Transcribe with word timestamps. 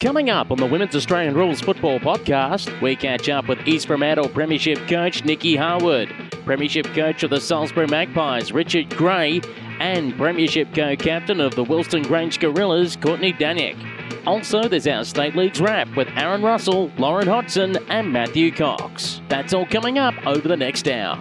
Coming 0.00 0.28
up 0.28 0.50
on 0.50 0.58
the 0.58 0.66
Women's 0.66 0.94
Australian 0.94 1.34
Rules 1.34 1.62
Football 1.62 1.98
Podcast, 2.00 2.82
we 2.82 2.94
catch 2.96 3.30
up 3.30 3.48
with 3.48 3.66
East 3.66 3.86
Fremantle 3.86 4.28
Premiership 4.28 4.76
coach 4.86 5.24
Nikki 5.24 5.56
Harwood, 5.56 6.10
Premiership 6.44 6.84
coach 6.88 7.22
of 7.22 7.30
the 7.30 7.40
Salisbury 7.40 7.86
Magpies 7.86 8.52
Richard 8.52 8.94
Gray, 8.94 9.40
and 9.80 10.14
Premiership 10.18 10.74
co-captain 10.74 11.40
of 11.40 11.54
the 11.54 11.64
Wilston 11.64 12.06
Grange 12.06 12.38
Gorillas 12.38 12.96
Courtney 12.96 13.32
Danick. 13.32 13.74
Also, 14.26 14.68
there's 14.68 14.86
our 14.86 15.02
State 15.02 15.34
Leagues 15.34 15.62
wrap 15.62 15.88
with 15.96 16.08
Aaron 16.14 16.42
Russell, 16.42 16.92
Lauren 16.98 17.26
Hodson, 17.26 17.78
and 17.88 18.12
Matthew 18.12 18.52
Cox. 18.52 19.22
That's 19.30 19.54
all 19.54 19.64
coming 19.64 19.96
up 19.96 20.14
over 20.26 20.46
the 20.46 20.58
next 20.58 20.86
hour. 20.88 21.16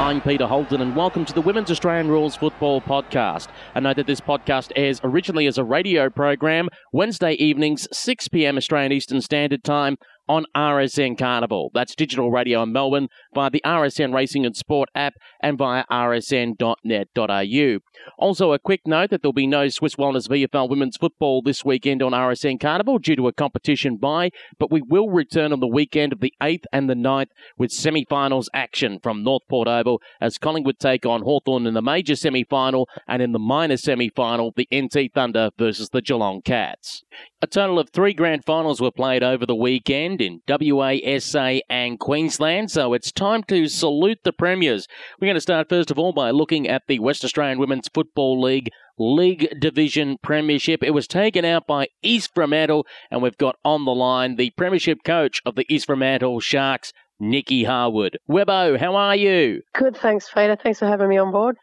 I'm 0.00 0.22
Peter 0.22 0.46
Holden, 0.46 0.80
and 0.80 0.96
welcome 0.96 1.26
to 1.26 1.34
the 1.34 1.42
Women's 1.42 1.70
Australian 1.70 2.08
Rules 2.08 2.34
Football 2.34 2.80
Podcast. 2.80 3.48
I 3.74 3.80
know 3.80 3.92
that 3.92 4.06
this 4.06 4.22
podcast 4.22 4.72
airs 4.74 4.98
originally 5.04 5.46
as 5.46 5.58
a 5.58 5.62
radio 5.62 6.08
program, 6.08 6.70
Wednesday 6.90 7.32
evenings, 7.32 7.86
6 7.92 8.28
p.m. 8.28 8.56
Australian 8.56 8.92
Eastern 8.92 9.20
Standard 9.20 9.62
Time 9.62 9.98
on 10.30 10.44
RSN 10.56 11.18
Carnival. 11.18 11.72
That's 11.74 11.96
digital 11.96 12.30
radio 12.30 12.62
in 12.62 12.72
Melbourne 12.72 13.08
via 13.34 13.50
the 13.50 13.60
RSN 13.66 14.14
Racing 14.14 14.46
and 14.46 14.56
Sport 14.56 14.88
app 14.94 15.14
and 15.42 15.58
via 15.58 15.82
rsn.net.au. 15.90 17.78
Also, 18.16 18.52
a 18.52 18.58
quick 18.60 18.82
note 18.86 19.10
that 19.10 19.22
there'll 19.22 19.32
be 19.32 19.48
no 19.48 19.66
Swisse 19.66 19.96
Wellness 19.96 20.28
VFL 20.28 20.70
women's 20.70 20.96
football 20.96 21.42
this 21.42 21.64
weekend 21.64 22.00
on 22.00 22.12
RSN 22.12 22.60
Carnival 22.60 23.00
due 23.00 23.16
to 23.16 23.26
a 23.26 23.32
competition 23.32 23.96
bye, 23.96 24.30
but 24.56 24.70
we 24.70 24.80
will 24.80 25.10
return 25.10 25.52
on 25.52 25.58
the 25.58 25.66
weekend 25.66 26.12
of 26.12 26.20
the 26.20 26.32
8th 26.40 26.62
and 26.72 26.88
the 26.88 26.94
9th 26.94 27.30
with 27.58 27.72
semi 27.72 28.06
finals 28.08 28.48
action 28.54 29.00
from 29.02 29.24
North 29.24 29.42
Port 29.50 29.66
Oval 29.66 30.00
as 30.20 30.38
Collingwood 30.38 30.78
take 30.78 31.04
on 31.04 31.22
Hawthorn 31.22 31.66
in 31.66 31.74
the 31.74 31.82
major 31.82 32.14
semi 32.14 32.44
final 32.44 32.88
and 33.08 33.20
in 33.20 33.32
the 33.32 33.40
minor 33.40 33.76
semi 33.76 34.08
final, 34.08 34.52
the 34.54 34.68
NT 34.72 35.12
Thunder 35.12 35.50
versus 35.58 35.88
the 35.88 36.00
Geelong 36.00 36.40
Cats. 36.40 37.02
A 37.42 37.46
total 37.46 37.78
of 37.78 37.90
three 37.90 38.12
grand 38.12 38.44
finals 38.44 38.80
were 38.80 38.90
played 38.90 39.22
over 39.22 39.44
the 39.44 39.56
weekend 39.56 40.19
in 40.20 40.40
WA, 40.48 40.96
SA, 41.18 41.60
and 41.68 41.98
Queensland, 41.98 42.70
so 42.70 42.92
it's 42.92 43.12
time 43.12 43.42
to 43.44 43.66
salute 43.68 44.18
the 44.24 44.32
premiers. 44.32 44.86
We're 45.20 45.26
going 45.26 45.36
to 45.36 45.40
start 45.40 45.68
first 45.68 45.90
of 45.90 45.98
all 45.98 46.12
by 46.12 46.30
looking 46.30 46.68
at 46.68 46.82
the 46.88 46.98
West 46.98 47.24
Australian 47.24 47.58
Women's 47.58 47.88
Football 47.92 48.40
League 48.40 48.70
League 48.98 49.48
Division 49.58 50.18
Premiership. 50.22 50.82
It 50.82 50.90
was 50.90 51.08
taken 51.08 51.44
out 51.44 51.66
by 51.66 51.88
East 52.02 52.30
Fremantle, 52.34 52.86
and 53.10 53.22
we've 53.22 53.38
got 53.38 53.56
on 53.64 53.84
the 53.84 53.94
line 53.94 54.36
the 54.36 54.50
Premiership 54.56 54.98
coach 55.04 55.40
of 55.46 55.54
the 55.54 55.64
East 55.68 55.86
Fremantle 55.86 56.40
Sharks, 56.40 56.92
Nikki 57.18 57.64
Harwood. 57.64 58.18
Webbo, 58.30 58.78
how 58.78 58.94
are 58.96 59.16
you? 59.16 59.62
Good, 59.74 59.96
thanks, 59.96 60.28
Peter. 60.32 60.56
Thanks 60.56 60.78
for 60.78 60.86
having 60.86 61.08
me 61.08 61.18
on 61.18 61.32
board. 61.32 61.56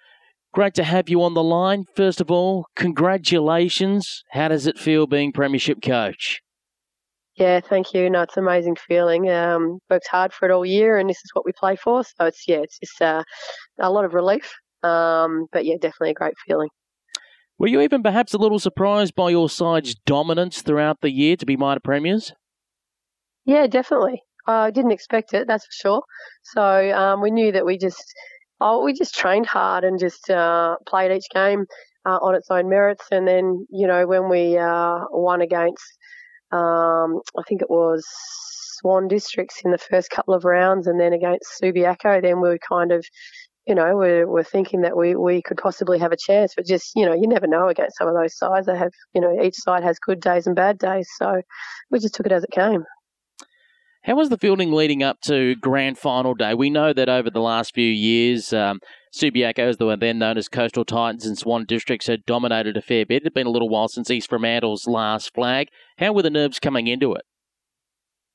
Great 0.53 0.73
to 0.73 0.83
have 0.83 1.09
you 1.09 1.21
on 1.21 1.35
the 1.35 1.43
line. 1.43 1.85
First 1.95 2.19
of 2.19 2.31
all, 2.31 2.65
congratulations. 2.75 4.23
How 4.31 4.47
does 4.47 4.65
it 4.65 4.79
feel 4.79 5.05
being 5.05 5.31
Premiership 5.31 5.81
coach? 5.83 6.41
Yeah, 7.37 7.59
thank 7.59 7.93
you. 7.93 8.09
No, 8.09 8.23
it's 8.23 8.35
an 8.35 8.43
amazing 8.43 8.75
feeling. 8.75 9.29
Um, 9.29 9.79
worked 9.89 10.07
hard 10.07 10.33
for 10.33 10.49
it 10.49 10.51
all 10.51 10.65
year, 10.65 10.97
and 10.97 11.07
this 11.07 11.17
is 11.17 11.29
what 11.33 11.45
we 11.45 11.51
play 11.51 11.75
for. 11.75 12.03
So 12.03 12.25
it's 12.25 12.47
yeah, 12.47 12.57
it's 12.57 12.79
just 12.79 12.99
uh, 13.01 13.23
a 13.79 13.91
lot 13.91 14.05
of 14.05 14.15
relief. 14.15 14.51
Um, 14.83 15.45
but 15.51 15.63
yeah, 15.65 15.75
definitely 15.75 16.11
a 16.11 16.15
great 16.15 16.33
feeling. 16.47 16.69
Were 17.59 17.67
you 17.67 17.81
even 17.81 18.03
perhaps 18.03 18.33
a 18.33 18.37
little 18.37 18.59
surprised 18.59 19.15
by 19.15 19.29
your 19.29 19.49
side's 19.49 19.95
dominance 20.05 20.61
throughout 20.61 21.01
the 21.01 21.11
year 21.11 21.35
to 21.37 21.45
be 21.45 21.55
minor 21.57 21.79
premiers? 21.79 22.33
Yeah, 23.45 23.67
definitely. 23.67 24.21
I 24.47 24.71
didn't 24.71 24.91
expect 24.91 25.33
it, 25.33 25.47
that's 25.47 25.65
for 25.65 25.71
sure. 25.87 26.03
So 26.43 26.91
um, 26.93 27.21
we 27.21 27.31
knew 27.31 27.51
that 27.51 27.65
we 27.65 27.77
just 27.77 28.13
oh, 28.61 28.83
we 28.83 28.93
just 28.93 29.15
trained 29.15 29.45
hard 29.45 29.83
and 29.83 29.99
just 29.99 30.29
uh, 30.29 30.75
played 30.87 31.11
each 31.11 31.27
game 31.33 31.65
uh, 32.05 32.17
on 32.21 32.35
its 32.35 32.49
own 32.49 32.69
merits. 32.69 33.05
And 33.11 33.27
then, 33.27 33.65
you 33.69 33.87
know, 33.87 34.07
when 34.07 34.29
we 34.29 34.57
uh, 34.57 34.99
won 35.11 35.41
against, 35.41 35.83
um, 36.51 37.21
I 37.37 37.43
think 37.47 37.61
it 37.61 37.69
was 37.69 38.05
Swan 38.79 39.07
Districts 39.07 39.61
in 39.65 39.71
the 39.71 39.77
first 39.77 40.09
couple 40.09 40.33
of 40.33 40.45
rounds, 40.45 40.87
and 40.87 40.99
then 40.99 41.13
against 41.13 41.61
Subiaco, 41.61 42.21
then 42.21 42.41
we 42.41 42.49
were 42.49 42.59
kind 42.59 42.91
of, 42.91 43.05
you 43.65 43.75
know, 43.75 43.95
we're, 43.95 44.27
we're 44.27 44.43
thinking 44.43 44.81
that 44.81 44.95
we, 44.95 45.15
we 45.15 45.41
could 45.41 45.57
possibly 45.57 45.99
have 45.99 46.11
a 46.11 46.17
chance. 46.17 46.53
But 46.55 46.65
just, 46.65 46.91
you 46.95 47.05
know, 47.05 47.13
you 47.13 47.27
never 47.27 47.47
know 47.47 47.67
against 47.67 47.97
some 47.97 48.07
of 48.07 48.13
those 48.13 48.37
sides. 48.37 48.67
They 48.67 48.77
have, 48.77 48.91
you 49.13 49.21
know, 49.21 49.41
each 49.41 49.55
side 49.55 49.83
has 49.83 49.99
good 49.99 50.21
days 50.21 50.47
and 50.47 50.55
bad 50.55 50.77
days. 50.77 51.09
So 51.17 51.41
we 51.89 51.99
just 51.99 52.15
took 52.15 52.25
it 52.25 52.31
as 52.31 52.43
it 52.43 52.51
came. 52.51 52.85
How 54.03 54.15
was 54.15 54.29
the 54.29 54.37
fielding 54.37 54.71
leading 54.71 55.03
up 55.03 55.19
to 55.23 55.55
grand 55.55 55.97
final 55.97 56.33
day? 56.33 56.53
We 56.53 56.69
know 56.69 56.93
that 56.93 57.09
over 57.09 57.29
the 57.29 57.41
last 57.41 57.73
few 57.73 57.91
years, 57.91 58.53
um, 58.53 58.79
Subiaco, 59.13 59.59
as 59.59 59.77
they 59.77 59.85
were 59.85 59.97
then 59.97 60.19
known 60.19 60.37
as 60.37 60.47
Coastal 60.47 60.85
Titans 60.85 61.25
and 61.25 61.37
Swan 61.37 61.65
Districts, 61.65 62.07
had 62.07 62.25
dominated 62.25 62.77
a 62.77 62.81
fair 62.81 63.05
bit. 63.05 63.17
It 63.17 63.25
had 63.25 63.33
been 63.33 63.47
a 63.47 63.51
little 63.51 63.69
while 63.69 63.87
since 63.87 64.11
East 64.11 64.29
Fremantle's 64.29 64.87
last 64.87 65.33
flag. 65.33 65.69
How 65.97 66.13
were 66.13 66.21
the 66.21 66.29
nerves 66.29 66.59
coming 66.59 66.87
into 66.87 67.13
it? 67.13 67.23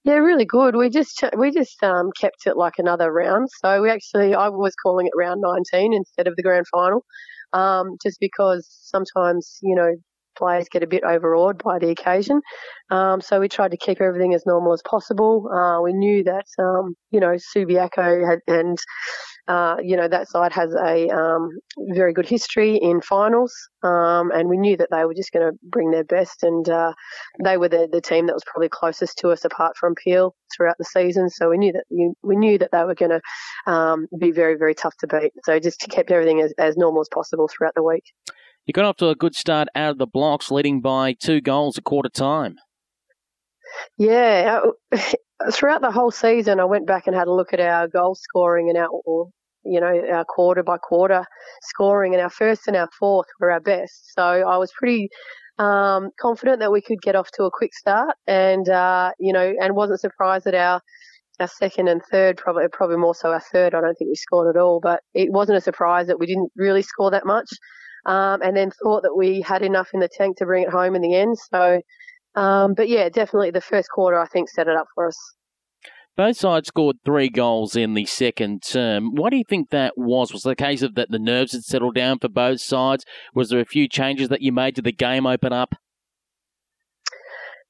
Yeah, 0.05 0.15
really 0.15 0.45
good. 0.45 0.75
We 0.75 0.91
just 0.91 1.23
we 1.39 1.53
just 1.53 1.81
um, 1.83 2.11
kept 2.19 2.47
it 2.47 2.57
like 2.57 2.75
another 2.79 3.13
round. 3.13 3.49
So 3.61 3.83
we 3.83 3.91
actually 3.91 4.35
I 4.35 4.49
was 4.49 4.75
calling 4.83 5.07
it 5.07 5.13
round 5.17 5.41
19 5.41 5.93
instead 5.93 6.27
of 6.27 6.35
the 6.35 6.43
grand 6.43 6.67
final, 6.73 7.05
um, 7.53 7.97
just 8.03 8.19
because 8.19 8.67
sometimes 8.69 9.59
you 9.63 9.77
know 9.77 9.93
players 10.37 10.69
get 10.71 10.83
a 10.83 10.87
bit 10.87 11.05
overawed 11.05 11.63
by 11.63 11.79
the 11.79 11.91
occasion. 11.91 12.41
Um, 12.91 13.21
so 13.21 13.41
we 13.41 13.49
tried 13.49 13.71
to 13.71 13.77
keep 13.77 14.01
everything 14.01 14.35
as 14.35 14.45
normal 14.45 14.73
as 14.73 14.83
possible. 14.83 15.49
Uh, 15.51 15.81
we 15.81 15.93
knew 15.93 16.23
that, 16.25 16.47
um, 16.59 16.95
you 17.11 17.21
know, 17.21 17.37
Subiaco 17.57 18.29
had, 18.29 18.41
and, 18.47 18.79
uh, 19.49 19.77
you 19.83 19.97
know, 19.97 20.09
that 20.09 20.29
side 20.29 20.53
has 20.53 20.75
a 20.75 21.09
um, 21.09 21.49
very 21.95 22.13
good 22.13 22.29
history 22.29 22.77
in 22.77 23.01
finals. 23.01 23.53
Um, 23.83 24.31
and 24.31 24.49
we 24.49 24.59
knew 24.59 24.77
that 24.77 24.91
they 24.91 25.05
were 25.05 25.15
just 25.15 25.33
going 25.33 25.51
to 25.51 25.59
bring 25.63 25.91
their 25.91 26.05
best. 26.05 26.43
And 26.43 26.69
uh, 26.69 26.93
they 27.43 27.57
were 27.57 27.69
the, 27.69 27.89
the 27.91 28.01
team 28.01 28.27
that 28.27 28.35
was 28.35 28.45
probably 28.47 28.69
closest 28.69 29.19
to 29.19 29.31
us 29.31 29.45
apart 29.45 29.77
from 29.79 29.95
Peel 29.95 30.35
throughout 30.55 30.77
the 30.79 30.85
season. 30.85 31.31
So 31.31 31.49
we 31.49 31.59
knew 31.59 31.73
that 31.73 32.15
we 32.23 32.37
knew 32.37 32.59
that 32.59 32.71
they 32.73 32.85
were 32.85 32.95
going 32.95 33.19
to 33.19 33.73
um, 33.73 34.07
be 34.19 34.33
very, 34.33 34.57
very 34.57 34.75
tough 34.75 34.97
to 34.99 35.07
beat. 35.07 35.33
So 35.45 35.59
just 35.59 35.81
kept 35.91 36.11
everything 36.11 36.41
as, 36.41 36.53
as 36.59 36.77
normal 36.77 37.01
as 37.01 37.09
possible 37.13 37.49
throughout 37.49 37.75
the 37.75 37.83
week. 37.83 38.05
You 38.65 38.73
got 38.73 38.85
off 38.85 38.97
to 38.99 39.09
a 39.09 39.17
good 39.17 39.35
start 39.35 39.67
out 39.75 39.91
of 39.91 39.99
the 39.99 40.07
blocks, 40.07 40.51
leading 40.51 40.81
by 40.81 41.15
two 41.15 41.41
goals 41.41 41.77
a 41.79 41.83
quarter 41.83 42.09
time. 42.09 42.57
Yeah, 43.99 44.61
uh, 44.93 44.99
throughout 45.53 45.81
the 45.81 45.91
whole 45.91 46.13
season, 46.13 46.61
I 46.61 46.65
went 46.65 46.87
back 46.87 47.09
and 47.09 47.17
had 47.17 47.27
a 47.27 47.33
look 47.33 47.53
at 47.53 47.59
our 47.59 47.89
goal 47.89 48.15
scoring 48.15 48.69
and 48.69 48.79
our, 48.79 48.89
you 49.65 49.81
know, 49.81 50.03
our 50.13 50.25
quarter 50.25 50.63
by 50.63 50.79
quarter 50.79 51.25
scoring, 51.63 52.15
and 52.15 52.23
our 52.23 52.31
first 52.31 52.69
and 52.69 52.77
our 52.77 52.89
fourth 53.01 53.27
were 53.41 53.51
our 53.51 53.61
best. 53.61 54.15
So 54.15 54.23
I 54.23 54.57
was 54.59 54.71
pretty 54.79 55.09
um, 55.59 56.11
confident 56.21 56.61
that 56.61 56.71
we 56.71 56.83
could 56.83 57.03
get 57.03 57.17
off 57.17 57.31
to 57.33 57.45
a 57.45 57.51
quick 57.53 57.75
start, 57.75 58.15
and 58.29 58.69
uh, 58.69 59.11
you 59.19 59.33
know, 59.33 59.55
and 59.61 59.75
wasn't 59.75 60.01
surprised 60.01 60.45
that 60.45 60.55
our 60.55 60.81
our 61.41 61.49
second 61.49 61.89
and 61.89 62.01
third, 62.13 62.37
probably 62.37 62.69
probably 62.71 62.97
more 62.97 63.17
so 63.17 63.33
our 63.33 63.43
third. 63.53 63.75
I 63.75 63.81
don't 63.81 63.97
think 63.97 64.11
we 64.11 64.15
scored 64.15 64.55
at 64.55 64.61
all, 64.61 64.79
but 64.81 65.01
it 65.15 65.33
wasn't 65.33 65.59
a 65.59 65.63
surprise 65.63 66.07
that 66.07 66.21
we 66.21 66.27
didn't 66.27 66.53
really 66.55 66.83
score 66.83 67.11
that 67.11 67.27
much 67.27 67.49
um, 68.07 68.43
and 68.43 68.57
then 68.57 68.71
thought 68.71 69.03
that 69.03 69.17
we 69.17 69.41
had 69.41 69.63
enough 69.63 69.91
in 69.95 70.01
the 70.01 70.09
tank 70.09 70.37
to 70.39 70.47
bring 70.47 70.65
it 70.65 70.71
home 70.71 70.95
in 70.95 71.03
the 71.03 71.15
end. 71.15 71.37
So, 71.39 71.81
um, 72.35 72.75
but 72.75 72.89
yeah, 72.89 73.09
definitely 73.09 73.51
the 73.51 73.61
first 73.61 73.89
quarter 73.91 74.19
I 74.19 74.27
think 74.27 74.49
set 74.49 74.69
it 74.69 74.77
up 74.77 74.87
for 74.95 75.07
us. 75.07 75.17
Both 76.15 76.37
sides 76.37 76.69
scored 76.69 76.97
three 77.07 77.31
goals 77.31 77.75
in 77.75 77.95
the 77.95 78.05
second 78.05 78.63
term. 78.63 79.15
What 79.15 79.31
do 79.31 79.39
you 79.39 79.45
think 79.49 79.71
that 79.71 79.95
was? 79.97 80.31
Was 80.31 80.45
it 80.45 80.51
a 80.51 80.55
case 80.55 80.83
of 80.83 80.95
that 80.95 81.11
the 81.11 81.19
nerves 81.19 81.53
had 81.53 81.63
settled 81.63 81.95
down 81.95 82.19
for 82.19 82.29
both 82.29 82.61
sides? 82.61 83.07
Was 83.35 83.49
there 83.49 83.61
a 83.61 83.65
few 83.65 83.89
changes 83.89 84.29
that 84.29 84.43
you 84.43 84.53
made 84.53 84.77
to 84.77 84.83
the 84.83 84.93
game 84.93 85.27
open 85.27 85.55
up? 85.55 85.75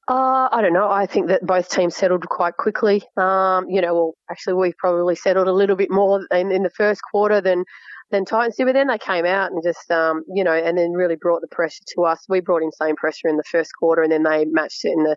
Uh, 0.09 0.48
I 0.50 0.60
don't 0.60 0.72
know. 0.72 0.91
I 0.91 1.06
think 1.06 1.28
that 1.28 1.47
both 1.47 1.69
teams 1.71 1.94
settled 1.94 2.28
quite 2.28 2.56
quickly. 2.56 3.04
Um, 3.16 3.66
you 3.69 3.81
know, 3.81 3.94
well, 3.94 4.15
actually, 4.28 4.54
we 4.54 4.72
probably 4.76 5.15
settled 5.15 5.47
a 5.47 5.53
little 5.53 5.76
bit 5.76 5.91
more 5.91 6.26
in, 6.32 6.50
in 6.50 6.65
the 6.65 6.71
first 6.71 7.00
quarter 7.12 7.41
than 7.41 7.65
than 8.12 8.24
Titans 8.24 8.56
did. 8.56 8.66
But 8.66 8.74
then 8.74 8.86
they 8.86 8.98
came 8.98 9.26
out 9.26 9.50
and 9.50 9.62
just, 9.62 9.90
um, 9.90 10.22
you 10.32 10.44
know, 10.44 10.52
and 10.52 10.78
then 10.78 10.92
really 10.92 11.16
brought 11.16 11.40
the 11.40 11.48
pressure 11.48 11.82
to 11.96 12.02
us. 12.02 12.24
We 12.28 12.40
brought 12.40 12.62
insane 12.62 12.94
pressure 12.94 13.28
in 13.28 13.36
the 13.36 13.44
first 13.50 13.72
quarter, 13.78 14.02
and 14.02 14.12
then 14.12 14.22
they 14.22 14.44
matched 14.44 14.84
it 14.84 14.92
in 14.92 15.03
the 15.03 15.16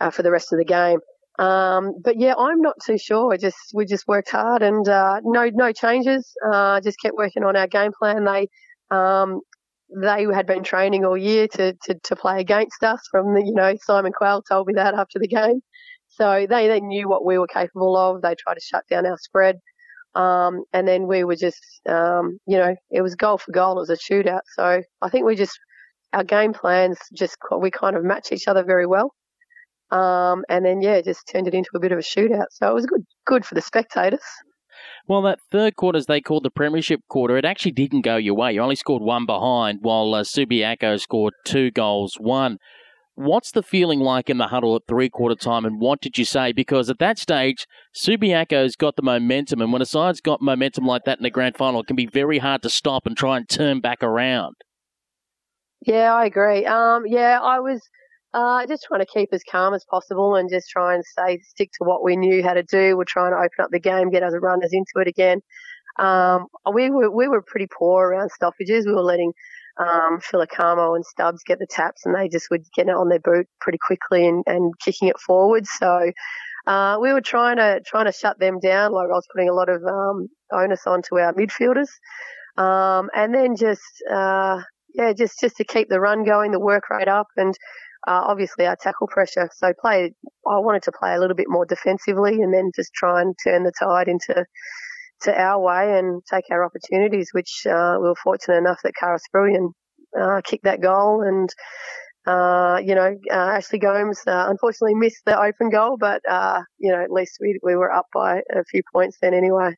uh, 0.00 0.10
for 0.10 0.22
the 0.22 0.30
rest 0.30 0.52
of 0.52 0.58
the 0.58 0.64
game. 0.64 1.00
Um, 1.38 1.94
but 2.02 2.18
yeah, 2.18 2.34
I'm 2.36 2.60
not 2.60 2.74
too 2.84 2.98
sure. 2.98 3.28
We 3.28 3.38
just 3.38 3.56
we 3.72 3.84
just 3.84 4.08
worked 4.08 4.30
hard 4.30 4.62
and 4.62 4.88
uh, 4.88 5.20
no 5.22 5.50
no 5.52 5.72
changes. 5.72 6.32
Uh, 6.50 6.80
just 6.80 7.00
kept 7.00 7.16
working 7.16 7.44
on 7.44 7.56
our 7.56 7.68
game 7.68 7.92
plan. 7.96 8.24
They 8.24 8.48
um, 8.90 9.40
they 10.02 10.26
had 10.34 10.46
been 10.46 10.64
training 10.64 11.04
all 11.04 11.16
year 11.16 11.46
to, 11.48 11.74
to, 11.84 11.94
to 11.94 12.16
play 12.16 12.40
against 12.40 12.82
us. 12.82 13.00
From 13.10 13.34
the 13.34 13.42
you 13.44 13.54
know 13.54 13.76
Simon 13.84 14.12
Quayle 14.12 14.42
told 14.42 14.66
me 14.66 14.74
that 14.74 14.94
after 14.94 15.20
the 15.20 15.28
game, 15.28 15.60
so 16.08 16.46
they 16.48 16.66
they 16.66 16.80
knew 16.80 17.08
what 17.08 17.24
we 17.24 17.38
were 17.38 17.46
capable 17.46 17.96
of. 17.96 18.20
They 18.22 18.34
tried 18.34 18.54
to 18.54 18.60
shut 18.60 18.84
down 18.90 19.06
our 19.06 19.18
spread. 19.18 19.56
Um, 20.14 20.64
and 20.72 20.88
then 20.88 21.06
we 21.06 21.24
were 21.24 21.36
just, 21.36 21.62
um, 21.88 22.38
you 22.46 22.56
know, 22.56 22.74
it 22.90 23.02
was 23.02 23.14
goal 23.14 23.38
for 23.38 23.52
goal. 23.52 23.76
It 23.76 23.88
was 23.88 23.90
a 23.90 23.96
shootout. 23.96 24.40
So 24.56 24.82
I 25.02 25.08
think 25.10 25.26
we 25.26 25.36
just, 25.36 25.58
our 26.12 26.24
game 26.24 26.52
plans 26.52 26.98
just, 27.16 27.36
we 27.56 27.70
kind 27.70 27.96
of 27.96 28.04
match 28.04 28.32
each 28.32 28.48
other 28.48 28.64
very 28.64 28.86
well. 28.86 29.12
Um, 29.90 30.44
and 30.48 30.64
then, 30.64 30.80
yeah, 30.80 31.00
just 31.00 31.28
turned 31.30 31.46
it 31.46 31.54
into 31.54 31.70
a 31.74 31.80
bit 31.80 31.92
of 31.92 31.98
a 31.98 32.02
shootout. 32.02 32.46
So 32.50 32.68
it 32.68 32.74
was 32.74 32.86
good, 32.86 33.04
good 33.26 33.46
for 33.46 33.54
the 33.54 33.62
spectators. 33.62 34.24
Well, 35.06 35.22
that 35.22 35.38
third 35.50 35.76
quarter, 35.76 35.96
as 35.96 36.06
they 36.06 36.20
called 36.20 36.44
the 36.44 36.50
premiership 36.50 37.00
quarter, 37.08 37.36
it 37.36 37.44
actually 37.44 37.72
didn't 37.72 38.02
go 38.02 38.16
your 38.16 38.34
way. 38.34 38.52
You 38.52 38.60
only 38.60 38.76
scored 38.76 39.02
one 39.02 39.24
behind, 39.24 39.78
while 39.82 40.14
uh, 40.14 40.22
Subiaco 40.22 41.00
scored 41.00 41.34
two 41.44 41.70
goals, 41.70 42.16
one. 42.18 42.58
What's 43.18 43.50
the 43.50 43.64
feeling 43.64 43.98
like 43.98 44.30
in 44.30 44.38
the 44.38 44.46
huddle 44.46 44.76
at 44.76 44.82
three 44.86 45.08
quarter 45.08 45.34
time, 45.34 45.64
and 45.64 45.80
what 45.80 46.00
did 46.00 46.18
you 46.18 46.24
say? 46.24 46.52
Because 46.52 46.88
at 46.88 47.00
that 47.00 47.18
stage, 47.18 47.66
Subiaco's 47.92 48.76
got 48.76 48.94
the 48.94 49.02
momentum, 49.02 49.60
and 49.60 49.72
when 49.72 49.82
a 49.82 49.86
side's 49.86 50.20
got 50.20 50.40
momentum 50.40 50.86
like 50.86 51.02
that 51.04 51.18
in 51.18 51.24
the 51.24 51.30
grand 51.30 51.56
final, 51.56 51.80
it 51.80 51.88
can 51.88 51.96
be 51.96 52.06
very 52.06 52.38
hard 52.38 52.62
to 52.62 52.70
stop 52.70 53.06
and 53.06 53.16
try 53.16 53.36
and 53.36 53.48
turn 53.48 53.80
back 53.80 54.04
around. 54.04 54.54
Yeah, 55.84 56.14
I 56.14 56.26
agree. 56.26 56.64
Um, 56.64 57.08
yeah, 57.08 57.40
I 57.42 57.58
was 57.58 57.80
uh, 58.34 58.64
just 58.68 58.84
trying 58.84 59.00
to 59.00 59.06
keep 59.12 59.30
as 59.32 59.42
calm 59.50 59.74
as 59.74 59.84
possible 59.90 60.36
and 60.36 60.48
just 60.48 60.68
try 60.70 60.94
and 60.94 61.04
stay 61.04 61.40
stick 61.40 61.72
to 61.72 61.84
what 61.84 62.04
we 62.04 62.16
knew 62.16 62.44
how 62.44 62.54
to 62.54 62.62
do. 62.62 62.96
We're 62.96 63.02
trying 63.02 63.32
to 63.32 63.38
open 63.38 63.64
up 63.64 63.70
the 63.72 63.80
game, 63.80 64.10
get 64.10 64.22
other 64.22 64.38
runners 64.38 64.72
into 64.72 64.92
it 65.00 65.08
again. 65.08 65.40
Um, 65.98 66.46
we 66.72 66.88
were 66.88 67.10
we 67.10 67.26
were 67.26 67.42
pretty 67.42 67.66
poor 67.76 68.10
around 68.10 68.30
stoppages. 68.30 68.86
We 68.86 68.92
were 68.92 69.02
letting 69.02 69.32
um, 69.78 70.20
and 70.20 71.06
Stubbs 71.06 71.42
get 71.46 71.58
the 71.58 71.66
taps, 71.68 72.04
and 72.04 72.14
they 72.14 72.28
just 72.28 72.50
would 72.50 72.64
get 72.74 72.88
it 72.88 72.94
on 72.94 73.08
their 73.08 73.20
boot 73.20 73.46
pretty 73.60 73.78
quickly 73.78 74.26
and, 74.26 74.42
and 74.46 74.72
kicking 74.80 75.08
it 75.08 75.18
forward. 75.18 75.66
So 75.66 76.10
uh, 76.66 76.98
we 77.00 77.12
were 77.12 77.20
trying 77.20 77.56
to 77.56 77.80
trying 77.86 78.06
to 78.06 78.12
shut 78.12 78.38
them 78.38 78.58
down. 78.60 78.92
Like 78.92 79.08
I 79.08 79.14
was 79.14 79.26
putting 79.32 79.48
a 79.48 79.54
lot 79.54 79.68
of 79.68 79.82
um, 79.84 80.28
onus 80.52 80.86
onto 80.86 81.18
our 81.18 81.32
midfielders, 81.32 81.88
um, 82.60 83.08
and 83.14 83.34
then 83.34 83.56
just 83.56 83.82
uh, 84.10 84.60
yeah, 84.94 85.12
just 85.12 85.40
just 85.40 85.56
to 85.56 85.64
keep 85.64 85.88
the 85.88 86.00
run 86.00 86.24
going, 86.24 86.50
the 86.50 86.60
work 86.60 86.90
rate 86.90 87.08
up, 87.08 87.28
and 87.36 87.54
uh, 88.06 88.22
obviously 88.26 88.66
our 88.66 88.76
tackle 88.76 89.06
pressure. 89.06 89.48
So 89.54 89.72
play, 89.80 90.12
I 90.46 90.58
wanted 90.58 90.82
to 90.84 90.92
play 90.92 91.14
a 91.14 91.20
little 91.20 91.36
bit 91.36 91.48
more 91.48 91.64
defensively, 91.64 92.42
and 92.42 92.52
then 92.52 92.70
just 92.74 92.92
try 92.94 93.20
and 93.20 93.34
turn 93.44 93.64
the 93.64 93.72
tide 93.78 94.08
into 94.08 94.44
to 95.22 95.32
our 95.32 95.60
way 95.60 95.98
and 95.98 96.22
take 96.30 96.44
our 96.50 96.64
opportunities, 96.64 97.30
which 97.32 97.66
uh, 97.66 97.96
we 98.00 98.08
were 98.08 98.14
fortunate 98.22 98.58
enough 98.58 98.78
that 98.84 98.94
Cara 98.98 99.18
Spruian 99.18 99.72
uh, 100.18 100.40
kicked 100.44 100.64
that 100.64 100.80
goal 100.80 101.22
and. 101.22 101.48
Uh, 102.26 102.78
you 102.84 102.94
know, 102.94 103.16
uh, 103.30 103.34
Ashley 103.56 103.78
Gomes 103.78 104.20
uh, 104.26 104.48
unfortunately 104.50 104.94
missed 104.94 105.22
the 105.24 105.40
open 105.40 105.70
goal, 105.70 105.96
but 105.98 106.20
uh, 106.28 106.60
you 106.76 106.92
know, 106.92 107.02
at 107.02 107.10
least 107.10 107.38
we 107.40 107.58
we 107.62 107.74
were 107.74 107.90
up 107.90 108.04
by 108.12 108.40
a 108.54 108.64
few 108.70 108.82
points 108.92 109.16
then 109.22 109.32
anyway. 109.32 109.74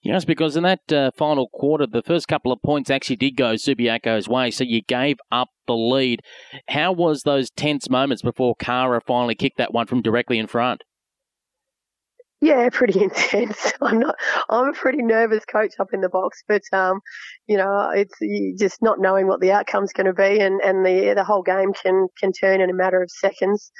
Yes, 0.00 0.24
because 0.24 0.56
in 0.56 0.62
that 0.62 1.12
final 1.14 1.48
quarter, 1.52 1.86
the 1.86 2.02
first 2.02 2.26
couple 2.26 2.52
of 2.52 2.62
points 2.62 2.88
actually 2.88 3.16
did 3.16 3.36
go 3.36 3.54
Subiaco's 3.54 4.26
way, 4.28 4.50
so 4.50 4.64
you 4.64 4.80
gave 4.80 5.18
up 5.30 5.48
the 5.66 5.74
lead. 5.74 6.20
How 6.68 6.90
was 6.90 7.22
those 7.22 7.50
tense 7.50 7.90
moments 7.90 8.22
before 8.22 8.54
Kara 8.58 9.02
finally 9.06 9.34
kicked 9.34 9.58
that 9.58 9.74
one 9.74 9.86
from 9.86 10.00
directly 10.00 10.38
in 10.38 10.46
front? 10.46 10.84
Yeah, 12.44 12.68
pretty 12.72 13.00
intense. 13.02 13.72
I'm 13.82 14.00
not. 14.00 14.16
I'm 14.50 14.68
a 14.68 14.72
pretty 14.72 15.02
nervous 15.02 15.44
coach 15.46 15.72
up 15.80 15.88
in 15.94 16.02
the 16.02 16.10
box, 16.10 16.42
but 16.46 16.60
um, 16.74 17.00
you 17.46 17.56
know, 17.56 17.90
it's 17.94 18.14
just 18.60 18.82
not 18.82 19.00
knowing 19.00 19.26
what 19.26 19.40
the 19.40 19.52
outcome's 19.52 19.94
going 19.94 20.06
to 20.06 20.12
be, 20.12 20.40
and 20.40 20.60
and 20.60 20.84
the 20.84 21.14
the 21.16 21.24
whole 21.24 21.42
game 21.42 21.72
can 21.72 22.08
can 22.18 22.32
turn 22.32 22.60
in 22.60 22.68
a 22.68 22.74
matter 22.74 23.02
of 23.02 23.10
seconds. 23.10 23.72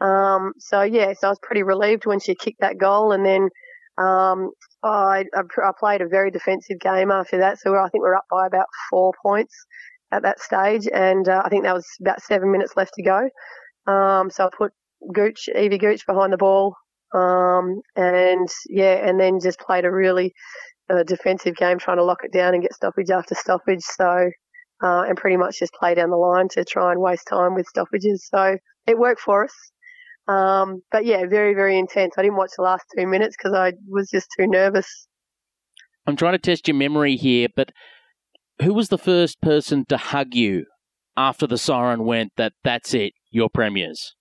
Um, 0.00 0.52
so 0.58 0.80
yeah, 0.82 1.12
so 1.12 1.28
I 1.28 1.30
was 1.30 1.38
pretty 1.42 1.62
relieved 1.62 2.06
when 2.06 2.18
she 2.20 2.34
kicked 2.34 2.60
that 2.60 2.78
goal, 2.78 3.12
and 3.12 3.24
then 3.24 3.50
um, 3.98 4.50
I, 4.82 5.24
I 5.34 5.70
played 5.78 6.00
a 6.00 6.08
very 6.08 6.30
defensive 6.30 6.80
game 6.80 7.10
after 7.10 7.38
that, 7.38 7.58
so 7.58 7.74
I 7.74 7.88
think 7.90 8.02
we're 8.02 8.14
up 8.16 8.26
by 8.30 8.46
about 8.46 8.66
four 8.90 9.12
points 9.22 9.54
at 10.12 10.22
that 10.22 10.40
stage, 10.40 10.88
and 10.94 11.28
uh, 11.28 11.42
I 11.44 11.48
think 11.50 11.64
that 11.64 11.74
was 11.74 11.86
about 12.00 12.22
seven 12.22 12.50
minutes 12.52 12.76
left 12.76 12.92
to 12.94 13.02
go. 13.02 13.28
Um, 13.92 14.30
so 14.30 14.46
I 14.46 14.50
put 14.56 14.72
Gooch, 15.14 15.48
Evie 15.54 15.78
Gooch 15.78 16.06
behind 16.06 16.32
the 16.32 16.38
ball, 16.38 16.76
um, 17.16 17.80
and 17.94 18.48
yeah, 18.68 19.08
and 19.08 19.18
then 19.18 19.40
just 19.40 19.58
played 19.58 19.84
a 19.84 19.90
really 19.90 20.34
uh, 20.90 21.02
defensive 21.02 21.56
game, 21.56 21.78
trying 21.78 21.96
to 21.96 22.04
lock 22.04 22.18
it 22.24 22.32
down 22.32 22.52
and 22.52 22.62
get 22.62 22.74
stoppage 22.74 23.10
after 23.10 23.34
stoppage. 23.34 23.82
So, 23.82 24.30
uh, 24.84 25.02
and 25.02 25.16
pretty 25.16 25.38
much 25.38 25.58
just 25.58 25.72
play 25.72 25.94
down 25.94 26.10
the 26.10 26.16
line 26.16 26.48
to 26.50 26.64
try 26.64 26.92
and 26.92 27.00
waste 27.00 27.26
time 27.26 27.54
with 27.54 27.66
stoppages. 27.66 28.28
So 28.30 28.58
it 28.86 28.98
worked 28.98 29.20
for 29.20 29.44
us. 29.44 29.54
Um, 30.28 30.82
but 30.92 31.06
yeah, 31.06 31.24
very, 31.26 31.54
very 31.54 31.78
intense. 31.78 32.14
I 32.18 32.22
didn't 32.22 32.36
watch 32.36 32.50
the 32.56 32.62
last 32.62 32.84
two 32.96 33.06
minutes 33.06 33.36
because 33.38 33.54
I 33.54 33.72
was 33.88 34.10
just 34.10 34.28
too 34.36 34.46
nervous. 34.46 35.06
I'm 36.06 36.16
trying 36.16 36.34
to 36.34 36.38
test 36.38 36.68
your 36.68 36.76
memory 36.76 37.16
here, 37.16 37.48
but 37.54 37.70
who 38.62 38.74
was 38.74 38.88
the 38.90 38.98
first 38.98 39.40
person 39.40 39.84
to 39.88 39.96
hug 39.96 40.34
you 40.34 40.66
after 41.16 41.46
the 41.46 41.58
siren 41.58 42.04
went 42.04 42.32
that 42.36 42.52
that's 42.62 42.92
it, 42.92 43.14
your 43.30 43.48
premiers? 43.48 44.14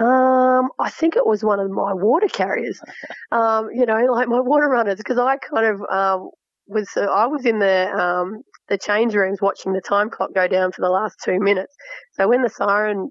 Um, 0.00 0.70
I 0.78 0.90
think 0.90 1.16
it 1.16 1.26
was 1.26 1.44
one 1.44 1.60
of 1.60 1.70
my 1.70 1.92
water 1.94 2.28
carriers. 2.28 2.80
um, 3.32 3.68
you 3.72 3.86
know, 3.86 3.98
like 4.12 4.28
my 4.28 4.40
water 4.40 4.68
runners, 4.68 4.96
because 4.98 5.18
I 5.18 5.36
kind 5.36 5.66
of 5.66 5.82
um, 5.90 6.30
was 6.66 6.88
uh, 6.96 7.02
I 7.02 7.26
was 7.26 7.44
in 7.46 7.58
the 7.58 7.90
um, 7.92 8.42
the 8.68 8.78
change 8.78 9.14
rooms 9.14 9.40
watching 9.42 9.72
the 9.72 9.82
time 9.82 10.10
clock 10.10 10.30
go 10.34 10.48
down 10.48 10.72
for 10.72 10.80
the 10.80 10.90
last 10.90 11.16
two 11.24 11.38
minutes. 11.40 11.74
So 12.12 12.28
when 12.28 12.42
the 12.42 12.48
siren 12.48 13.10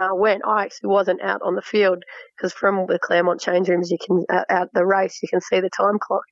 uh, 0.00 0.14
went, 0.14 0.42
I 0.46 0.64
actually 0.64 0.88
wasn't 0.88 1.22
out 1.22 1.42
on 1.44 1.54
the 1.54 1.62
field 1.62 2.02
because 2.36 2.52
from 2.54 2.86
the 2.88 2.98
Claremont 2.98 3.40
change 3.40 3.68
rooms, 3.68 3.90
you 3.90 3.98
can 4.04 4.24
uh, 4.32 4.44
out 4.48 4.68
the 4.72 4.86
race, 4.86 5.18
you 5.22 5.28
can 5.28 5.40
see 5.42 5.60
the 5.60 5.70
time 5.70 5.98
clock. 6.00 6.22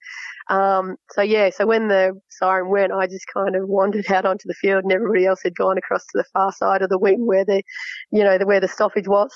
Um, 0.50 0.96
so 1.12 1.22
yeah, 1.22 1.50
so 1.50 1.66
when 1.66 1.88
the 1.88 2.20
siren 2.28 2.70
went, 2.70 2.92
I 2.92 3.06
just 3.06 3.26
kind 3.32 3.56
of 3.56 3.68
wandered 3.68 4.10
out 4.12 4.26
onto 4.26 4.48
the 4.48 4.54
field, 4.54 4.84
and 4.84 4.92
everybody 4.92 5.26
else 5.26 5.40
had 5.44 5.54
gone 5.56 5.78
across 5.78 6.04
to 6.06 6.18
the 6.18 6.24
far 6.32 6.52
side 6.52 6.82
of 6.82 6.88
the 6.90 6.98
wing 6.98 7.26
where 7.26 7.44
the, 7.44 7.62
you 8.10 8.24
know, 8.24 8.38
the, 8.38 8.46
where 8.46 8.60
the 8.60 8.68
stoppage 8.68 9.08
was. 9.08 9.30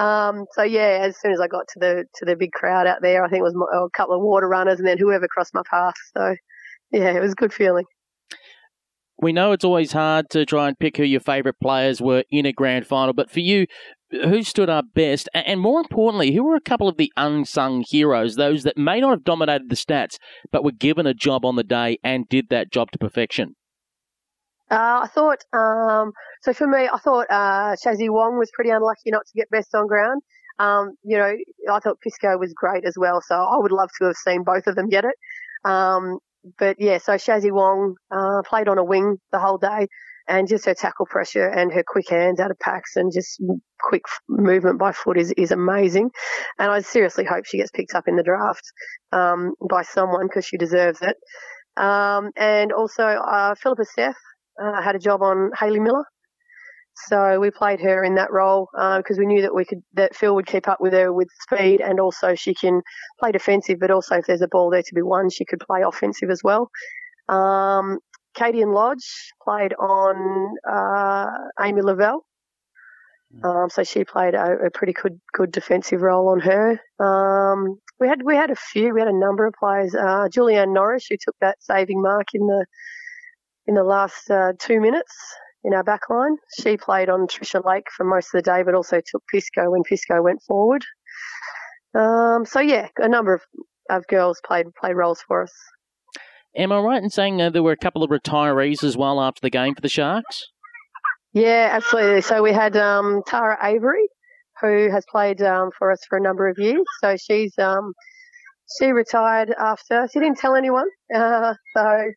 Um, 0.00 0.46
so 0.52 0.62
yeah, 0.62 1.00
as 1.02 1.20
soon 1.20 1.32
as 1.32 1.40
I 1.40 1.46
got 1.46 1.66
to 1.68 1.78
the 1.78 2.04
to 2.16 2.24
the 2.24 2.36
big 2.36 2.52
crowd 2.52 2.86
out 2.86 3.02
there, 3.02 3.24
I 3.24 3.28
think 3.28 3.40
it 3.40 3.44
was 3.44 3.54
my, 3.54 3.66
a 3.72 3.88
couple 3.96 4.14
of 4.14 4.22
water 4.22 4.48
runners, 4.48 4.78
and 4.78 4.88
then 4.88 4.98
whoever 4.98 5.28
crossed 5.28 5.54
my 5.54 5.62
path. 5.70 5.94
So 6.16 6.34
yeah, 6.92 7.10
it 7.12 7.20
was 7.20 7.32
a 7.32 7.36
good 7.36 7.52
feeling 7.52 7.84
we 9.20 9.32
know 9.32 9.52
it's 9.52 9.64
always 9.64 9.92
hard 9.92 10.30
to 10.30 10.46
try 10.46 10.68
and 10.68 10.78
pick 10.78 10.96
who 10.96 11.04
your 11.04 11.20
favourite 11.20 11.60
players 11.60 12.00
were 12.00 12.24
in 12.30 12.46
a 12.46 12.52
grand 12.52 12.86
final, 12.86 13.12
but 13.12 13.30
for 13.30 13.40
you, 13.40 13.66
who 14.10 14.42
stood 14.42 14.70
up 14.70 14.86
best? 14.94 15.28
And 15.34 15.60
more 15.60 15.80
importantly, 15.80 16.32
who 16.32 16.44
were 16.44 16.56
a 16.56 16.60
couple 16.60 16.88
of 16.88 16.96
the 16.96 17.12
unsung 17.16 17.84
heroes, 17.86 18.36
those 18.36 18.64
that 18.64 18.76
may 18.76 19.00
not 19.00 19.10
have 19.10 19.24
dominated 19.24 19.68
the 19.68 19.76
stats, 19.76 20.16
but 20.50 20.64
were 20.64 20.72
given 20.72 21.06
a 21.06 21.14
job 21.14 21.44
on 21.44 21.56
the 21.56 21.62
day 21.62 21.98
and 22.02 22.28
did 22.28 22.48
that 22.48 22.72
job 22.72 22.90
to 22.92 22.98
perfection? 22.98 23.54
Uh, 24.70 25.00
I 25.02 25.08
thought, 25.08 25.38
um, 25.52 26.12
so 26.42 26.52
for 26.52 26.66
me, 26.66 26.88
I 26.92 26.98
thought 26.98 27.26
uh, 27.28 27.74
Shazzy 27.84 28.08
Wong 28.08 28.38
was 28.38 28.50
pretty 28.54 28.70
unlucky 28.70 29.10
not 29.10 29.26
to 29.26 29.32
get 29.34 29.50
best 29.50 29.74
on 29.74 29.88
ground. 29.88 30.22
Um, 30.60 30.92
you 31.02 31.16
know, 31.16 31.34
I 31.72 31.80
thought 31.80 32.00
Pisco 32.00 32.36
was 32.38 32.52
great 32.54 32.84
as 32.84 32.94
well, 32.96 33.20
so 33.20 33.34
I 33.34 33.56
would 33.58 33.72
love 33.72 33.90
to 33.98 34.06
have 34.06 34.16
seen 34.16 34.44
both 34.44 34.66
of 34.66 34.76
them 34.76 34.88
get 34.88 35.04
it. 35.04 35.14
Um, 35.64 36.18
but 36.58 36.76
yeah, 36.78 36.98
so 36.98 37.14
Shazzy 37.14 37.50
Wong 37.50 37.96
uh, 38.10 38.42
played 38.48 38.68
on 38.68 38.78
a 38.78 38.84
wing 38.84 39.16
the 39.32 39.40
whole 39.40 39.58
day, 39.58 39.88
and 40.28 40.46
just 40.46 40.66
her 40.66 40.74
tackle 40.74 41.06
pressure 41.06 41.46
and 41.48 41.72
her 41.72 41.82
quick 41.84 42.08
hands 42.08 42.38
out 42.38 42.52
of 42.52 42.58
packs 42.60 42.94
and 42.94 43.12
just 43.12 43.42
quick 43.80 44.02
movement 44.28 44.78
by 44.78 44.92
foot 44.92 45.18
is, 45.18 45.32
is 45.36 45.50
amazing. 45.50 46.10
And 46.58 46.70
I 46.70 46.80
seriously 46.80 47.24
hope 47.24 47.44
she 47.44 47.58
gets 47.58 47.72
picked 47.72 47.94
up 47.94 48.06
in 48.06 48.14
the 48.14 48.22
draft 48.22 48.62
um, 49.12 49.54
by 49.68 49.82
someone 49.82 50.28
because 50.28 50.44
she 50.46 50.56
deserves 50.56 51.00
it. 51.02 51.16
Um, 51.76 52.30
and 52.36 52.72
also, 52.72 53.02
uh, 53.02 53.54
Philippa 53.56 53.84
Seth 53.84 54.14
uh, 54.60 54.82
had 54.82 54.94
a 54.94 54.98
job 54.98 55.22
on 55.22 55.50
Hayley 55.58 55.80
Miller. 55.80 56.04
So 57.06 57.40
we 57.40 57.50
played 57.50 57.80
her 57.80 58.04
in 58.04 58.14
that 58.16 58.32
role 58.32 58.68
because 58.72 59.18
uh, 59.18 59.20
we 59.20 59.26
knew 59.26 59.42
that 59.42 59.54
we 59.54 59.64
could 59.64 59.82
that 59.94 60.14
Phil 60.14 60.34
would 60.34 60.46
keep 60.46 60.68
up 60.68 60.80
with 60.80 60.92
her 60.92 61.12
with 61.12 61.28
speed, 61.40 61.80
and 61.80 61.98
also 61.98 62.34
she 62.34 62.54
can 62.54 62.82
play 63.18 63.32
defensive, 63.32 63.78
but 63.80 63.90
also 63.90 64.16
if 64.16 64.26
there's 64.26 64.42
a 64.42 64.48
ball 64.48 64.70
there 64.70 64.82
to 64.82 64.94
be 64.94 65.02
won, 65.02 65.30
she 65.30 65.44
could 65.44 65.60
play 65.60 65.82
offensive 65.82 66.30
as 66.30 66.42
well. 66.44 66.70
Um, 67.28 67.98
Katie 68.34 68.60
and 68.60 68.72
Lodge 68.72 69.32
played 69.42 69.72
on 69.74 70.56
uh, 70.68 71.30
Amy 71.60 71.82
Lavelle, 71.82 72.24
hmm. 73.34 73.46
um, 73.46 73.70
so 73.70 73.82
she 73.82 74.04
played 74.04 74.34
a, 74.34 74.66
a, 74.66 74.70
pretty 74.70 74.92
good 74.92 75.20
good 75.32 75.52
defensive 75.52 76.02
role 76.02 76.28
on 76.28 76.40
her. 76.40 76.80
Um, 76.98 77.80
we 77.98 78.08
had 78.08 78.22
we 78.22 78.34
had 78.34 78.50
a 78.50 78.56
few, 78.56 78.92
we 78.92 79.00
had 79.00 79.08
a 79.08 79.18
number 79.18 79.46
of 79.46 79.54
players. 79.58 79.94
Uh, 79.94 80.28
Julianne 80.28 80.74
Norris, 80.74 81.06
who 81.08 81.16
took 81.16 81.36
that 81.40 81.62
saving 81.62 82.02
mark 82.02 82.28
in 82.34 82.46
the 82.46 82.66
in 83.66 83.74
the 83.74 83.84
last 83.84 84.30
uh, 84.30 84.52
two 84.58 84.80
minutes 84.80 85.14
in 85.64 85.74
our 85.74 85.84
back 85.84 86.08
line. 86.08 86.36
She 86.58 86.76
played 86.76 87.08
on 87.08 87.26
Trisha 87.26 87.64
Lake 87.64 87.86
for 87.94 88.04
most 88.04 88.34
of 88.34 88.42
the 88.42 88.50
day, 88.50 88.62
but 88.62 88.74
also 88.74 89.00
took 89.04 89.22
Pisco 89.30 89.70
when 89.70 89.82
Pisco 89.82 90.22
went 90.22 90.42
forward. 90.42 90.84
Um, 91.94 92.44
so 92.46 92.60
yeah, 92.60 92.88
a 92.98 93.08
number 93.08 93.34
of, 93.34 93.42
of 93.90 94.06
girls 94.06 94.40
played 94.44 94.66
played 94.74 94.94
roles 94.94 95.20
for 95.26 95.42
us. 95.42 95.52
Am 96.56 96.72
I 96.72 96.80
right 96.80 97.02
in 97.02 97.10
saying 97.10 97.40
uh, 97.40 97.50
there 97.50 97.62
were 97.62 97.72
a 97.72 97.76
couple 97.76 98.02
of 98.02 98.10
retirees 98.10 98.82
as 98.82 98.96
well 98.96 99.20
after 99.20 99.40
the 99.40 99.50
game 99.50 99.74
for 99.74 99.80
the 99.80 99.88
Sharks? 99.88 100.48
Yeah, 101.32 101.68
absolutely. 101.72 102.22
So 102.22 102.42
we 102.42 102.52
had 102.52 102.76
um, 102.76 103.22
Tara 103.26 103.56
Avery, 103.62 104.08
who 104.60 104.90
has 104.90 105.04
played 105.08 105.40
um, 105.42 105.70
for 105.78 105.92
us 105.92 106.00
for 106.08 106.18
a 106.18 106.20
number 106.20 106.48
of 106.48 106.58
years. 106.58 106.82
So 107.00 107.16
she's 107.16 107.56
um, 107.58 107.92
she 108.78 108.90
retired 108.90 109.54
after. 109.58 110.08
She 110.12 110.18
didn't 110.18 110.38
tell 110.38 110.56
anyone, 110.56 110.88
uh, 111.14 111.54
so 111.76 112.10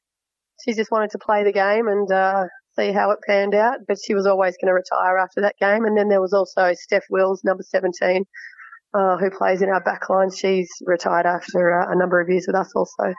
she 0.63 0.73
just 0.73 0.91
wanted 0.91 1.11
to 1.11 1.19
play 1.19 1.43
the 1.43 1.51
game, 1.51 1.87
and 1.87 2.11
uh, 2.11 2.45
see 2.77 2.91
how 2.91 3.11
it 3.11 3.19
panned 3.27 3.55
out. 3.55 3.79
But 3.87 3.97
she 4.03 4.13
was 4.13 4.25
always 4.25 4.55
going 4.61 4.69
to 4.69 4.73
retire 4.73 5.17
after 5.17 5.41
that 5.41 5.57
game. 5.59 5.85
And 5.85 5.97
then 5.97 6.09
there 6.09 6.21
was 6.21 6.33
also 6.33 6.73
Steph 6.73 7.05
Wills, 7.09 7.43
number 7.43 7.63
17, 7.63 8.25
uh, 8.93 9.17
who 9.17 9.29
plays 9.29 9.61
in 9.61 9.69
our 9.69 9.81
back 9.81 10.09
line, 10.09 10.29
she's 10.31 10.69
retired 10.85 11.25
after 11.25 11.81
uh, 11.81 11.91
a 11.91 11.97
number 11.97 12.21
of 12.21 12.29
years 12.29 12.45
with 12.47 12.55
us 12.55 12.71
also. 12.75 13.13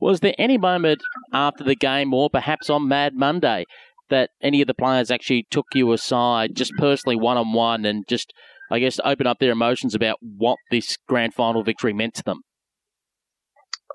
Was 0.00 0.20
there 0.20 0.34
any 0.38 0.58
moment 0.58 1.00
after 1.32 1.64
the 1.64 1.74
game, 1.74 2.12
or 2.12 2.28
perhaps 2.28 2.68
on 2.68 2.86
Mad 2.86 3.14
Monday, 3.14 3.64
that 4.10 4.30
any 4.42 4.60
of 4.60 4.66
the 4.66 4.74
players 4.74 5.10
actually 5.10 5.46
took 5.50 5.66
you 5.74 5.92
aside, 5.92 6.54
just 6.54 6.72
personally 6.76 7.16
one 7.16 7.38
on 7.38 7.54
one, 7.54 7.86
and 7.86 8.04
just, 8.06 8.32
I 8.70 8.78
guess, 8.78 9.00
open 9.04 9.26
up 9.26 9.38
their 9.38 9.52
emotions 9.52 9.94
about 9.94 10.18
what 10.20 10.58
this 10.70 10.98
grand 11.08 11.32
final 11.32 11.62
victory 11.62 11.94
meant 11.94 12.14
to 12.14 12.22
them? 12.22 12.42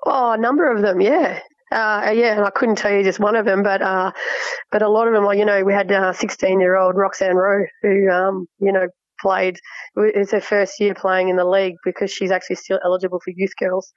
Oh, 0.04 0.32
a 0.32 0.38
number 0.38 0.70
of 0.70 0.82
them, 0.82 1.00
yeah. 1.00 1.38
Uh, 1.72 2.12
yeah, 2.14 2.36
and 2.36 2.44
I 2.44 2.50
couldn't 2.50 2.76
tell 2.76 2.92
you 2.92 3.02
just 3.02 3.20
one 3.20 3.36
of 3.36 3.46
them, 3.46 3.62
but 3.62 3.82
uh, 3.82 4.12
but 4.70 4.82
a 4.82 4.88
lot 4.88 5.08
of 5.08 5.14
them, 5.14 5.24
like 5.24 5.38
you 5.38 5.46
know, 5.46 5.64
we 5.64 5.72
had 5.72 5.90
16 6.16 6.56
uh, 6.56 6.60
year 6.60 6.76
old 6.76 6.96
Roxanne 6.96 7.36
Rowe, 7.36 7.66
who 7.82 8.10
um, 8.10 8.46
you 8.60 8.72
know 8.72 8.88
played. 9.20 9.58
It's 9.96 10.32
her 10.32 10.40
first 10.42 10.80
year 10.80 10.94
playing 10.94 11.30
in 11.30 11.36
the 11.36 11.46
league 11.46 11.76
because 11.84 12.12
she's 12.12 12.30
actually 12.30 12.56
still 12.56 12.80
eligible 12.84 13.20
for 13.24 13.32
youth 13.34 13.54
girls. 13.58 13.92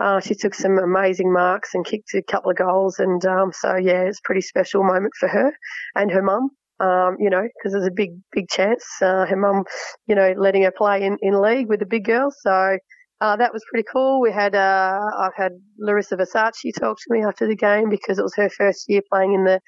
Uh, 0.00 0.20
she 0.20 0.34
took 0.34 0.54
some 0.54 0.78
amazing 0.78 1.32
marks 1.32 1.74
and 1.74 1.86
kicked 1.86 2.14
a 2.14 2.22
couple 2.22 2.50
of 2.50 2.58
goals, 2.58 2.98
and 2.98 3.24
um, 3.26 3.52
so 3.54 3.76
yeah, 3.76 4.02
it's 4.02 4.18
a 4.18 4.26
pretty 4.26 4.42
special 4.42 4.84
moment 4.84 5.14
for 5.18 5.28
her 5.28 5.52
and 5.96 6.10
her 6.12 6.22
mum. 6.22 6.50
Um, 6.80 7.16
you 7.20 7.30
know, 7.30 7.42
because 7.42 7.72
there's 7.72 7.86
a 7.86 7.92
big, 7.92 8.10
big 8.32 8.48
chance 8.50 8.84
uh, 9.00 9.26
her 9.26 9.36
mum, 9.36 9.64
you 10.08 10.14
know, 10.16 10.34
letting 10.36 10.64
her 10.64 10.72
play 10.72 11.04
in, 11.04 11.16
in 11.22 11.40
league 11.40 11.68
with 11.68 11.80
the 11.80 11.86
big 11.86 12.04
girls. 12.04 12.36
So 12.42 12.78
uh, 13.24 13.36
that 13.36 13.54
was 13.54 13.64
pretty 13.70 13.86
cool. 13.90 14.20
We 14.20 14.30
had 14.30 14.54
uh, 14.54 15.00
I've 15.18 15.34
had 15.34 15.52
Larissa 15.78 16.16
Versace 16.16 16.78
talk 16.78 16.98
to 16.98 17.06
me 17.08 17.24
after 17.24 17.46
the 17.46 17.56
game 17.56 17.88
because 17.88 18.18
it 18.18 18.22
was 18.22 18.34
her 18.36 18.50
first 18.50 18.84
year 18.86 19.00
playing 19.10 19.32
in 19.32 19.44
the 19.44 19.60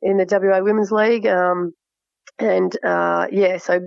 in 0.00 0.16
the 0.16 0.26
WA 0.30 0.60
Women's 0.62 0.92
League. 0.92 1.26
Um, 1.26 1.72
and 2.38 2.72
uh, 2.84 3.26
yeah, 3.32 3.58
so 3.58 3.80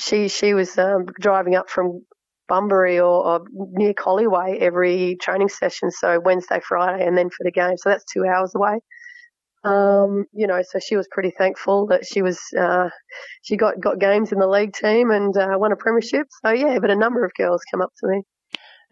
she 0.00 0.26
she 0.26 0.54
was 0.54 0.76
um, 0.76 1.06
driving 1.20 1.54
up 1.54 1.70
from 1.70 2.04
Bunbury 2.48 2.98
or, 2.98 3.24
or, 3.24 3.44
near 3.52 3.94
Collieway 3.94 4.58
every 4.58 5.16
training 5.22 5.48
session. 5.48 5.92
So 5.92 6.18
Wednesday, 6.18 6.60
Friday, 6.66 7.06
and 7.06 7.16
then 7.16 7.30
for 7.30 7.44
the 7.44 7.52
game. 7.52 7.76
So 7.76 7.90
that's 7.90 8.04
two 8.12 8.24
hours 8.24 8.56
away. 8.56 8.80
Um, 9.62 10.24
you 10.32 10.46
know, 10.46 10.62
so 10.62 10.78
she 10.78 10.96
was 10.96 11.06
pretty 11.10 11.32
thankful 11.36 11.86
that 11.88 12.06
she 12.06 12.22
was 12.22 12.40
uh, 12.58 12.88
she 13.42 13.56
got 13.56 13.78
got 13.80 13.98
games 13.98 14.32
in 14.32 14.38
the 14.38 14.48
league 14.48 14.72
team 14.72 15.10
and 15.10 15.36
uh, 15.36 15.56
won 15.58 15.72
a 15.72 15.76
premiership. 15.76 16.28
So 16.44 16.52
yeah, 16.52 16.78
but 16.80 16.90
a 16.90 16.96
number 16.96 17.24
of 17.24 17.32
girls 17.36 17.62
come 17.70 17.82
up 17.82 17.92
to 18.00 18.08
me. 18.08 18.22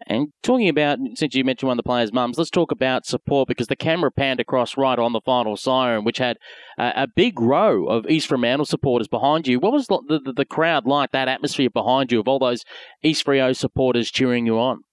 And 0.07 0.27
talking 0.43 0.69
about, 0.69 0.97
since 1.15 1.35
you 1.35 1.43
mentioned 1.43 1.67
one 1.67 1.77
of 1.77 1.83
the 1.83 1.87
players' 1.87 2.13
mums, 2.13 2.37
let's 2.37 2.49
talk 2.49 2.71
about 2.71 3.05
support 3.05 3.49
because 3.49 3.67
the 3.67 3.75
camera 3.75 4.09
panned 4.09 4.39
across 4.39 4.77
right 4.77 4.97
on 4.97 5.11
the 5.11 5.19
final 5.25 5.57
siren, 5.57 6.05
which 6.05 6.19
had 6.19 6.37
a, 6.77 6.93
a 6.95 7.07
big 7.13 7.39
row 7.41 7.85
of 7.85 8.09
East 8.09 8.27
Fremantle 8.27 8.65
supporters 8.65 9.09
behind 9.09 9.45
you. 9.45 9.59
What 9.59 9.73
was 9.73 9.87
the, 9.87 10.21
the, 10.23 10.33
the 10.33 10.45
crowd 10.45 10.85
like, 10.85 11.11
that 11.11 11.27
atmosphere 11.27 11.69
behind 11.69 12.13
you 12.13 12.19
of 12.21 12.29
all 12.29 12.39
those 12.39 12.63
East 13.03 13.25
Freo 13.25 13.53
supporters 13.53 14.09
cheering 14.09 14.45
you 14.45 14.57
on? 14.57 14.83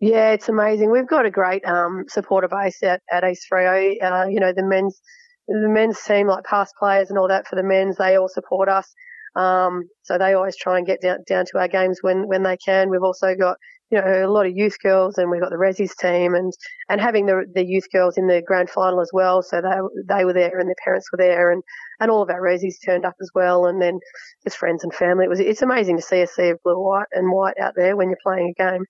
Yeah, 0.00 0.30
it's 0.32 0.48
amazing. 0.48 0.90
We've 0.90 1.06
got 1.08 1.26
a 1.26 1.30
great 1.30 1.64
um, 1.66 2.04
supporter 2.08 2.48
base 2.48 2.82
at, 2.82 3.02
at 3.12 3.24
East 3.24 3.46
Freo. 3.52 3.94
Uh, 4.02 4.26
you 4.28 4.40
know, 4.40 4.52
the 4.52 4.62
men's 4.64 5.00
the 5.46 5.68
men's 5.68 6.00
team, 6.02 6.26
like 6.28 6.44
past 6.44 6.74
players 6.78 7.10
and 7.10 7.18
all 7.18 7.28
that 7.28 7.46
for 7.46 7.56
the 7.56 7.62
men's, 7.62 7.96
they 7.96 8.16
all 8.16 8.28
support 8.28 8.68
us. 8.68 8.94
Um, 9.36 9.84
so 10.02 10.16
they 10.16 10.32
always 10.34 10.56
try 10.56 10.78
and 10.78 10.86
get 10.86 11.00
down, 11.02 11.18
down 11.28 11.44
to 11.46 11.58
our 11.58 11.68
games 11.68 11.98
when, 12.02 12.28
when 12.28 12.42
they 12.44 12.56
can. 12.56 12.88
We've 12.88 13.02
also 13.02 13.34
got 13.34 13.56
you 13.90 14.00
know, 14.00 14.26
a 14.26 14.30
lot 14.30 14.46
of 14.46 14.52
youth 14.56 14.76
girls, 14.82 15.18
and 15.18 15.30
we've 15.30 15.40
got 15.40 15.50
the 15.50 15.56
Resis 15.56 15.96
team, 15.96 16.34
and 16.34 16.52
and 16.88 17.00
having 17.00 17.26
the 17.26 17.44
the 17.54 17.64
youth 17.64 17.86
girls 17.92 18.16
in 18.16 18.26
the 18.28 18.42
grand 18.46 18.70
final 18.70 19.00
as 19.00 19.10
well. 19.12 19.42
So 19.42 19.60
they 19.60 20.14
they 20.16 20.24
were 20.24 20.32
there, 20.32 20.58
and 20.58 20.68
their 20.68 20.76
parents 20.84 21.10
were 21.12 21.18
there, 21.18 21.50
and 21.50 21.62
and 22.00 22.10
all 22.10 22.22
of 22.22 22.30
our 22.30 22.40
Resis 22.40 22.76
turned 22.84 23.04
up 23.04 23.16
as 23.20 23.30
well, 23.34 23.66
and 23.66 23.82
then 23.82 23.98
just 24.44 24.56
friends 24.56 24.84
and 24.84 24.94
family. 24.94 25.24
It 25.26 25.30
was 25.30 25.40
it's 25.40 25.62
amazing 25.62 25.96
to 25.96 26.02
see 26.02 26.22
a 26.22 26.26
sea 26.28 26.50
of 26.50 26.58
blue, 26.64 26.78
white, 26.80 27.06
and 27.12 27.32
white 27.32 27.58
out 27.60 27.74
there 27.76 27.96
when 27.96 28.08
you're 28.08 28.18
playing 28.24 28.54
a 28.56 28.62
game. 28.62 28.84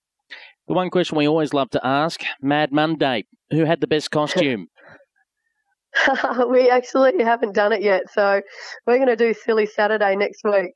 The 0.71 0.75
one 0.75 0.89
question 0.89 1.19
we 1.19 1.27
always 1.27 1.53
love 1.53 1.69
to 1.71 1.85
ask: 1.85 2.23
Mad 2.41 2.71
Monday, 2.71 3.25
who 3.51 3.65
had 3.65 3.81
the 3.81 3.89
best 3.89 4.13
costume? 4.13 4.69
we 6.49 6.71
actually 6.71 7.25
haven't 7.25 7.57
done 7.57 7.73
it 7.73 7.83
yet, 7.83 8.03
so 8.13 8.41
we're 8.87 8.99
going 8.99 9.09
to 9.09 9.17
do 9.17 9.35
Silly 9.35 9.67
Saturday 9.67 10.15
next 10.15 10.43
week. 10.45 10.71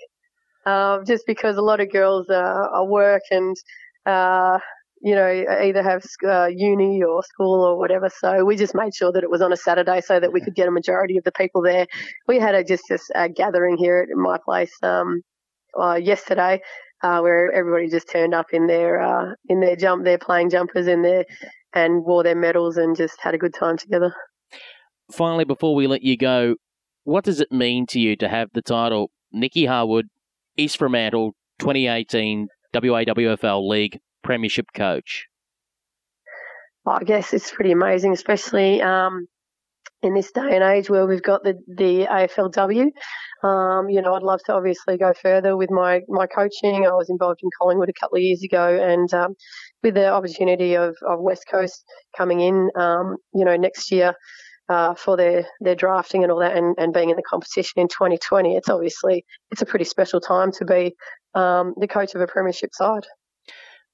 Um, 0.66 1.04
just 1.06 1.22
because 1.28 1.56
a 1.58 1.62
lot 1.62 1.78
of 1.78 1.92
girls 1.92 2.28
uh, 2.28 2.34
are 2.34 2.84
work 2.84 3.22
and 3.30 3.56
uh, 4.04 4.58
you 5.00 5.14
know, 5.14 5.44
either 5.62 5.84
have 5.84 6.02
uh, 6.26 6.46
uni 6.46 7.00
or 7.04 7.22
school 7.22 7.62
or 7.62 7.78
whatever. 7.78 8.10
So 8.18 8.44
we 8.44 8.56
just 8.56 8.74
made 8.74 8.96
sure 8.96 9.12
that 9.12 9.22
it 9.22 9.30
was 9.30 9.42
on 9.42 9.52
a 9.52 9.56
Saturday 9.56 10.00
so 10.00 10.18
that 10.18 10.32
we 10.32 10.40
could 10.40 10.56
get 10.56 10.66
a 10.66 10.72
majority 10.72 11.18
of 11.18 11.22
the 11.22 11.30
people 11.30 11.62
there. 11.62 11.86
We 12.26 12.40
had 12.40 12.56
a, 12.56 12.64
just 12.64 12.82
a, 13.14 13.28
gathering 13.28 13.76
here 13.76 14.04
at 14.10 14.16
my 14.16 14.38
place 14.44 14.74
um, 14.82 15.22
uh, 15.80 16.00
yesterday. 16.02 16.62
Uh, 17.04 17.20
where 17.20 17.52
everybody 17.52 17.86
just 17.86 18.08
turned 18.08 18.32
up 18.32 18.46
in 18.54 18.66
their 18.66 18.98
uh, 18.98 19.34
in 19.50 19.60
their 19.60 19.76
jump, 19.76 20.04
their 20.04 20.16
playing 20.16 20.48
jumpers, 20.48 20.86
in 20.86 21.02
there, 21.02 21.26
and 21.74 22.02
wore 22.02 22.22
their 22.22 22.34
medals 22.34 22.78
and 22.78 22.96
just 22.96 23.20
had 23.20 23.34
a 23.34 23.38
good 23.38 23.52
time 23.52 23.76
together. 23.76 24.14
Finally, 25.12 25.44
before 25.44 25.74
we 25.74 25.86
let 25.86 26.00
you 26.00 26.16
go, 26.16 26.54
what 27.02 27.22
does 27.22 27.42
it 27.42 27.52
mean 27.52 27.84
to 27.84 28.00
you 28.00 28.16
to 28.16 28.26
have 28.26 28.48
the 28.54 28.62
title 28.62 29.10
Nikki 29.30 29.66
Harwood, 29.66 30.06
East 30.56 30.78
Fremantle 30.78 31.34
2018 31.58 32.48
WAWFL 32.72 33.68
League 33.68 34.00
Premiership 34.22 34.68
coach? 34.74 35.26
Well, 36.86 36.96
I 36.98 37.04
guess 37.04 37.34
it's 37.34 37.50
pretty 37.50 37.72
amazing, 37.72 38.14
especially 38.14 38.80
um, 38.80 39.26
in 40.04 40.14
this 40.14 40.30
day 40.30 40.54
and 40.54 40.62
age 40.62 40.90
where 40.90 41.06
we've 41.06 41.22
got 41.22 41.42
the, 41.42 41.54
the 41.66 42.06
AFLW. 42.06 42.90
Um, 43.46 43.88
you 43.88 44.00
know, 44.00 44.14
I'd 44.14 44.22
love 44.22 44.40
to 44.44 44.54
obviously 44.54 44.96
go 44.98 45.12
further 45.20 45.56
with 45.56 45.70
my, 45.70 46.00
my 46.08 46.26
coaching. 46.26 46.86
I 46.86 46.92
was 46.92 47.10
involved 47.10 47.40
in 47.42 47.50
Collingwood 47.58 47.88
a 47.88 48.00
couple 48.00 48.16
of 48.16 48.22
years 48.22 48.42
ago, 48.42 48.78
and 48.80 49.12
um, 49.14 49.34
with 49.82 49.94
the 49.94 50.08
opportunity 50.08 50.74
of, 50.74 50.94
of 51.06 51.20
West 51.20 51.44
Coast 51.50 51.84
coming 52.16 52.40
in, 52.40 52.70
um, 52.76 53.16
you 53.34 53.44
know, 53.44 53.56
next 53.56 53.90
year 53.90 54.14
uh, 54.68 54.94
for 54.94 55.16
their, 55.16 55.46
their 55.60 55.74
drafting 55.74 56.22
and 56.22 56.30
all 56.30 56.40
that, 56.40 56.56
and, 56.56 56.74
and 56.78 56.92
being 56.92 57.10
in 57.10 57.16
the 57.16 57.22
competition 57.22 57.80
in 57.80 57.88
2020, 57.88 58.56
it's 58.56 58.68
obviously 58.68 59.24
it's 59.50 59.62
a 59.62 59.66
pretty 59.66 59.84
special 59.84 60.20
time 60.20 60.52
to 60.52 60.64
be 60.64 60.94
um, 61.34 61.74
the 61.78 61.88
coach 61.88 62.14
of 62.14 62.20
a 62.20 62.26
premiership 62.26 62.70
side. 62.72 63.04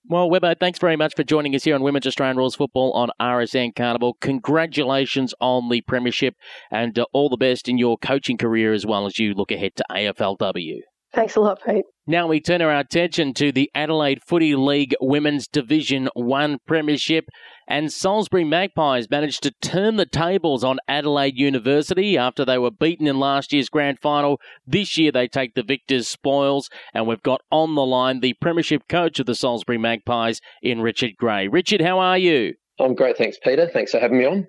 Well, 0.08 0.30
Webbo, 0.30 0.58
thanks 0.58 0.78
very 0.78 0.96
much 0.96 1.14
for 1.14 1.24
joining 1.24 1.54
us 1.54 1.64
here 1.64 1.74
on 1.74 1.82
Women's 1.82 2.06
Australian 2.06 2.38
Rules 2.38 2.54
Football 2.54 2.92
on 2.94 3.10
RSN 3.20 3.76
Carnival. 3.76 4.16
Congratulations 4.20 5.34
on 5.40 5.68
the 5.68 5.82
premiership 5.82 6.34
and 6.70 6.98
uh, 6.98 7.04
all 7.12 7.28
the 7.28 7.36
best 7.36 7.68
in 7.68 7.76
your 7.76 7.98
coaching 7.98 8.38
career 8.38 8.72
as 8.72 8.86
well 8.86 9.04
as 9.04 9.18
you 9.18 9.34
look 9.34 9.52
ahead 9.52 9.76
to 9.76 9.84
AFLW. 9.90 10.78
Thanks 11.12 11.34
a 11.34 11.40
lot, 11.40 11.58
Pete. 11.66 11.84
Now 12.06 12.28
we 12.28 12.40
turn 12.40 12.62
our 12.62 12.76
attention 12.76 13.34
to 13.34 13.50
the 13.50 13.68
Adelaide 13.74 14.22
Footy 14.24 14.54
League 14.54 14.94
Women's 15.00 15.48
Division 15.48 16.08
1 16.14 16.58
Premiership, 16.66 17.24
and 17.66 17.92
Salisbury 17.92 18.44
Magpies 18.44 19.10
managed 19.10 19.42
to 19.42 19.52
turn 19.60 19.96
the 19.96 20.06
tables 20.06 20.62
on 20.62 20.78
Adelaide 20.86 21.36
University 21.36 22.16
after 22.16 22.44
they 22.44 22.58
were 22.58 22.70
beaten 22.70 23.08
in 23.08 23.18
last 23.18 23.52
year's 23.52 23.68
grand 23.68 23.98
final. 23.98 24.40
This 24.64 24.96
year 24.98 25.10
they 25.10 25.26
take 25.26 25.54
the 25.54 25.64
victor's 25.64 26.06
spoils, 26.06 26.70
and 26.94 27.08
we've 27.08 27.22
got 27.22 27.40
on 27.50 27.74
the 27.74 27.86
line 27.86 28.20
the 28.20 28.34
Premiership 28.40 28.88
coach 28.88 29.18
of 29.18 29.26
the 29.26 29.34
Salisbury 29.34 29.78
Magpies 29.78 30.40
in 30.62 30.80
Richard 30.80 31.16
Gray. 31.16 31.48
Richard, 31.48 31.80
how 31.80 31.98
are 31.98 32.18
you? 32.18 32.54
I'm 32.78 32.94
great, 32.94 33.18
thanks, 33.18 33.36
Peter. 33.42 33.68
Thanks 33.68 33.90
for 33.90 33.98
having 33.98 34.18
me 34.18 34.26
on. 34.26 34.46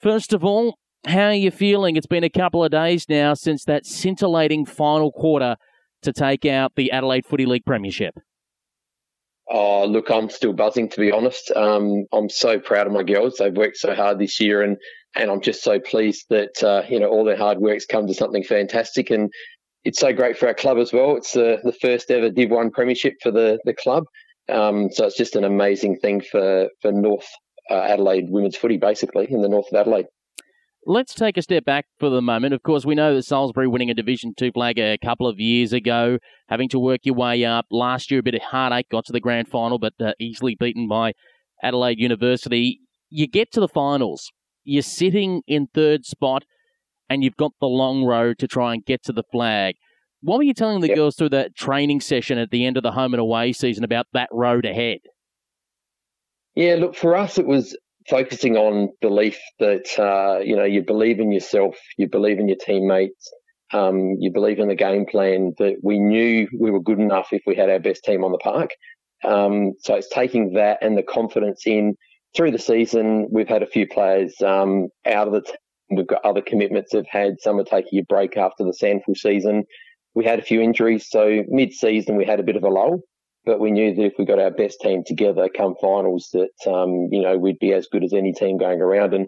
First 0.00 0.32
of 0.32 0.44
all, 0.44 0.76
how 1.06 1.26
are 1.26 1.34
you 1.34 1.52
feeling? 1.52 1.96
It's 1.96 2.06
been 2.06 2.24
a 2.24 2.30
couple 2.30 2.64
of 2.64 2.72
days 2.72 3.08
now 3.08 3.34
since 3.34 3.64
that 3.64 3.86
scintillating 3.86 4.66
final 4.66 5.12
quarter 5.12 5.56
to 6.02 6.12
take 6.12 6.44
out 6.44 6.72
the 6.76 6.90
Adelaide 6.92 7.26
Footy 7.26 7.46
League 7.46 7.64
Premiership? 7.64 8.14
Oh, 9.50 9.86
look, 9.86 10.10
I'm 10.10 10.28
still 10.28 10.52
buzzing 10.52 10.88
to 10.90 11.00
be 11.00 11.10
honest. 11.10 11.50
Um, 11.56 12.04
I'm 12.12 12.28
so 12.28 12.58
proud 12.58 12.86
of 12.86 12.92
my 12.92 13.02
girls. 13.02 13.36
They've 13.38 13.56
worked 13.56 13.78
so 13.78 13.94
hard 13.94 14.18
this 14.18 14.40
year, 14.40 14.62
and 14.62 14.76
and 15.16 15.30
I'm 15.30 15.40
just 15.40 15.62
so 15.62 15.80
pleased 15.80 16.26
that 16.28 16.62
uh, 16.62 16.82
you 16.88 17.00
know 17.00 17.08
all 17.08 17.24
their 17.24 17.36
hard 17.36 17.58
work's 17.58 17.86
come 17.86 18.06
to 18.06 18.14
something 18.14 18.44
fantastic. 18.44 19.10
And 19.10 19.30
it's 19.84 20.00
so 20.00 20.12
great 20.12 20.36
for 20.36 20.48
our 20.48 20.54
club 20.54 20.76
as 20.76 20.92
well. 20.92 21.16
It's 21.16 21.32
the 21.32 21.58
the 21.64 21.72
first 21.72 22.10
ever 22.10 22.30
Div 22.30 22.50
One 22.50 22.70
Premiership 22.70 23.14
for 23.22 23.30
the 23.30 23.58
the 23.64 23.74
club. 23.74 24.04
Um, 24.50 24.90
so 24.90 25.06
it's 25.06 25.16
just 25.16 25.36
an 25.36 25.44
amazing 25.44 25.96
thing 25.96 26.20
for 26.20 26.68
for 26.82 26.92
North 26.92 27.28
uh, 27.70 27.74
Adelaide 27.74 28.28
women's 28.28 28.56
footy, 28.56 28.76
basically 28.76 29.28
in 29.30 29.40
the 29.40 29.48
north 29.48 29.68
of 29.72 29.78
Adelaide. 29.78 30.06
Let's 30.86 31.12
take 31.12 31.36
a 31.36 31.42
step 31.42 31.64
back 31.64 31.86
for 31.98 32.08
the 32.08 32.22
moment. 32.22 32.54
Of 32.54 32.62
course, 32.62 32.86
we 32.86 32.94
know 32.94 33.14
that 33.14 33.24
Salisbury 33.24 33.68
winning 33.68 33.90
a 33.90 33.94
Division 33.94 34.32
Two 34.36 34.52
flag 34.52 34.78
a 34.78 34.96
couple 34.96 35.26
of 35.26 35.38
years 35.38 35.72
ago, 35.72 36.18
having 36.48 36.68
to 36.70 36.78
work 36.78 37.00
your 37.04 37.14
way 37.14 37.44
up. 37.44 37.66
Last 37.70 38.10
year, 38.10 38.20
a 38.20 38.22
bit 38.22 38.34
of 38.34 38.42
heartache, 38.42 38.88
got 38.90 39.04
to 39.06 39.12
the 39.12 39.20
grand 39.20 39.48
final, 39.48 39.78
but 39.78 39.92
uh, 40.00 40.12
easily 40.18 40.56
beaten 40.58 40.88
by 40.88 41.12
Adelaide 41.62 41.98
University. 41.98 42.80
You 43.10 43.26
get 43.26 43.52
to 43.52 43.60
the 43.60 43.68
finals, 43.68 44.30
you're 44.64 44.82
sitting 44.82 45.42
in 45.46 45.66
third 45.74 46.04
spot, 46.04 46.44
and 47.10 47.22
you've 47.22 47.36
got 47.36 47.52
the 47.60 47.66
long 47.66 48.04
road 48.04 48.38
to 48.38 48.46
try 48.46 48.72
and 48.72 48.84
get 48.84 49.02
to 49.04 49.12
the 49.12 49.24
flag. 49.30 49.74
What 50.20 50.38
were 50.38 50.44
you 50.44 50.54
telling 50.54 50.80
the 50.80 50.88
yep. 50.88 50.96
girls 50.96 51.16
through 51.16 51.30
that 51.30 51.54
training 51.54 52.00
session 52.00 52.38
at 52.38 52.50
the 52.50 52.64
end 52.64 52.76
of 52.76 52.82
the 52.82 52.92
home 52.92 53.14
and 53.14 53.20
away 53.20 53.52
season 53.52 53.84
about 53.84 54.06
that 54.12 54.28
road 54.32 54.64
ahead? 54.64 54.98
Yeah, 56.54 56.74
look, 56.74 56.96
for 56.96 57.16
us, 57.16 57.38
it 57.38 57.46
was 57.46 57.76
focusing 58.08 58.56
on 58.56 58.90
belief 59.00 59.38
that 59.58 59.98
uh, 59.98 60.40
you 60.40 60.56
know 60.56 60.64
you 60.64 60.82
believe 60.82 61.20
in 61.20 61.32
yourself, 61.32 61.76
you 61.96 62.08
believe 62.08 62.38
in 62.38 62.48
your 62.48 62.58
teammates, 62.64 63.30
Um, 63.72 64.16
you 64.18 64.30
believe 64.32 64.58
in 64.58 64.68
the 64.68 64.74
game 64.74 65.04
plan 65.06 65.52
that 65.58 65.76
we 65.82 65.98
knew 65.98 66.48
we 66.58 66.70
were 66.70 66.80
good 66.80 66.98
enough 66.98 67.28
if 67.32 67.42
we 67.46 67.54
had 67.54 67.68
our 67.68 67.78
best 67.78 68.02
team 68.04 68.24
on 68.24 68.32
the 68.32 68.38
park. 68.38 68.70
Um, 69.24 69.74
so 69.80 69.94
it's 69.94 70.08
taking 70.08 70.54
that 70.54 70.78
and 70.80 70.96
the 70.96 71.02
confidence 71.02 71.62
in 71.66 71.94
through 72.34 72.52
the 72.52 72.58
season. 72.58 73.28
We've 73.30 73.48
had 73.48 73.62
a 73.62 73.66
few 73.66 73.86
players 73.86 74.34
um, 74.44 74.88
out 75.04 75.26
of 75.26 75.34
the 75.34 75.42
team. 75.42 75.56
We've 75.90 76.06
got 76.06 76.24
other 76.24 76.42
commitments 76.42 76.92
have 76.92 77.06
had. 77.10 77.34
Some 77.40 77.58
are 77.58 77.64
taking 77.64 77.98
a 77.98 78.04
break 78.04 78.36
after 78.36 78.64
the 78.64 78.76
SANFL 78.82 79.16
season. 79.16 79.64
We 80.14 80.24
had 80.24 80.38
a 80.38 80.42
few 80.42 80.60
injuries, 80.60 81.06
so 81.08 81.42
mid-season 81.48 82.16
we 82.16 82.26
had 82.26 82.40
a 82.40 82.42
bit 82.42 82.56
of 82.56 82.64
a 82.64 82.68
lull. 82.68 83.00
But 83.48 83.60
we 83.60 83.70
knew 83.70 83.94
that 83.94 84.04
if 84.04 84.12
we 84.18 84.26
got 84.26 84.38
our 84.38 84.50
best 84.50 84.78
team 84.82 85.04
together 85.06 85.48
come 85.48 85.74
finals, 85.80 86.28
that 86.34 86.70
um, 86.70 87.08
you 87.10 87.22
know 87.22 87.38
we'd 87.38 87.58
be 87.58 87.72
as 87.72 87.88
good 87.90 88.04
as 88.04 88.12
any 88.12 88.34
team 88.34 88.58
going 88.58 88.82
around. 88.82 89.14
And 89.14 89.26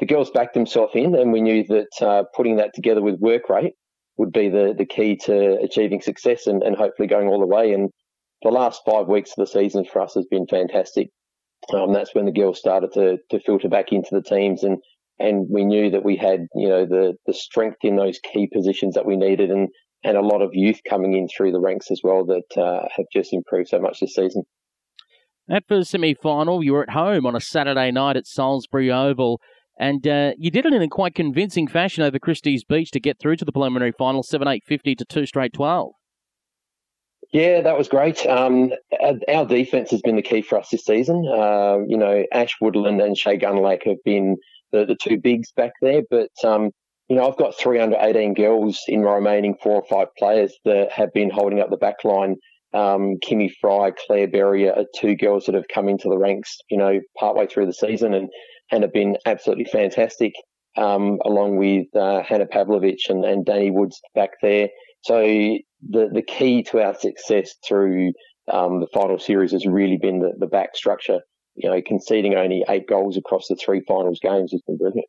the 0.00 0.06
girls 0.06 0.28
backed 0.32 0.54
themselves 0.54 0.96
in, 0.96 1.14
and 1.14 1.32
we 1.32 1.40
knew 1.40 1.62
that 1.68 2.04
uh, 2.04 2.24
putting 2.34 2.56
that 2.56 2.74
together 2.74 3.00
with 3.00 3.20
work 3.20 3.48
rate 3.48 3.74
would 4.16 4.32
be 4.32 4.48
the, 4.48 4.74
the 4.76 4.84
key 4.84 5.14
to 5.26 5.56
achieving 5.62 6.00
success 6.00 6.48
and, 6.48 6.64
and 6.64 6.76
hopefully 6.76 7.06
going 7.06 7.28
all 7.28 7.38
the 7.38 7.46
way. 7.46 7.72
And 7.72 7.90
the 8.42 8.48
last 8.48 8.82
five 8.84 9.06
weeks 9.06 9.30
of 9.30 9.36
the 9.36 9.46
season 9.46 9.84
for 9.84 10.02
us 10.02 10.14
has 10.14 10.26
been 10.28 10.48
fantastic. 10.48 11.10
Um, 11.72 11.92
that's 11.92 12.12
when 12.12 12.24
the 12.24 12.32
girls 12.32 12.58
started 12.58 12.90
to, 12.94 13.18
to 13.30 13.38
filter 13.38 13.68
back 13.68 13.92
into 13.92 14.10
the 14.10 14.22
teams 14.22 14.64
and, 14.64 14.78
and 15.20 15.46
we 15.48 15.64
knew 15.64 15.90
that 15.90 16.04
we 16.04 16.16
had, 16.16 16.40
you 16.56 16.68
know, 16.68 16.86
the, 16.86 17.14
the 17.28 17.34
strength 17.34 17.78
in 17.82 17.94
those 17.94 18.18
key 18.18 18.48
positions 18.52 18.94
that 18.94 19.06
we 19.06 19.16
needed 19.16 19.52
and, 19.52 19.68
and 20.02 20.16
a 20.16 20.22
lot 20.22 20.42
of 20.42 20.50
youth 20.52 20.80
coming 20.88 21.14
in 21.14 21.28
through 21.28 21.52
the 21.52 21.60
ranks 21.60 21.90
as 21.90 22.00
well 22.02 22.24
that 22.26 22.60
uh, 22.60 22.86
have 22.96 23.06
just 23.12 23.32
improved 23.32 23.68
so 23.68 23.80
much 23.80 24.00
this 24.00 24.14
season. 24.14 24.44
That 25.48 25.64
first 25.66 25.90
semi 25.90 26.14
final, 26.14 26.62
you 26.62 26.72
were 26.72 26.82
at 26.82 26.90
home 26.90 27.26
on 27.26 27.34
a 27.34 27.40
Saturday 27.40 27.90
night 27.90 28.16
at 28.16 28.26
Salisbury 28.26 28.90
Oval. 28.90 29.40
And 29.78 30.06
uh, 30.06 30.32
you 30.36 30.50
did 30.50 30.66
it 30.66 30.74
in 30.74 30.82
a 30.82 30.88
quite 30.88 31.14
convincing 31.14 31.66
fashion 31.66 32.04
over 32.04 32.18
Christies 32.18 32.64
Beach 32.64 32.90
to 32.90 33.00
get 33.00 33.18
through 33.18 33.36
to 33.36 33.46
the 33.46 33.52
preliminary 33.52 33.92
final, 33.92 34.22
7 34.22 34.46
8 34.46 34.62
50 34.64 34.94
to 34.94 35.04
2 35.06 35.26
straight 35.26 35.54
12. 35.54 35.92
Yeah, 37.32 37.60
that 37.62 37.78
was 37.78 37.88
great. 37.88 38.26
Um, 38.26 38.72
our 39.28 39.46
defence 39.46 39.90
has 39.92 40.02
been 40.02 40.16
the 40.16 40.22
key 40.22 40.42
for 40.42 40.58
us 40.58 40.68
this 40.70 40.84
season. 40.84 41.26
Uh, 41.26 41.78
you 41.86 41.96
know, 41.96 42.24
Ash 42.32 42.56
Woodland 42.60 43.00
and 43.00 43.16
Shay 43.16 43.38
Gunlake 43.38 43.86
have 43.86 44.02
been 44.04 44.36
the, 44.72 44.84
the 44.84 44.96
two 44.96 45.16
bigs 45.16 45.52
back 45.52 45.72
there, 45.80 46.02
but 46.10 46.30
um, 46.44 46.70
you 47.10 47.16
know, 47.16 47.28
I've 47.28 47.36
got 47.36 47.58
318 47.58 48.34
girls 48.34 48.84
in 48.86 49.02
my 49.02 49.14
remaining 49.14 49.56
four 49.60 49.82
or 49.82 49.84
five 49.90 50.14
players 50.16 50.54
that 50.64 50.92
have 50.92 51.12
been 51.12 51.28
holding 51.28 51.58
up 51.58 51.68
the 51.68 51.76
back 51.76 52.04
line. 52.04 52.36
Um, 52.72 53.16
Kimmy 53.26 53.50
Fry, 53.60 53.90
Claire 54.06 54.28
Berry 54.28 54.68
are 54.68 54.84
two 54.96 55.16
girls 55.16 55.46
that 55.46 55.56
have 55.56 55.66
come 55.74 55.88
into 55.88 56.08
the 56.08 56.16
ranks, 56.16 56.56
you 56.70 56.78
know, 56.78 57.00
partway 57.18 57.48
through 57.48 57.66
the 57.66 57.72
season 57.72 58.14
and, 58.14 58.28
and 58.70 58.84
have 58.84 58.92
been 58.92 59.16
absolutely 59.26 59.64
fantastic, 59.64 60.32
um, 60.76 61.18
along 61.24 61.56
with 61.56 61.86
uh, 61.96 62.22
Hannah 62.22 62.46
Pavlovich 62.46 63.06
and, 63.08 63.24
and 63.24 63.44
Danny 63.44 63.72
Woods 63.72 64.00
back 64.14 64.30
there. 64.40 64.68
So 65.02 65.20
the, 65.20 66.10
the 66.12 66.22
key 66.22 66.62
to 66.64 66.80
our 66.80 66.94
success 66.94 67.56
through 67.66 68.12
um, 68.52 68.78
the 68.78 68.88
final 68.94 69.18
series 69.18 69.50
has 69.50 69.66
really 69.66 69.98
been 70.00 70.20
the, 70.20 70.34
the 70.38 70.46
back 70.46 70.76
structure. 70.76 71.18
You 71.56 71.70
know, 71.70 71.82
conceding 71.84 72.36
only 72.36 72.64
eight 72.68 72.86
goals 72.86 73.16
across 73.16 73.48
the 73.48 73.56
three 73.56 73.82
finals 73.88 74.20
games 74.22 74.52
has 74.52 74.62
been 74.64 74.78
brilliant. 74.78 75.08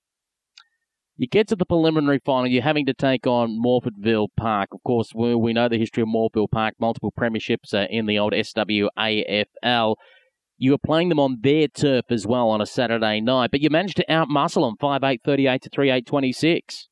You 1.18 1.28
get 1.28 1.48
to 1.50 1.56
the 1.56 1.66
preliminary 1.66 2.20
final, 2.26 2.48
you're 2.48 2.64
having 2.64 2.86
to 2.86 2.94
take 2.94 3.28
on 3.28 3.62
Morphettville 3.64 4.30
Park. 4.38 4.70
Of 4.72 4.82
course, 4.84 5.12
we, 5.14 5.36
we 5.36 5.54
know 5.54 5.68
the 5.68 5.78
history 5.78 6.04
of 6.04 6.10
Morphettville 6.10 6.50
Park, 6.52 6.76
multiple 6.80 7.14
premierships 7.18 7.74
uh, 7.74 7.88
in 7.90 8.06
the 8.06 8.18
old 8.18 8.34
SWAFL. 8.34 9.96
You 10.58 10.72
were 10.72 10.78
playing 10.78 11.10
them 11.10 11.20
on 11.20 11.40
their 11.42 11.68
turf 11.68 12.06
as 12.10 12.26
well 12.26 12.50
on 12.50 12.62
a 12.62 12.66
Saturday 12.66 13.20
night, 13.20 13.52
but 13.52 13.62
you 13.62 13.70
managed 13.70 13.98
to 13.98 14.06
outmuscle 14.10 14.68
them 14.68 14.78
5 14.80 15.04
8 15.04 15.22
38 15.24 15.62
to 15.64 15.70
3 15.70 15.92
8 15.92 16.06
26. 16.06 16.88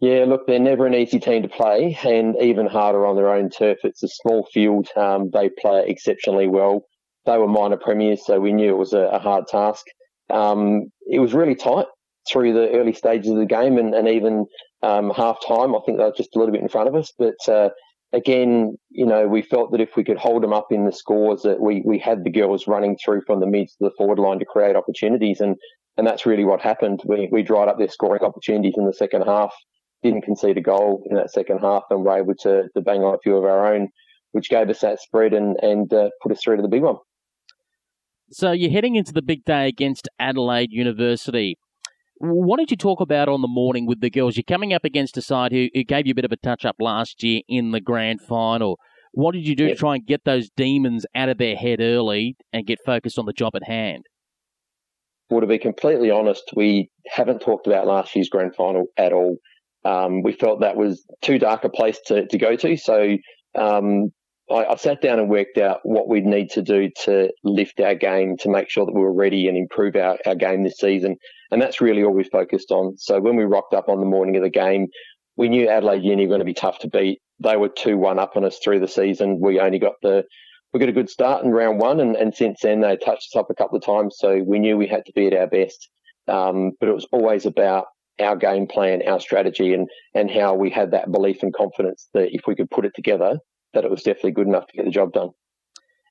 Yeah, 0.00 0.24
look, 0.26 0.46
they're 0.46 0.58
never 0.58 0.86
an 0.86 0.94
easy 0.94 1.18
team 1.18 1.42
to 1.42 1.48
play, 1.48 1.98
and 2.04 2.36
even 2.40 2.66
harder 2.66 3.06
on 3.06 3.16
their 3.16 3.34
own 3.34 3.50
turf. 3.50 3.78
It's 3.82 4.02
a 4.02 4.08
small 4.08 4.46
field. 4.52 4.88
Um, 4.96 5.28
they 5.30 5.50
play 5.50 5.84
exceptionally 5.86 6.48
well. 6.48 6.82
They 7.26 7.36
were 7.36 7.48
minor 7.48 7.76
premiers, 7.76 8.24
so 8.24 8.40
we 8.40 8.52
knew 8.52 8.70
it 8.70 8.78
was 8.78 8.94
a, 8.94 9.02
a 9.02 9.18
hard 9.18 9.46
task. 9.46 9.84
Um, 10.30 10.90
it 11.06 11.18
was 11.18 11.34
really 11.34 11.54
tight 11.54 11.86
through 12.28 12.52
the 12.52 12.70
early 12.70 12.92
stages 12.92 13.30
of 13.30 13.38
the 13.38 13.46
game 13.46 13.78
and, 13.78 13.94
and 13.94 14.08
even 14.08 14.46
um, 14.82 15.10
half 15.10 15.38
time. 15.46 15.74
I 15.74 15.80
think 15.84 15.98
they 15.98 16.04
were 16.04 16.12
just 16.16 16.34
a 16.34 16.38
little 16.38 16.52
bit 16.52 16.62
in 16.62 16.68
front 16.68 16.88
of 16.88 16.94
us. 16.94 17.12
But 17.18 17.48
uh, 17.48 17.70
again, 18.12 18.76
you 18.90 19.06
know, 19.06 19.26
we 19.26 19.42
felt 19.42 19.72
that 19.72 19.80
if 19.80 19.96
we 19.96 20.04
could 20.04 20.18
hold 20.18 20.42
them 20.42 20.52
up 20.52 20.68
in 20.70 20.86
the 20.86 20.92
scores, 20.92 21.42
that 21.42 21.60
we, 21.60 21.82
we 21.84 21.98
had 21.98 22.24
the 22.24 22.30
girls 22.30 22.66
running 22.66 22.96
through 23.02 23.22
from 23.26 23.40
the 23.40 23.46
mids 23.46 23.72
to 23.76 23.84
the 23.84 23.92
forward 23.96 24.18
line 24.18 24.38
to 24.38 24.44
create 24.44 24.76
opportunities. 24.76 25.40
And, 25.40 25.56
and 25.96 26.06
that's 26.06 26.26
really 26.26 26.44
what 26.44 26.60
happened. 26.60 27.00
We, 27.04 27.28
we 27.30 27.42
dried 27.42 27.68
up 27.68 27.78
their 27.78 27.88
scoring 27.88 28.22
opportunities 28.22 28.74
in 28.76 28.86
the 28.86 28.92
second 28.92 29.22
half, 29.22 29.54
didn't 30.02 30.22
concede 30.22 30.58
a 30.58 30.62
goal 30.62 31.02
in 31.10 31.16
that 31.16 31.30
second 31.30 31.58
half, 31.58 31.84
and 31.90 32.04
were 32.04 32.18
able 32.18 32.34
to, 32.40 32.64
to 32.74 32.80
bang 32.80 33.02
on 33.02 33.14
a 33.14 33.18
few 33.22 33.36
of 33.36 33.44
our 33.44 33.74
own, 33.74 33.88
which 34.32 34.48
gave 34.48 34.68
us 34.70 34.80
that 34.80 35.00
spread 35.00 35.32
and, 35.34 35.56
and 35.62 35.92
uh, 35.92 36.10
put 36.22 36.32
us 36.32 36.40
through 36.42 36.56
to 36.56 36.62
the 36.62 36.68
big 36.68 36.82
one. 36.82 36.96
So 38.32 38.52
you're 38.52 38.70
heading 38.70 38.94
into 38.94 39.12
the 39.12 39.22
big 39.22 39.44
day 39.44 39.66
against 39.66 40.08
Adelaide 40.20 40.70
University. 40.70 41.58
What 42.22 42.58
did 42.58 42.70
you 42.70 42.76
talk 42.76 43.00
about 43.00 43.30
on 43.30 43.40
the 43.40 43.48
morning 43.48 43.86
with 43.86 44.02
the 44.02 44.10
girls? 44.10 44.36
You're 44.36 44.44
coming 44.44 44.74
up 44.74 44.84
against 44.84 45.16
a 45.16 45.22
side 45.22 45.52
who, 45.52 45.68
who 45.72 45.82
gave 45.84 46.06
you 46.06 46.10
a 46.10 46.14
bit 46.14 46.26
of 46.26 46.32
a 46.32 46.36
touch 46.36 46.66
up 46.66 46.76
last 46.78 47.22
year 47.22 47.40
in 47.48 47.70
the 47.70 47.80
grand 47.80 48.20
final. 48.20 48.78
What 49.12 49.32
did 49.32 49.48
you 49.48 49.56
do 49.56 49.64
yep. 49.64 49.72
to 49.72 49.78
try 49.78 49.94
and 49.94 50.06
get 50.06 50.24
those 50.26 50.50
demons 50.54 51.06
out 51.14 51.30
of 51.30 51.38
their 51.38 51.56
head 51.56 51.80
early 51.80 52.36
and 52.52 52.66
get 52.66 52.78
focused 52.84 53.18
on 53.18 53.24
the 53.24 53.32
job 53.32 53.56
at 53.56 53.64
hand? 53.64 54.04
Well, 55.30 55.40
to 55.40 55.46
be 55.46 55.58
completely 55.58 56.10
honest, 56.10 56.42
we 56.54 56.90
haven't 57.06 57.40
talked 57.40 57.66
about 57.66 57.86
last 57.86 58.14
year's 58.14 58.28
grand 58.28 58.54
final 58.54 58.84
at 58.98 59.14
all. 59.14 59.38
Um, 59.86 60.22
we 60.22 60.32
felt 60.32 60.60
that 60.60 60.76
was 60.76 61.02
too 61.22 61.38
dark 61.38 61.64
a 61.64 61.70
place 61.70 61.98
to, 62.08 62.26
to 62.26 62.36
go 62.36 62.54
to. 62.54 62.76
So 62.76 63.16
um, 63.58 64.10
I, 64.50 64.66
I, 64.66 64.76
sat 64.76 65.00
down 65.00 65.20
and 65.20 65.30
worked 65.30 65.56
out 65.56 65.80
what 65.84 66.06
we'd 66.06 66.26
need 66.26 66.50
to 66.50 66.62
do 66.62 66.90
to 67.04 67.30
lift 67.44 67.80
our 67.80 67.94
game 67.94 68.36
to 68.40 68.50
make 68.50 68.68
sure 68.68 68.84
that 68.84 68.94
we 68.94 69.00
were 69.00 69.14
ready 69.14 69.48
and 69.48 69.56
improve 69.56 69.96
our, 69.96 70.18
our 70.26 70.34
game 70.34 70.64
this 70.64 70.76
season. 70.76 71.16
And 71.50 71.60
that's 71.60 71.80
really 71.80 72.04
all 72.04 72.12
we 72.12 72.24
focused 72.24 72.70
on. 72.70 72.96
So 72.96 73.20
when 73.20 73.36
we 73.36 73.44
rocked 73.44 73.74
up 73.74 73.88
on 73.88 74.00
the 74.00 74.06
morning 74.06 74.36
of 74.36 74.42
the 74.42 74.50
game, 74.50 74.88
we 75.36 75.48
knew 75.48 75.68
Adelaide 75.68 76.04
Uni 76.04 76.26
were 76.26 76.30
going 76.30 76.40
to 76.40 76.44
be 76.44 76.54
tough 76.54 76.78
to 76.80 76.88
beat. 76.88 77.20
They 77.40 77.56
were 77.56 77.68
2 77.68 77.96
1 77.96 78.18
up 78.18 78.36
on 78.36 78.44
us 78.44 78.58
through 78.58 78.80
the 78.80 78.88
season. 78.88 79.40
We 79.40 79.58
only 79.58 79.78
got 79.78 79.94
the 80.02 80.24
we 80.72 80.78
got 80.78 80.88
a 80.88 80.92
good 80.92 81.10
start 81.10 81.44
in 81.44 81.50
round 81.50 81.80
one, 81.80 81.98
and, 81.98 82.14
and 82.14 82.32
since 82.34 82.60
then 82.62 82.80
they 82.80 82.96
touched 82.96 83.34
us 83.34 83.36
up 83.36 83.50
a 83.50 83.54
couple 83.54 83.76
of 83.76 83.84
times. 83.84 84.16
So 84.18 84.40
we 84.46 84.60
knew 84.60 84.76
we 84.76 84.86
had 84.86 85.04
to 85.06 85.12
be 85.14 85.26
at 85.26 85.34
our 85.34 85.48
best. 85.48 85.88
Um, 86.28 86.72
but 86.78 86.88
it 86.88 86.94
was 86.94 87.08
always 87.10 87.44
about 87.44 87.86
our 88.20 88.36
game 88.36 88.68
plan, 88.68 89.02
our 89.08 89.18
strategy, 89.18 89.74
and 89.74 89.88
and 90.14 90.30
how 90.30 90.54
we 90.54 90.70
had 90.70 90.92
that 90.92 91.10
belief 91.10 91.42
and 91.42 91.52
confidence 91.52 92.08
that 92.14 92.34
if 92.34 92.42
we 92.46 92.54
could 92.54 92.70
put 92.70 92.84
it 92.84 92.92
together, 92.94 93.38
that 93.74 93.84
it 93.84 93.90
was 93.90 94.02
definitely 94.02 94.32
good 94.32 94.46
enough 94.46 94.66
to 94.68 94.76
get 94.76 94.84
the 94.84 94.90
job 94.90 95.12
done. 95.12 95.30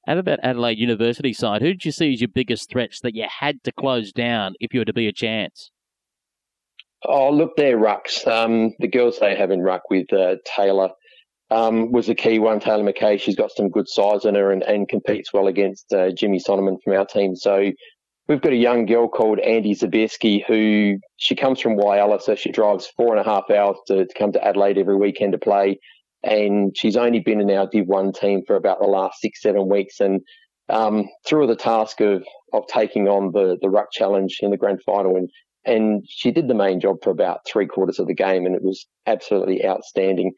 How 0.09 0.17
about 0.17 0.39
Adelaide 0.41 0.79
University 0.79 1.33
side? 1.33 1.61
Who 1.61 1.67
did 1.67 1.85
you 1.85 1.91
see 1.91 2.11
as 2.11 2.19
your 2.19 2.29
biggest 2.29 2.67
threats 2.71 2.99
that 3.01 3.13
you 3.13 3.27
had 3.29 3.63
to 3.63 3.71
close 3.71 4.11
down 4.11 4.55
if 4.59 4.73
you 4.73 4.79
were 4.79 4.85
to 4.85 4.91
be 4.91 5.07
a 5.07 5.13
chance? 5.13 5.69
Oh, 7.05 7.29
look, 7.29 7.51
they're 7.55 7.77
rucks. 7.77 8.25
Um, 8.27 8.73
the 8.79 8.87
girls 8.87 9.19
they 9.19 9.35
have 9.35 9.51
in 9.51 9.61
ruck 9.61 9.83
with 9.91 10.11
uh, 10.11 10.37
Taylor 10.45 10.89
um, 11.51 11.91
was 11.91 12.09
a 12.09 12.15
key 12.15 12.39
one. 12.39 12.59
Taylor 12.59 12.91
McKay, 12.91 13.21
she's 13.21 13.35
got 13.35 13.51
some 13.51 13.69
good 13.69 13.87
size 13.87 14.25
in 14.25 14.33
her 14.33 14.51
and, 14.51 14.63
and 14.63 14.89
competes 14.89 15.31
well 15.31 15.45
against 15.45 15.93
uh, 15.93 16.09
Jimmy 16.09 16.39
Sonneman 16.39 16.77
from 16.83 16.93
our 16.93 17.05
team. 17.05 17.35
So 17.35 17.71
we've 18.27 18.41
got 18.41 18.53
a 18.53 18.55
young 18.55 18.87
girl 18.87 19.09
called 19.09 19.37
Andy 19.37 19.75
Zabierski 19.75 20.43
who 20.47 20.97
she 21.17 21.35
comes 21.35 21.61
from 21.61 21.77
Whyalla, 21.77 22.19
so 22.19 22.33
she 22.33 22.51
drives 22.51 22.87
four 22.97 23.15
and 23.15 23.19
a 23.23 23.29
half 23.29 23.51
hours 23.51 23.77
to, 23.85 24.07
to 24.07 24.13
come 24.17 24.31
to 24.31 24.43
Adelaide 24.43 24.79
every 24.79 24.97
weekend 24.97 25.33
to 25.33 25.37
play 25.37 25.79
and 26.23 26.75
she's 26.75 26.97
only 26.97 27.19
been 27.19 27.41
in 27.41 27.51
our 27.51 27.67
Div 27.67 27.85
One 27.87 28.11
team 28.11 28.41
for 28.45 28.55
about 28.55 28.79
the 28.79 28.87
last 28.87 29.21
six 29.21 29.41
seven 29.41 29.69
weeks, 29.69 29.99
and 29.99 30.21
um, 30.69 31.05
through 31.27 31.47
the 31.47 31.55
task 31.55 32.01
of 32.01 32.23
of 32.53 32.63
taking 32.67 33.07
on 33.07 33.31
the 33.33 33.57
the 33.61 33.69
ruck 33.69 33.87
challenge 33.91 34.37
in 34.41 34.51
the 34.51 34.57
grand 34.57 34.81
final, 34.85 35.15
and 35.15 35.29
and 35.65 36.03
she 36.07 36.31
did 36.31 36.47
the 36.47 36.53
main 36.53 36.79
job 36.79 36.97
for 37.03 37.09
about 37.09 37.41
three 37.47 37.67
quarters 37.67 37.99
of 37.99 38.07
the 38.07 38.13
game, 38.13 38.45
and 38.45 38.55
it 38.55 38.63
was 38.63 38.85
absolutely 39.05 39.65
outstanding. 39.65 40.31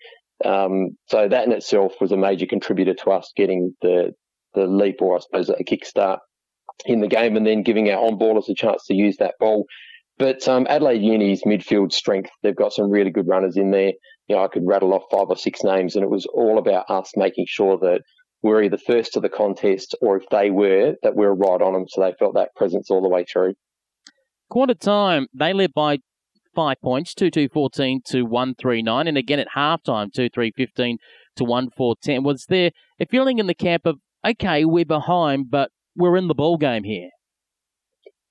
Um, 0.44 0.98
so 1.08 1.28
that 1.28 1.46
in 1.46 1.52
itself 1.52 1.94
was 2.02 2.12
a 2.12 2.18
major 2.18 2.48
contributor 2.48 2.94
to 2.96 3.12
us 3.12 3.32
getting 3.36 3.76
the 3.82 4.12
the 4.54 4.68
leap, 4.68 5.02
or 5.02 5.18
I 5.18 5.20
suppose 5.20 5.50
a 5.50 5.64
kickstart 5.64 6.20
in 6.86 7.02
the 7.02 7.08
game, 7.08 7.36
and 7.36 7.46
then 7.46 7.64
giving 7.64 7.90
our 7.90 8.04
on 8.04 8.20
ballers 8.20 8.50
a 8.50 8.56
chance 8.56 8.86
to 8.88 8.94
use 8.94 9.18
that 9.18 9.36
ball. 9.40 9.66
But 10.18 10.48
um, 10.48 10.68
Adelaide 10.70 11.02
Uni's 11.02 11.44
midfield 11.44 11.92
strength, 11.92 12.30
they've 12.44 12.56
got 12.56 12.74
some 12.74 12.92
really 12.92 13.10
good 13.10 13.28
runners 13.28 13.58
in 13.58 13.72
there 13.72 13.94
you 14.32 14.38
know, 14.38 14.46
I 14.46 14.48
could 14.48 14.66
rattle 14.66 14.94
off 14.94 15.04
five 15.12 15.28
or 15.28 15.36
six 15.36 15.62
names, 15.62 15.98
and 15.98 16.06
it 16.06 16.10
was 16.10 16.26
all 16.26 16.58
about 16.58 16.90
us 16.90 17.12
making 17.18 17.48
sure 17.50 17.78
that 17.80 18.00
we're 18.42 18.64
either 18.64 18.78
first 18.78 19.12
to 19.14 19.20
the 19.20 19.28
contest 19.28 19.94
or 20.02 20.16
if 20.16 20.24
they 20.32 20.50
were, 20.50 20.96
that 21.04 21.18
we 21.18 21.26
are 21.26 21.36
right 21.36 21.62
on 21.62 21.74
them. 21.74 21.84
So 21.90 22.00
they 22.00 22.14
felt 22.18 22.36
that 22.36 22.56
presence 22.56 22.90
all 22.90 23.02
the 23.02 23.10
way 23.10 23.26
through. 23.26 23.56
Quarter 24.50 24.76
time, 24.76 25.28
they 25.34 25.52
led 25.52 25.74
by 25.74 25.98
five 26.56 26.78
points, 26.82 27.14
2 27.14 27.30
2 27.30 27.50
14 27.50 28.00
to 28.06 28.24
1 28.24 28.56
3 28.56 28.82
9. 28.82 29.08
And 29.08 29.18
again 29.18 29.40
at 29.40 29.50
halftime, 29.54 30.14
2 30.14 30.30
3 30.34 30.54
15 30.56 30.98
to 31.36 31.44
1 31.44 31.70
4 31.76 31.96
10. 32.02 32.24
Was 32.24 32.46
there 32.46 32.72
a 33.02 33.06
feeling 33.08 33.38
in 33.38 33.48
the 33.48 33.54
camp 33.54 33.86
of, 33.86 33.98
okay, 34.26 34.64
we're 34.64 34.86
behind, 34.86 35.52
but 35.52 35.72
we're 35.98 36.16
in 36.16 36.30
the 36.30 36.34
ball 36.34 36.56
game 36.56 36.86
here? 36.86 37.10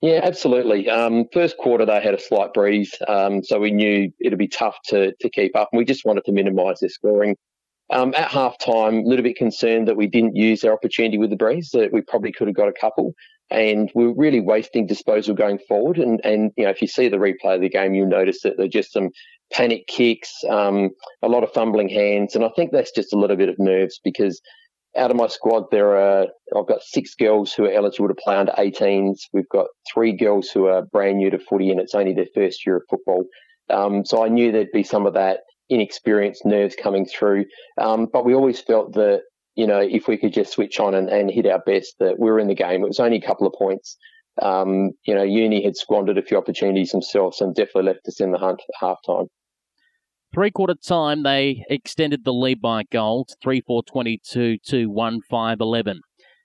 Yeah, 0.03 0.21
absolutely. 0.23 0.89
Um, 0.89 1.27
first 1.33 1.59
quarter 1.59 1.85
they 1.85 2.01
had 2.01 2.15
a 2.15 2.21
slight 2.21 2.55
breeze, 2.55 2.95
um, 3.07 3.45
so 3.45 3.59
we 3.61 3.71
knew 3.71 4.11
it'd 4.21 4.39
be 4.39 4.49
tough 4.49 4.79
to 4.87 5.13
to 5.21 5.29
keep 5.29 5.55
up, 5.55 5.69
and 5.73 5.79
we 5.79 5.85
just 5.85 6.07
wanted 6.07 6.25
to 6.25 6.33
minimise 6.33 6.81
their 6.81 6.89
scoring. 6.89 7.37
Um, 7.91 8.15
at 8.17 8.31
half 8.31 8.57
time, 8.59 8.99
a 9.01 9.03
little 9.03 9.25
bit 9.25 9.37
concerned 9.37 9.89
that 9.89 9.97
we 9.97 10.07
didn't 10.07 10.37
use 10.37 10.65
our 10.65 10.73
opportunity 10.73 11.19
with 11.19 11.31
the 11.31 11.37
breeze, 11.37 11.71
that 11.73 11.93
we 11.93 12.03
probably 12.03 12.33
could 12.33 12.47
have 12.47 12.57
got 12.57 12.69
a 12.69 12.73
couple. 12.73 13.15
And 13.51 13.91
we 13.97 14.05
are 14.05 14.15
really 14.15 14.41
wasting 14.41 14.87
disposal 14.87 15.35
going 15.35 15.59
forward. 15.67 15.99
And, 15.99 16.21
and, 16.25 16.53
you 16.57 16.65
know, 16.65 16.71
if 16.71 16.81
you 16.81 16.87
see 16.87 17.09
the 17.09 17.17
replay 17.17 17.57
of 17.57 17.61
the 17.63 17.69
game, 17.69 17.95
you'll 17.95 18.07
notice 18.07 18.43
that 18.43 18.57
there 18.57 18.67
are 18.67 18.69
just 18.69 18.93
some 18.93 19.09
panic 19.53 19.89
kicks, 19.89 20.33
um, 20.49 20.91
a 21.23 21.29
lot 21.29 21.43
of 21.43 21.53
fumbling 21.53 21.89
hands. 21.89 22.37
And 22.37 22.45
I 22.45 22.51
think 22.55 22.71
that's 22.71 22.93
just 22.93 23.13
a 23.13 23.19
little 23.19 23.37
bit 23.37 23.49
of 23.49 23.59
nerves 23.59 23.99
because 24.05 24.41
out 24.97 25.11
of 25.11 25.17
my 25.17 25.29
squad, 25.29 25.65
there 25.71 25.97
are, 25.97 26.27
I've 26.57 26.67
got 26.67 26.83
six 26.83 27.15
girls 27.15 27.53
who 27.53 27.65
are 27.65 27.73
eligible 27.73 28.09
to 28.09 28.15
play 28.15 28.37
under 28.37 28.53
18s. 28.53 29.21
We've 29.33 29.49
got 29.49 29.67
three 29.93 30.13
girls 30.13 30.51
who 30.51 30.67
are 30.67 30.83
brand 30.83 31.19
new 31.19 31.31
to 31.31 31.39
footy 31.39 31.71
and 31.71 31.81
it's 31.81 31.95
only 31.95 32.13
their 32.13 32.27
first 32.35 32.67
year 32.67 32.77
of 32.77 32.83
football. 32.91 33.25
Um, 33.71 34.05
so 34.05 34.25
I 34.25 34.29
knew 34.29 34.51
there'd 34.51 34.73
be 34.73 34.83
some 34.83 35.07
of 35.07 35.15
that 35.15 35.41
inexperienced 35.69 36.45
nerves 36.45 36.75
coming 36.81 37.07
through. 37.07 37.45
Um, 37.81 38.09
but 38.13 38.25
we 38.25 38.35
always 38.35 38.61
felt 38.61 38.95
that, 38.95 39.23
you 39.55 39.67
know, 39.67 39.79
if 39.81 40.09
we 40.09 40.17
could 40.17 40.33
just 40.33 40.53
switch 40.53 40.81
on 40.81 40.95
and, 40.95 41.09
and 41.09 41.31
hit 41.31 41.47
our 41.47 41.63
best, 41.65 41.95
that 42.01 42.19
we 42.19 42.29
were 42.29 42.41
in 42.41 42.49
the 42.49 42.55
game. 42.55 42.83
It 42.83 42.89
was 42.89 43.01
only 43.01 43.19
a 43.19 43.27
couple 43.27 43.47
of 43.47 43.55
points. 43.57 43.97
Um, 44.43 44.91
you 45.07 45.15
know, 45.15 45.23
Uni 45.23 45.63
had 45.63 45.77
squandered 45.77 46.19
a 46.19 46.23
few 46.23 46.37
opportunities 46.37 46.91
themselves 46.91 47.41
and 47.41 47.55
definitely 47.55 47.85
left 47.85 48.09
us 48.09 48.21
in 48.21 48.33
the 48.33 48.39
hunt 48.39 48.61
at 48.61 48.87
half 48.87 48.99
time. 49.07 49.27
Three 50.33 50.53
quarter 50.53 50.77
time, 50.77 51.25
they 51.25 51.65
extended 51.69 52.25
the 52.25 52.33
lead 52.33 52.61
by 52.61 52.85
goals 52.85 53.35
3 53.43 53.63
4 53.63 53.83
22 53.83 54.59
to 54.69 54.87
1 54.87 55.21
5 55.29 55.57
11. 55.61 56.01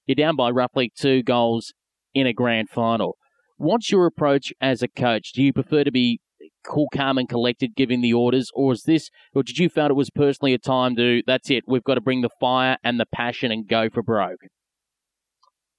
You're 0.07 0.15
down 0.15 0.35
by 0.35 0.49
roughly 0.49 0.91
two 0.97 1.21
goals 1.21 1.71
in 2.13 2.25
a 2.25 2.33
grand 2.33 2.69
final. 2.69 3.15
What's 3.57 3.91
your 3.91 4.07
approach 4.07 4.51
as 4.59 4.81
a 4.81 4.87
coach? 4.87 5.33
Do 5.33 5.43
you 5.43 5.53
prefer 5.53 5.83
to 5.83 5.91
be 5.91 6.19
cool, 6.65 6.87
calm, 6.91 7.19
and 7.19 7.29
collected 7.29 7.75
giving 7.75 8.01
the 8.01 8.13
orders, 8.13 8.49
or 8.55 8.73
is 8.73 8.83
this, 8.87 9.11
or 9.35 9.43
did 9.43 9.59
you 9.59 9.69
feel 9.69 9.85
it 9.85 9.95
was 9.95 10.09
personally 10.09 10.55
a 10.55 10.57
time 10.57 10.95
to, 10.95 11.21
that's 11.27 11.51
it, 11.51 11.63
we've 11.67 11.83
got 11.83 11.93
to 11.93 12.01
bring 12.01 12.21
the 12.21 12.29
fire 12.39 12.77
and 12.83 12.99
the 12.99 13.05
passion 13.13 13.51
and 13.51 13.67
go 13.67 13.87
for 13.89 14.01
broke? 14.01 14.39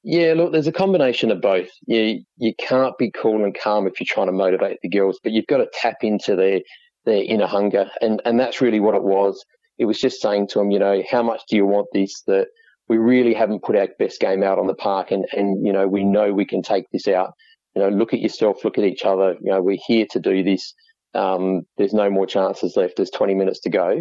Yeah, 0.04 0.34
look, 0.36 0.52
there's 0.52 0.68
a 0.68 0.72
combination 0.72 1.32
of 1.32 1.40
both. 1.40 1.70
You 1.88 2.22
you 2.36 2.52
can't 2.60 2.96
be 2.96 3.10
cool 3.10 3.42
and 3.42 3.58
calm 3.58 3.88
if 3.88 3.98
you're 3.98 4.06
trying 4.08 4.28
to 4.28 4.32
motivate 4.32 4.78
the 4.80 4.88
girls, 4.88 5.18
but 5.20 5.32
you've 5.32 5.48
got 5.48 5.56
to 5.56 5.66
tap 5.72 5.96
into 6.02 6.36
their 6.36 6.60
their 7.06 7.22
inner 7.22 7.46
hunger, 7.46 7.90
and 8.02 8.20
and 8.24 8.38
that's 8.38 8.60
really 8.60 8.80
what 8.80 8.94
it 8.94 9.02
was. 9.02 9.42
It 9.78 9.86
was 9.86 10.00
just 10.00 10.20
saying 10.20 10.48
to 10.48 10.58
them, 10.58 10.70
you 10.70 10.78
know, 10.78 11.02
how 11.10 11.22
much 11.22 11.42
do 11.48 11.56
you 11.56 11.66
want 11.66 11.88
this? 11.92 12.22
That 12.26 12.48
we 12.88 12.98
really 12.98 13.34
haven't 13.34 13.62
put 13.62 13.76
our 13.76 13.88
best 13.98 14.20
game 14.20 14.42
out 14.42 14.58
on 14.58 14.66
the 14.66 14.74
park, 14.74 15.10
and 15.10 15.24
and 15.32 15.64
you 15.66 15.72
know 15.72 15.88
we 15.88 16.04
know 16.04 16.32
we 16.32 16.44
can 16.44 16.62
take 16.62 16.84
this 16.92 17.08
out 17.08 17.32
you 17.76 17.82
know, 17.82 17.90
look 17.90 18.14
at 18.14 18.20
yourself, 18.20 18.64
look 18.64 18.78
at 18.78 18.84
each 18.84 19.04
other. 19.04 19.34
You 19.34 19.52
know, 19.52 19.60
we're 19.62 19.78
here 19.86 20.06
to 20.10 20.18
do 20.18 20.42
this. 20.42 20.72
Um, 21.14 21.62
there's 21.76 21.92
no 21.92 22.10
more 22.10 22.26
chances 22.26 22.74
left. 22.74 22.96
There's 22.96 23.10
20 23.10 23.34
minutes 23.34 23.60
to 23.60 23.70
go, 23.70 23.98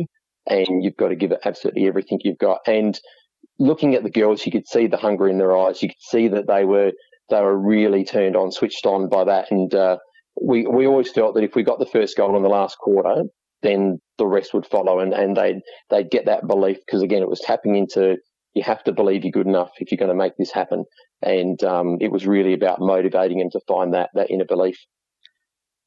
and 0.48 0.68
you've 0.82 0.96
got 0.96 1.10
to 1.10 1.16
give 1.16 1.34
it 1.34 1.42
absolutely 1.44 1.86
everything 1.86 2.20
you've 2.24 2.38
got. 2.38 2.60
And 2.66 2.98
looking 3.60 3.94
at 3.94 4.04
the 4.04 4.10
girls, 4.10 4.46
you 4.46 4.52
could 4.54 4.68
see 4.68 4.88
the 4.88 4.96
hunger 4.96 5.28
in 5.28 5.38
their 5.38 5.56
eyes. 5.56 5.84
You 5.84 5.90
could 5.90 5.98
see 6.00 6.30
that 6.30 6.48
they 6.48 6.64
were 6.64 6.94
they 7.30 7.42
were 7.42 7.58
really 7.58 8.06
turned 8.06 8.38
on, 8.38 8.52
switched 8.52 8.86
on 8.86 9.10
by 9.10 9.26
that. 9.26 9.52
And 9.52 9.74
uh, 9.76 9.98
we 10.42 10.66
we 10.68 10.88
always 10.88 11.12
felt 11.12 11.36
that 11.36 11.44
if 11.44 11.56
we 11.56 11.64
got 11.64 11.80
the 11.80 11.86
first 11.86 12.18
goal 12.18 12.36
in 12.36 12.44
the 12.44 12.50
last 12.50 12.78
quarter, 12.78 13.24
then 13.62 14.00
the 14.18 14.28
rest 14.28 14.54
would 14.54 14.66
follow, 14.66 15.00
and 15.00 15.14
and 15.14 15.36
they'd 15.36 15.62
they'd 15.90 16.10
get 16.10 16.26
that 16.26 16.48
belief 16.48 16.78
because 16.86 17.02
again, 17.02 17.22
it 17.22 17.30
was 17.30 17.40
tapping 17.40 17.76
into 17.76 18.18
you 18.56 18.64
have 18.64 18.84
to 18.86 18.94
believe 18.94 19.24
you're 19.24 19.32
good 19.32 19.48
enough 19.48 19.72
if 19.80 19.92
you're 19.92 19.98
going 19.98 20.10
to 20.10 20.16
make 20.16 20.38
this 20.38 20.52
happen. 20.52 20.86
And 21.22 21.62
um, 21.64 21.98
it 22.00 22.12
was 22.12 22.26
really 22.26 22.54
about 22.54 22.80
motivating 22.80 23.40
them 23.40 23.50
to 23.52 23.60
find 23.68 23.94
that, 23.94 24.10
that 24.14 24.32
inner 24.32 24.46
belief. 24.46 24.78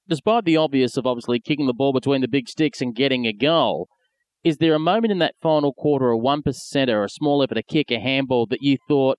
Despite 0.07 0.45
the 0.45 0.59
obvious 0.59 0.97
of 0.97 1.07
obviously 1.07 1.41
kicking 1.41 1.67
the 1.67 1.75
ball 1.75 1.93
between 1.93 2.21
the 2.21 2.29
big 2.29 2.49
sticks 2.49 2.81
and 2.81 2.95
getting 2.95 3.27
a 3.27 3.33
goal, 3.33 3.89
is 4.45 4.59
there 4.59 4.75
a 4.75 4.79
moment 4.79 5.13
in 5.13 5.19
that 5.19 5.35
final 5.43 5.73
quarter, 5.73 6.11
a 6.11 6.17
one 6.17 6.43
percenter, 6.43 7.05
a 7.05 7.09
small 7.09 7.43
effort, 7.43 7.59
a 7.59 7.63
kick, 7.63 7.91
a 7.91 7.99
handball 7.99 8.47
that 8.47 8.63
you 8.63 8.77
thought, 8.87 9.19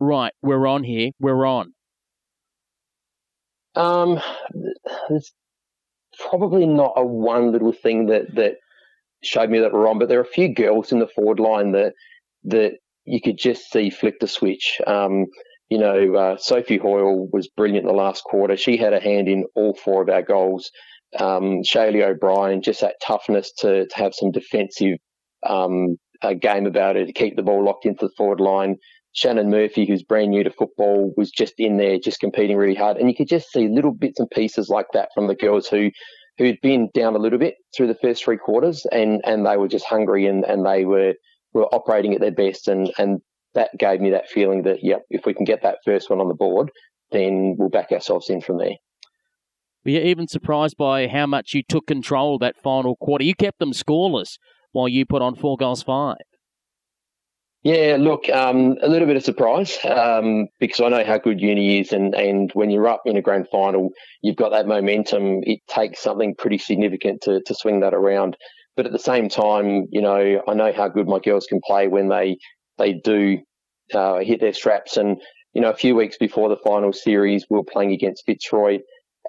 right, 0.00 0.32
we're 0.40 0.66
on 0.66 0.84
here, 0.84 1.10
we're 1.20 1.44
on? 1.44 1.74
Um, 3.78 4.20
there's 5.08 5.32
probably 6.28 6.66
not 6.66 6.94
a 6.96 7.04
one 7.04 7.52
little 7.52 7.72
thing 7.72 8.06
that 8.06 8.34
that 8.34 8.56
showed 9.22 9.50
me 9.50 9.60
that 9.60 9.72
we're 9.72 9.88
on, 9.88 9.98
but 9.98 10.08
there 10.08 10.18
are 10.18 10.22
a 10.22 10.26
few 10.26 10.52
girls 10.52 10.92
in 10.92 10.98
the 10.98 11.06
forward 11.06 11.40
line 11.40 11.72
that 11.72 11.92
that 12.44 12.72
you 13.04 13.20
could 13.20 13.38
just 13.38 13.70
see 13.70 13.90
flick 13.90 14.20
the 14.20 14.26
switch. 14.28 14.80
Um, 14.86 15.26
you 15.70 15.78
know, 15.78 16.14
uh, 16.14 16.36
Sophie 16.38 16.78
Hoyle 16.78 17.28
was 17.32 17.48
brilliant 17.48 17.86
the 17.86 17.92
last 17.92 18.24
quarter. 18.24 18.56
She 18.56 18.76
had 18.76 18.92
a 18.92 19.00
hand 19.00 19.28
in 19.28 19.44
all 19.54 19.74
four 19.74 20.02
of 20.02 20.08
our 20.08 20.22
goals. 20.22 20.70
Um, 21.18 21.62
O'Brien, 21.76 22.62
just 22.62 22.80
that 22.80 22.96
toughness 23.02 23.52
to, 23.58 23.86
to 23.86 23.96
have 23.96 24.14
some 24.14 24.30
defensive 24.30 24.98
um, 25.46 25.96
game 26.40 26.66
about 26.66 26.96
it, 26.96 27.06
to 27.06 27.12
keep 27.12 27.36
the 27.36 27.42
ball 27.42 27.64
locked 27.64 27.86
into 27.86 28.06
the 28.06 28.12
forward 28.16 28.40
line. 28.40 28.76
Shannon 29.12 29.50
Murphy, 29.50 29.86
who's 29.86 30.02
brand 30.02 30.30
new 30.30 30.44
to 30.44 30.50
football, 30.50 31.12
was 31.16 31.30
just 31.30 31.54
in 31.58 31.76
there, 31.76 31.98
just 31.98 32.20
competing 32.20 32.56
really 32.56 32.74
hard. 32.74 32.96
And 32.96 33.08
you 33.08 33.16
could 33.16 33.28
just 33.28 33.50
see 33.50 33.68
little 33.68 33.92
bits 33.92 34.20
and 34.20 34.30
pieces 34.30 34.68
like 34.68 34.86
that 34.92 35.10
from 35.14 35.26
the 35.26 35.34
girls 35.34 35.66
who 35.66 35.90
who'd 36.36 36.60
been 36.62 36.88
down 36.94 37.16
a 37.16 37.18
little 37.18 37.38
bit 37.38 37.56
through 37.76 37.88
the 37.88 37.98
first 38.00 38.24
three 38.24 38.36
quarters, 38.36 38.86
and 38.92 39.20
and 39.24 39.46
they 39.46 39.56
were 39.56 39.68
just 39.68 39.86
hungry 39.86 40.26
and 40.26 40.44
and 40.44 40.64
they 40.64 40.84
were 40.84 41.14
were 41.52 41.66
operating 41.74 42.14
at 42.14 42.20
their 42.20 42.30
best, 42.30 42.68
and 42.68 42.92
and 42.98 43.20
that 43.54 43.70
gave 43.78 44.00
me 44.00 44.10
that 44.10 44.28
feeling 44.28 44.62
that 44.62 44.78
yeah, 44.82 44.98
if 45.10 45.26
we 45.26 45.34
can 45.34 45.44
get 45.44 45.62
that 45.62 45.78
first 45.84 46.10
one 46.10 46.20
on 46.20 46.28
the 46.28 46.34
board, 46.34 46.70
then 47.10 47.56
we'll 47.58 47.70
back 47.70 47.90
ourselves 47.90 48.30
in 48.30 48.40
from 48.40 48.58
there. 48.58 48.76
Were 49.84 49.92
you 49.92 50.00
even 50.00 50.28
surprised 50.28 50.76
by 50.76 51.08
how 51.08 51.26
much 51.26 51.54
you 51.54 51.62
took 51.62 51.86
control 51.86 52.38
that 52.38 52.56
final 52.56 52.96
quarter? 52.96 53.24
You 53.24 53.34
kept 53.34 53.58
them 53.58 53.72
scoreless 53.72 54.38
while 54.72 54.88
you 54.88 55.06
put 55.06 55.22
on 55.22 55.34
four 55.34 55.56
goals 55.56 55.82
five. 55.82 56.18
Yeah, 57.68 57.98
look, 58.00 58.30
um, 58.30 58.78
a 58.80 58.88
little 58.88 59.06
bit 59.06 59.18
of 59.18 59.24
surprise 59.24 59.76
um, 59.84 60.46
because 60.58 60.80
I 60.80 60.88
know 60.88 61.04
how 61.04 61.18
good 61.18 61.38
Uni 61.38 61.80
is, 61.80 61.92
and, 61.92 62.14
and 62.14 62.50
when 62.54 62.70
you're 62.70 62.88
up 62.88 63.02
in 63.04 63.18
a 63.18 63.20
grand 63.20 63.46
final, 63.52 63.90
you've 64.22 64.36
got 64.36 64.52
that 64.52 64.66
momentum. 64.66 65.40
It 65.42 65.60
takes 65.68 66.00
something 66.00 66.34
pretty 66.34 66.56
significant 66.56 67.20
to, 67.24 67.42
to 67.44 67.54
swing 67.54 67.80
that 67.80 67.92
around. 67.92 68.38
But 68.74 68.86
at 68.86 68.92
the 68.92 68.98
same 68.98 69.28
time, 69.28 69.86
you 69.90 70.00
know, 70.00 70.40
I 70.48 70.54
know 70.54 70.72
how 70.72 70.88
good 70.88 71.08
my 71.08 71.18
girls 71.18 71.44
can 71.46 71.60
play 71.62 71.88
when 71.88 72.08
they 72.08 72.38
they 72.78 72.94
do 72.94 73.40
uh, 73.92 74.20
hit 74.20 74.40
their 74.40 74.54
straps. 74.54 74.96
And 74.96 75.20
you 75.52 75.60
know, 75.60 75.68
a 75.68 75.76
few 75.76 75.94
weeks 75.94 76.16
before 76.16 76.48
the 76.48 76.56
final 76.64 76.94
series, 76.94 77.44
we 77.50 77.58
were 77.58 77.64
playing 77.64 77.92
against 77.92 78.24
Fitzroy, 78.24 78.78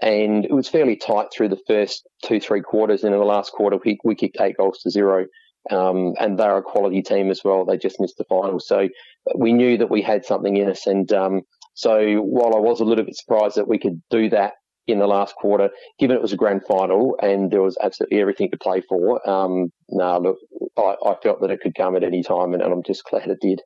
and 0.02 0.46
it 0.46 0.54
was 0.54 0.70
fairly 0.70 0.96
tight 0.96 1.28
through 1.34 1.50
the 1.50 1.60
first 1.68 2.08
two 2.24 2.40
three 2.40 2.62
quarters. 2.62 3.04
And 3.04 3.14
in 3.14 3.20
the 3.20 3.26
last 3.26 3.52
quarter, 3.52 3.78
we, 3.84 3.98
we 4.06 4.16
kicked 4.16 4.38
eight 4.40 4.56
goals 4.56 4.80
to 4.84 4.92
zero. 4.92 5.26
Um, 5.70 6.14
and 6.20 6.38
they're 6.38 6.58
a 6.58 6.64
quality 6.64 7.02
team 7.02 7.30
as 7.30 7.42
well. 7.44 7.66
They 7.66 7.78
just 7.78 8.00
missed 8.00 8.18
the 8.18 8.26
final, 8.26 8.60
so 8.60 8.88
we 9.36 9.54
knew 9.54 9.78
that 9.78 9.90
we 9.90 10.02
had 10.02 10.26
something 10.26 10.58
in 10.58 10.70
us. 10.70 10.88
And 10.88 11.12
um, 11.14 11.42
so 11.74 12.18
while 12.18 12.56
I 12.56 12.60
was 12.60 12.80
a 12.80 12.86
little 12.86 13.06
bit 13.06 13.16
surprised 13.16 13.56
that 13.56 13.68
we 13.68 13.78
could 13.78 14.02
do 14.10 14.30
that 14.30 14.54
in 14.88 15.00
the 15.00 15.08
last 15.08 15.36
quarter, 15.36 15.70
given 16.00 16.16
it 16.16 16.22
was 16.22 16.34
a 16.34 16.38
grand 16.38 16.62
final 16.68 17.16
and 17.22 17.52
there 17.52 17.62
was 17.62 17.78
absolutely 17.82 18.20
everything 18.20 18.50
to 18.52 18.58
play 18.58 18.82
for. 18.82 19.28
Um, 19.30 19.72
nah, 19.90 20.18
look, 20.18 20.38
I, 20.78 20.96
I, 21.06 21.16
felt 21.22 21.42
that 21.42 21.52
it 21.52 21.62
could 21.62 21.76
come 21.76 21.96
at 21.96 22.04
any 22.04 22.24
time, 22.24 22.54
and, 22.54 22.62
and 22.62 22.74
I'm 22.74 22.84
just 22.84 23.04
glad 23.04 23.30
it 23.30 23.40
did. 23.40 23.62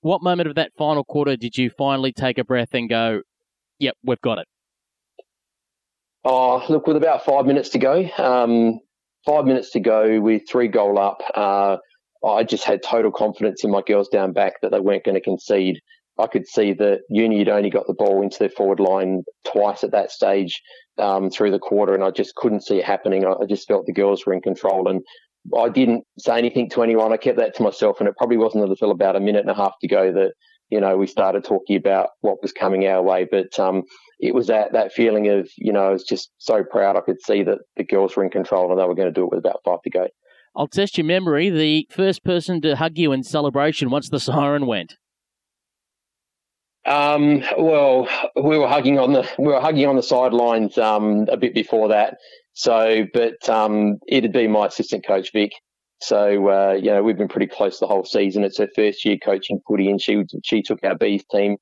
What 0.00 0.22
moment 0.22 0.48
of 0.48 0.56
that 0.56 0.72
final 0.76 1.04
quarter 1.04 1.36
did 1.36 1.56
you 1.56 1.70
finally 1.70 2.12
take 2.12 2.38
a 2.38 2.44
breath 2.44 2.74
and 2.74 2.88
go, 2.88 3.22
"Yep, 3.78 3.96
we've 4.02 4.20
got 4.20 4.38
it"? 4.38 4.48
Oh, 6.24 6.64
look, 6.68 6.86
with 6.86 6.96
about 6.96 7.24
five 7.24 7.46
minutes 7.46 7.68
to 7.70 7.78
go, 7.78 8.08
um, 8.18 8.80
five 9.24 9.44
minutes 9.44 9.70
to 9.72 9.80
go 9.80 10.20
with 10.20 10.42
three 10.48 10.68
goal 10.68 10.98
up, 10.98 11.18
uh, 11.34 11.76
I 12.26 12.44
just 12.44 12.64
had 12.64 12.82
total 12.82 13.10
confidence 13.10 13.64
in 13.64 13.70
my 13.70 13.82
girls 13.86 14.08
down 14.08 14.32
back 14.32 14.54
that 14.62 14.70
they 14.70 14.80
weren't 14.80 15.04
going 15.04 15.16
to 15.16 15.20
concede. 15.20 15.78
I 16.18 16.26
could 16.26 16.46
see 16.46 16.72
that 16.74 17.00
Uni 17.08 17.38
had 17.38 17.48
only 17.48 17.70
got 17.70 17.86
the 17.86 17.94
ball 17.94 18.22
into 18.22 18.38
their 18.38 18.50
forward 18.50 18.80
line 18.80 19.24
twice 19.50 19.82
at 19.82 19.92
that 19.92 20.10
stage 20.10 20.60
um, 20.98 21.30
through 21.30 21.50
the 21.50 21.58
quarter, 21.58 21.94
and 21.94 22.04
I 22.04 22.10
just 22.10 22.34
couldn't 22.34 22.64
see 22.64 22.78
it 22.78 22.84
happening. 22.84 23.24
I, 23.24 23.32
I 23.42 23.46
just 23.48 23.66
felt 23.66 23.86
the 23.86 23.92
girls 23.92 24.24
were 24.26 24.34
in 24.34 24.42
control, 24.42 24.88
and 24.88 25.00
I 25.58 25.68
didn't 25.68 26.04
say 26.18 26.38
anything 26.38 26.68
to 26.70 26.82
anyone. 26.82 27.12
I 27.12 27.16
kept 27.16 27.38
that 27.38 27.54
to 27.56 27.62
myself, 27.62 27.98
and 27.98 28.08
it 28.08 28.16
probably 28.16 28.36
wasn't 28.36 28.68
until 28.68 28.90
about 28.90 29.16
a 29.16 29.20
minute 29.20 29.40
and 29.40 29.50
a 29.50 29.54
half 29.54 29.72
to 29.80 29.88
go 29.88 30.12
that 30.12 30.32
you 30.72 30.80
know 30.80 30.96
we 30.96 31.06
started 31.06 31.44
talking 31.44 31.76
about 31.76 32.08
what 32.22 32.40
was 32.40 32.50
coming 32.50 32.86
our 32.86 33.02
way. 33.02 33.28
But 33.30 33.58
um, 33.58 33.82
it 34.18 34.34
was 34.34 34.46
that 34.46 34.72
that 34.72 34.92
feeling 34.92 35.28
of 35.28 35.50
you 35.58 35.70
know 35.70 35.84
I 35.84 35.90
was 35.90 36.02
just 36.02 36.30
so 36.38 36.64
proud. 36.64 36.96
I 36.96 37.02
could 37.02 37.20
see 37.20 37.42
that 37.42 37.58
the 37.76 37.84
girls 37.84 38.16
were 38.16 38.24
in 38.24 38.30
control, 38.30 38.70
and 38.70 38.80
they 38.80 38.84
were 38.86 38.94
going 38.94 39.12
to 39.12 39.12
do 39.12 39.24
it 39.24 39.30
with 39.30 39.38
about 39.38 39.60
five 39.66 39.82
to 39.82 39.90
go. 39.90 40.08
I'll 40.56 40.68
test 40.68 40.96
your 40.96 41.04
memory. 41.04 41.50
The 41.50 41.86
first 41.90 42.24
person 42.24 42.62
to 42.62 42.76
hug 42.76 42.96
you 42.96 43.12
in 43.12 43.22
celebration 43.22 43.90
once 43.90 44.08
the 44.08 44.18
siren 44.18 44.66
went. 44.66 44.96
Um, 46.86 47.42
well, 47.58 48.08
we 48.34 48.58
were 48.58 48.66
hugging 48.66 48.98
on 48.98 49.12
the 49.12 49.28
we 49.38 49.48
were 49.48 49.60
hugging 49.60 49.86
on 49.86 49.96
the 49.96 50.02
sidelines 50.02 50.78
um, 50.78 51.26
a 51.30 51.36
bit 51.36 51.52
before 51.52 51.88
that. 51.88 52.16
So, 52.54 53.04
but 53.12 53.46
um, 53.46 53.98
it'd 54.08 54.32
be 54.32 54.48
my 54.48 54.68
assistant 54.68 55.06
coach 55.06 55.32
Vic. 55.32 55.52
So, 56.02 56.48
uh, 56.48 56.72
you 56.72 56.90
know, 56.90 57.02
we've 57.02 57.16
been 57.16 57.28
pretty 57.28 57.46
close 57.46 57.78
the 57.78 57.86
whole 57.86 58.04
season. 58.04 58.44
It's 58.44 58.58
her 58.58 58.68
first 58.74 59.04
year 59.04 59.16
coaching 59.22 59.60
footy, 59.66 59.90
and 59.90 60.00
she 60.00 60.24
she 60.44 60.62
took 60.62 60.84
our 60.84 60.96
bees 60.96 61.24
team 61.30 61.56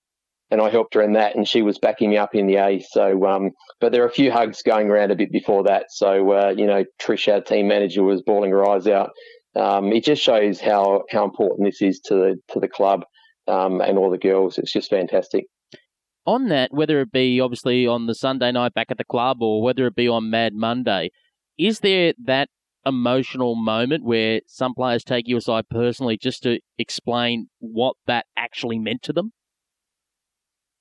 and 0.50 0.60
I 0.60 0.68
helped 0.68 0.94
her 0.94 1.02
in 1.02 1.12
that, 1.12 1.36
and 1.36 1.46
she 1.46 1.62
was 1.62 1.78
backing 1.78 2.10
me 2.10 2.18
up 2.18 2.34
in 2.34 2.46
the 2.46 2.56
A. 2.56 2.80
So, 2.80 3.24
um, 3.26 3.50
but 3.80 3.92
there 3.92 4.02
are 4.02 4.08
a 4.08 4.12
few 4.12 4.32
hugs 4.32 4.62
going 4.62 4.88
around 4.88 5.12
a 5.12 5.16
bit 5.16 5.30
before 5.30 5.64
that. 5.64 5.86
So, 5.90 6.32
uh, 6.32 6.54
you 6.56 6.66
know, 6.66 6.84
Trish, 7.00 7.32
our 7.32 7.40
team 7.40 7.68
manager, 7.68 8.02
was 8.02 8.22
bawling 8.22 8.50
her 8.50 8.68
eyes 8.68 8.86
out. 8.88 9.10
Um, 9.54 9.92
it 9.92 10.04
just 10.04 10.22
shows 10.22 10.60
how 10.60 11.04
how 11.10 11.24
important 11.24 11.66
this 11.66 11.82
is 11.82 12.00
to 12.06 12.14
the 12.14 12.40
to 12.52 12.60
the 12.60 12.68
club 12.68 13.04
um, 13.46 13.80
and 13.80 13.96
all 13.96 14.10
the 14.10 14.18
girls. 14.18 14.58
It's 14.58 14.72
just 14.72 14.90
fantastic. 14.90 15.46
On 16.26 16.48
that, 16.48 16.72
whether 16.72 17.00
it 17.00 17.12
be 17.12 17.40
obviously 17.40 17.86
on 17.86 18.06
the 18.06 18.14
Sunday 18.14 18.52
night 18.52 18.74
back 18.74 18.88
at 18.90 18.98
the 18.98 19.04
club 19.04 19.42
or 19.42 19.62
whether 19.62 19.86
it 19.86 19.96
be 19.96 20.08
on 20.08 20.30
Mad 20.30 20.54
Monday, 20.54 21.10
is 21.58 21.80
there 21.80 22.12
that 22.24 22.48
emotional 22.86 23.54
moment 23.54 24.04
where 24.04 24.40
some 24.46 24.74
players 24.74 25.04
take 25.04 25.28
you 25.28 25.36
aside 25.36 25.68
personally 25.68 26.16
just 26.16 26.42
to 26.44 26.60
explain 26.78 27.48
what 27.58 27.96
that 28.06 28.26
actually 28.36 28.78
meant 28.78 29.02
to 29.02 29.12
them? 29.12 29.32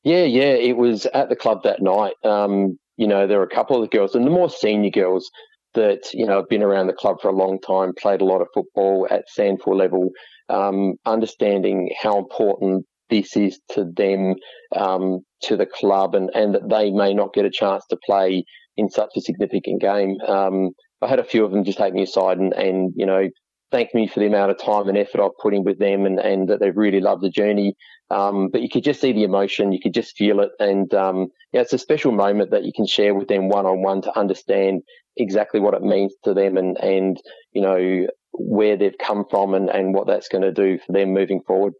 Yeah, 0.03 0.23
yeah, 0.23 0.53
it 0.53 0.77
was 0.77 1.05
at 1.07 1.29
the 1.29 1.35
club 1.35 1.63
that 1.63 1.81
night. 1.81 2.13
Um, 2.23 2.79
you 2.95 3.07
know, 3.07 3.27
there 3.27 3.39
were 3.39 3.45
a 3.45 3.55
couple 3.55 3.75
of 3.75 3.81
the 3.81 3.95
girls, 3.95 4.15
and 4.15 4.25
the 4.25 4.31
more 4.31 4.49
senior 4.49 4.91
girls 4.91 5.29
that 5.73 6.11
you 6.13 6.25
know 6.25 6.37
have 6.37 6.49
been 6.49 6.63
around 6.63 6.87
the 6.87 6.93
club 6.93 7.17
for 7.21 7.29
a 7.29 7.35
long 7.35 7.59
time, 7.59 7.93
played 7.97 8.21
a 8.21 8.25
lot 8.25 8.41
of 8.41 8.47
football 8.53 9.07
at 9.11 9.25
SANFL 9.37 9.75
level, 9.75 10.09
um, 10.47 10.93
understanding 11.05 11.89
how 12.01 12.17
important 12.17 12.85
this 13.09 13.35
is 13.35 13.59
to 13.71 13.85
them, 13.95 14.35
um, 14.75 15.19
to 15.43 15.57
the 15.57 15.65
club, 15.65 16.15
and, 16.15 16.29
and 16.33 16.55
that 16.55 16.69
they 16.69 16.91
may 16.91 17.13
not 17.13 17.33
get 17.33 17.45
a 17.45 17.51
chance 17.51 17.83
to 17.89 17.97
play 18.05 18.43
in 18.77 18.89
such 18.89 19.09
a 19.17 19.21
significant 19.21 19.81
game. 19.81 20.15
Um, 20.27 20.69
I 21.01 21.07
had 21.07 21.19
a 21.19 21.23
few 21.23 21.45
of 21.45 21.51
them 21.51 21.63
just 21.63 21.77
take 21.77 21.93
me 21.93 22.03
aside 22.03 22.37
and, 22.37 22.53
and 22.53 22.93
you 22.95 23.05
know 23.05 23.29
thank 23.71 23.93
me 23.93 24.07
for 24.07 24.19
the 24.19 24.25
amount 24.25 24.51
of 24.51 24.57
time 24.57 24.87
and 24.87 24.97
effort 24.97 25.21
I've 25.21 25.37
put 25.41 25.53
in 25.53 25.63
with 25.63 25.79
them 25.79 26.05
and, 26.05 26.19
and 26.19 26.49
that 26.49 26.59
they've 26.59 26.75
really 26.75 26.99
loved 26.99 27.21
the 27.21 27.29
journey. 27.29 27.75
Um, 28.09 28.49
but 28.51 28.61
you 28.61 28.69
could 28.69 28.83
just 28.83 28.99
see 28.99 29.13
the 29.13 29.23
emotion, 29.23 29.71
you 29.71 29.79
could 29.79 29.93
just 29.93 30.17
feel 30.17 30.39
it. 30.39 30.49
And 30.59 30.91
um, 30.93 31.27
yeah, 31.53 31.61
it's 31.61 31.73
a 31.73 31.77
special 31.77 32.11
moment 32.11 32.51
that 32.51 32.63
you 32.63 32.71
can 32.75 32.87
share 32.87 33.13
with 33.13 33.27
them 33.27 33.49
one 33.49 33.65
on 33.65 33.83
one 33.83 34.01
to 34.03 34.17
understand 34.17 34.81
exactly 35.17 35.59
what 35.59 35.75
it 35.75 35.83
means 35.83 36.13
to 36.23 36.33
them 36.33 36.57
and, 36.57 36.77
and 36.77 37.21
you 37.51 37.61
know, 37.61 38.07
where 38.31 38.77
they've 38.77 38.97
come 38.99 39.25
from 39.29 39.53
and, 39.53 39.69
and 39.69 39.93
what 39.93 40.07
that's 40.07 40.29
going 40.29 40.41
to 40.41 40.51
do 40.51 40.79
for 40.85 40.91
them 40.93 41.13
moving 41.13 41.41
forward. 41.45 41.73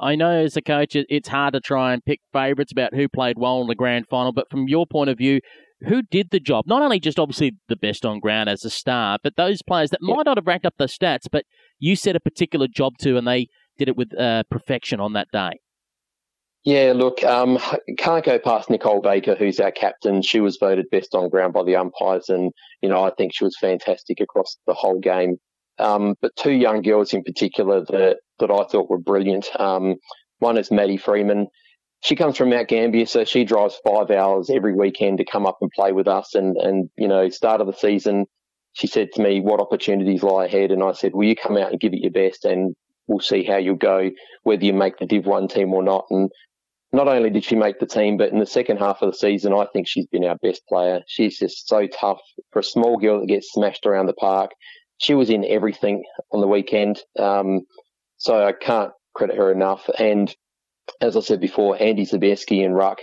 I 0.00 0.14
know 0.14 0.30
as 0.30 0.56
a 0.56 0.62
coach, 0.62 0.94
it's 0.94 1.28
hard 1.28 1.54
to 1.54 1.60
try 1.60 1.92
and 1.92 2.04
pick 2.04 2.20
favourites 2.32 2.70
about 2.70 2.94
who 2.94 3.08
played 3.08 3.36
well 3.36 3.60
in 3.60 3.66
the 3.66 3.74
grand 3.74 4.06
final, 4.08 4.32
but 4.32 4.48
from 4.48 4.68
your 4.68 4.86
point 4.86 5.10
of 5.10 5.18
view, 5.18 5.40
who 5.82 6.02
did 6.02 6.30
the 6.30 6.40
job? 6.40 6.66
Not 6.66 6.82
only 6.82 7.00
just 7.00 7.18
obviously 7.18 7.56
the 7.68 7.76
best 7.76 8.04
on 8.04 8.20
ground 8.20 8.48
as 8.48 8.64
a 8.64 8.70
star, 8.70 9.18
but 9.22 9.36
those 9.36 9.62
players 9.62 9.90
that 9.90 10.02
might 10.02 10.26
not 10.26 10.36
have 10.36 10.46
racked 10.46 10.66
up 10.66 10.74
the 10.78 10.86
stats, 10.86 11.26
but 11.30 11.44
you 11.78 11.96
set 11.96 12.16
a 12.16 12.20
particular 12.20 12.66
job 12.66 12.98
to 12.98 13.16
and 13.16 13.26
they 13.26 13.48
did 13.78 13.88
it 13.88 13.96
with 13.96 14.18
uh, 14.18 14.42
perfection 14.50 15.00
on 15.00 15.12
that 15.12 15.28
day. 15.32 15.60
Yeah, 16.64 16.92
look, 16.94 17.22
um, 17.24 17.58
can't 17.98 18.24
go 18.24 18.38
past 18.38 18.68
Nicole 18.68 19.00
Baker, 19.00 19.34
who's 19.36 19.60
our 19.60 19.70
captain. 19.70 20.22
She 20.22 20.40
was 20.40 20.58
voted 20.58 20.90
best 20.90 21.14
on 21.14 21.28
ground 21.28 21.52
by 21.52 21.62
the 21.62 21.76
umpires, 21.76 22.28
and 22.28 22.52
you 22.82 22.88
know 22.88 23.02
I 23.02 23.10
think 23.16 23.32
she 23.32 23.44
was 23.44 23.56
fantastic 23.58 24.20
across 24.20 24.58
the 24.66 24.74
whole 24.74 24.98
game. 24.98 25.36
Um, 25.78 26.16
but 26.20 26.34
two 26.36 26.52
young 26.52 26.82
girls 26.82 27.14
in 27.14 27.22
particular 27.22 27.84
that 27.86 28.18
that 28.40 28.50
I 28.50 28.64
thought 28.64 28.90
were 28.90 28.98
brilliant. 28.98 29.48
Um, 29.58 29.94
one 30.40 30.58
is 30.58 30.70
Maddie 30.70 30.96
Freeman 30.96 31.46
she 32.00 32.16
comes 32.16 32.36
from 32.36 32.50
Mount 32.50 32.68
Gambier, 32.68 33.06
so 33.06 33.24
she 33.24 33.44
drives 33.44 33.80
five 33.84 34.10
hours 34.10 34.50
every 34.50 34.74
weekend 34.74 35.18
to 35.18 35.24
come 35.24 35.46
up 35.46 35.58
and 35.60 35.70
play 35.70 35.92
with 35.92 36.06
us. 36.06 36.34
And, 36.34 36.56
and, 36.56 36.90
you 36.96 37.08
know, 37.08 37.28
start 37.28 37.60
of 37.60 37.66
the 37.66 37.72
season, 37.72 38.26
she 38.72 38.86
said 38.86 39.08
to 39.12 39.22
me, 39.22 39.40
what 39.40 39.60
opportunities 39.60 40.22
lie 40.22 40.46
ahead? 40.46 40.70
And 40.70 40.82
I 40.82 40.92
said, 40.92 41.12
will 41.12 41.26
you 41.26 41.34
come 41.34 41.56
out 41.56 41.72
and 41.72 41.80
give 41.80 41.92
it 41.92 42.00
your 42.00 42.12
best 42.12 42.44
and 42.44 42.74
we'll 43.08 43.20
see 43.20 43.42
how 43.42 43.56
you'll 43.56 43.76
go, 43.76 44.10
whether 44.44 44.64
you 44.64 44.72
make 44.72 44.98
the 44.98 45.06
Div 45.06 45.26
1 45.26 45.48
team 45.48 45.72
or 45.72 45.82
not. 45.82 46.04
And 46.10 46.30
not 46.92 47.08
only 47.08 47.30
did 47.30 47.44
she 47.44 47.56
make 47.56 47.80
the 47.80 47.86
team, 47.86 48.16
but 48.16 48.30
in 48.30 48.38
the 48.38 48.46
second 48.46 48.76
half 48.76 49.02
of 49.02 49.10
the 49.10 49.18
season, 49.18 49.52
I 49.52 49.66
think 49.72 49.88
she's 49.88 50.06
been 50.06 50.24
our 50.24 50.36
best 50.36 50.62
player. 50.68 51.00
She's 51.08 51.38
just 51.38 51.66
so 51.68 51.86
tough 51.86 52.20
for 52.52 52.60
a 52.60 52.64
small 52.64 52.98
girl 52.98 53.20
that 53.20 53.26
gets 53.26 53.52
smashed 53.52 53.86
around 53.86 54.06
the 54.06 54.14
park. 54.14 54.52
She 54.98 55.14
was 55.14 55.30
in 55.30 55.44
everything 55.44 56.04
on 56.32 56.40
the 56.40 56.46
weekend. 56.46 57.00
Um, 57.18 57.62
so 58.18 58.44
I 58.44 58.52
can't 58.52 58.92
credit 59.14 59.36
her 59.36 59.50
enough. 59.50 59.88
And 59.98 60.34
as 61.00 61.16
I 61.16 61.20
said 61.20 61.40
before, 61.40 61.80
Andy 61.80 62.04
Zabeski 62.04 62.64
and 62.64 62.74
Ruck 62.74 62.98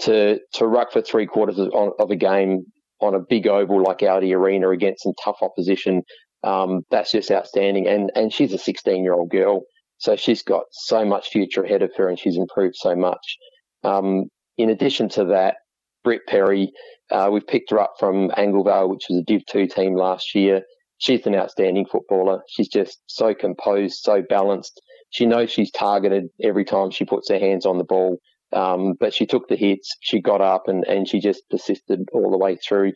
to 0.00 0.38
to 0.54 0.66
ruck 0.66 0.92
for 0.92 1.00
three 1.00 1.26
quarters 1.26 1.58
of, 1.58 1.70
of, 1.98 2.10
a 2.10 2.16
game 2.16 2.64
on 3.00 3.14
a 3.14 3.20
big 3.20 3.46
oval 3.46 3.82
like 3.82 4.02
Audi 4.02 4.34
Arena 4.34 4.70
against 4.70 5.02
some 5.02 5.12
tough 5.22 5.38
opposition. 5.42 6.02
Um, 6.44 6.82
that's 6.90 7.12
just 7.12 7.30
outstanding. 7.30 7.86
And 7.86 8.10
and 8.14 8.32
she's 8.32 8.52
a 8.52 8.58
16 8.58 9.02
year 9.02 9.14
old 9.14 9.30
girl, 9.30 9.62
so 9.98 10.16
she's 10.16 10.42
got 10.42 10.64
so 10.70 11.04
much 11.04 11.30
future 11.30 11.64
ahead 11.64 11.82
of 11.82 11.92
her, 11.96 12.08
and 12.08 12.18
she's 12.18 12.36
improved 12.36 12.76
so 12.76 12.94
much. 12.94 13.36
Um, 13.84 14.24
in 14.58 14.70
addition 14.70 15.08
to 15.10 15.24
that, 15.26 15.56
Britt 16.04 16.22
Perry, 16.26 16.72
uh, 17.10 17.28
we've 17.32 17.46
picked 17.46 17.70
her 17.70 17.80
up 17.80 17.94
from 17.98 18.30
Angle 18.36 18.64
Vale, 18.64 18.88
which 18.88 19.06
was 19.08 19.18
a 19.18 19.24
Div 19.24 19.42
2 19.46 19.66
team 19.66 19.94
last 19.94 20.34
year. 20.34 20.62
She's 20.98 21.26
an 21.26 21.34
outstanding 21.34 21.86
footballer. 21.86 22.40
She's 22.48 22.68
just 22.68 22.98
so 23.06 23.34
composed, 23.34 23.98
so 24.00 24.22
balanced 24.22 24.80
she 25.16 25.24
knows 25.24 25.50
she's 25.50 25.70
targeted 25.70 26.28
every 26.42 26.66
time 26.66 26.90
she 26.90 27.06
puts 27.06 27.30
her 27.30 27.38
hands 27.38 27.64
on 27.64 27.78
the 27.78 27.84
ball. 27.84 28.18
Um, 28.52 28.92
but 29.00 29.14
she 29.14 29.24
took 29.24 29.48
the 29.48 29.56
hits, 29.56 29.96
she 30.02 30.20
got 30.20 30.42
up, 30.42 30.64
and, 30.68 30.84
and 30.84 31.08
she 31.08 31.20
just 31.20 31.48
persisted 31.48 32.00
all 32.12 32.30
the 32.30 32.36
way 32.36 32.56
through. 32.56 32.92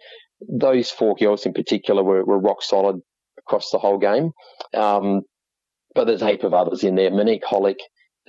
Those 0.47 0.91
four 0.91 1.15
girls 1.15 1.47
in 1.47 1.55
particular 1.55 2.05
were, 2.05 2.23
were 2.23 2.39
rock 2.39 2.63
solid 2.63 2.97
across 3.39 3.71
the 3.71 3.79
whole 3.79 3.97
game. 3.97 4.33
Um, 4.75 5.23
but 5.95 6.07
there's 6.07 6.21
a 6.21 6.29
heap 6.29 6.45
of 6.45 6.53
others 6.53 6.85
in 6.85 6.95
there. 6.95 7.11
Monique 7.11 7.43
Holick, 7.43 7.81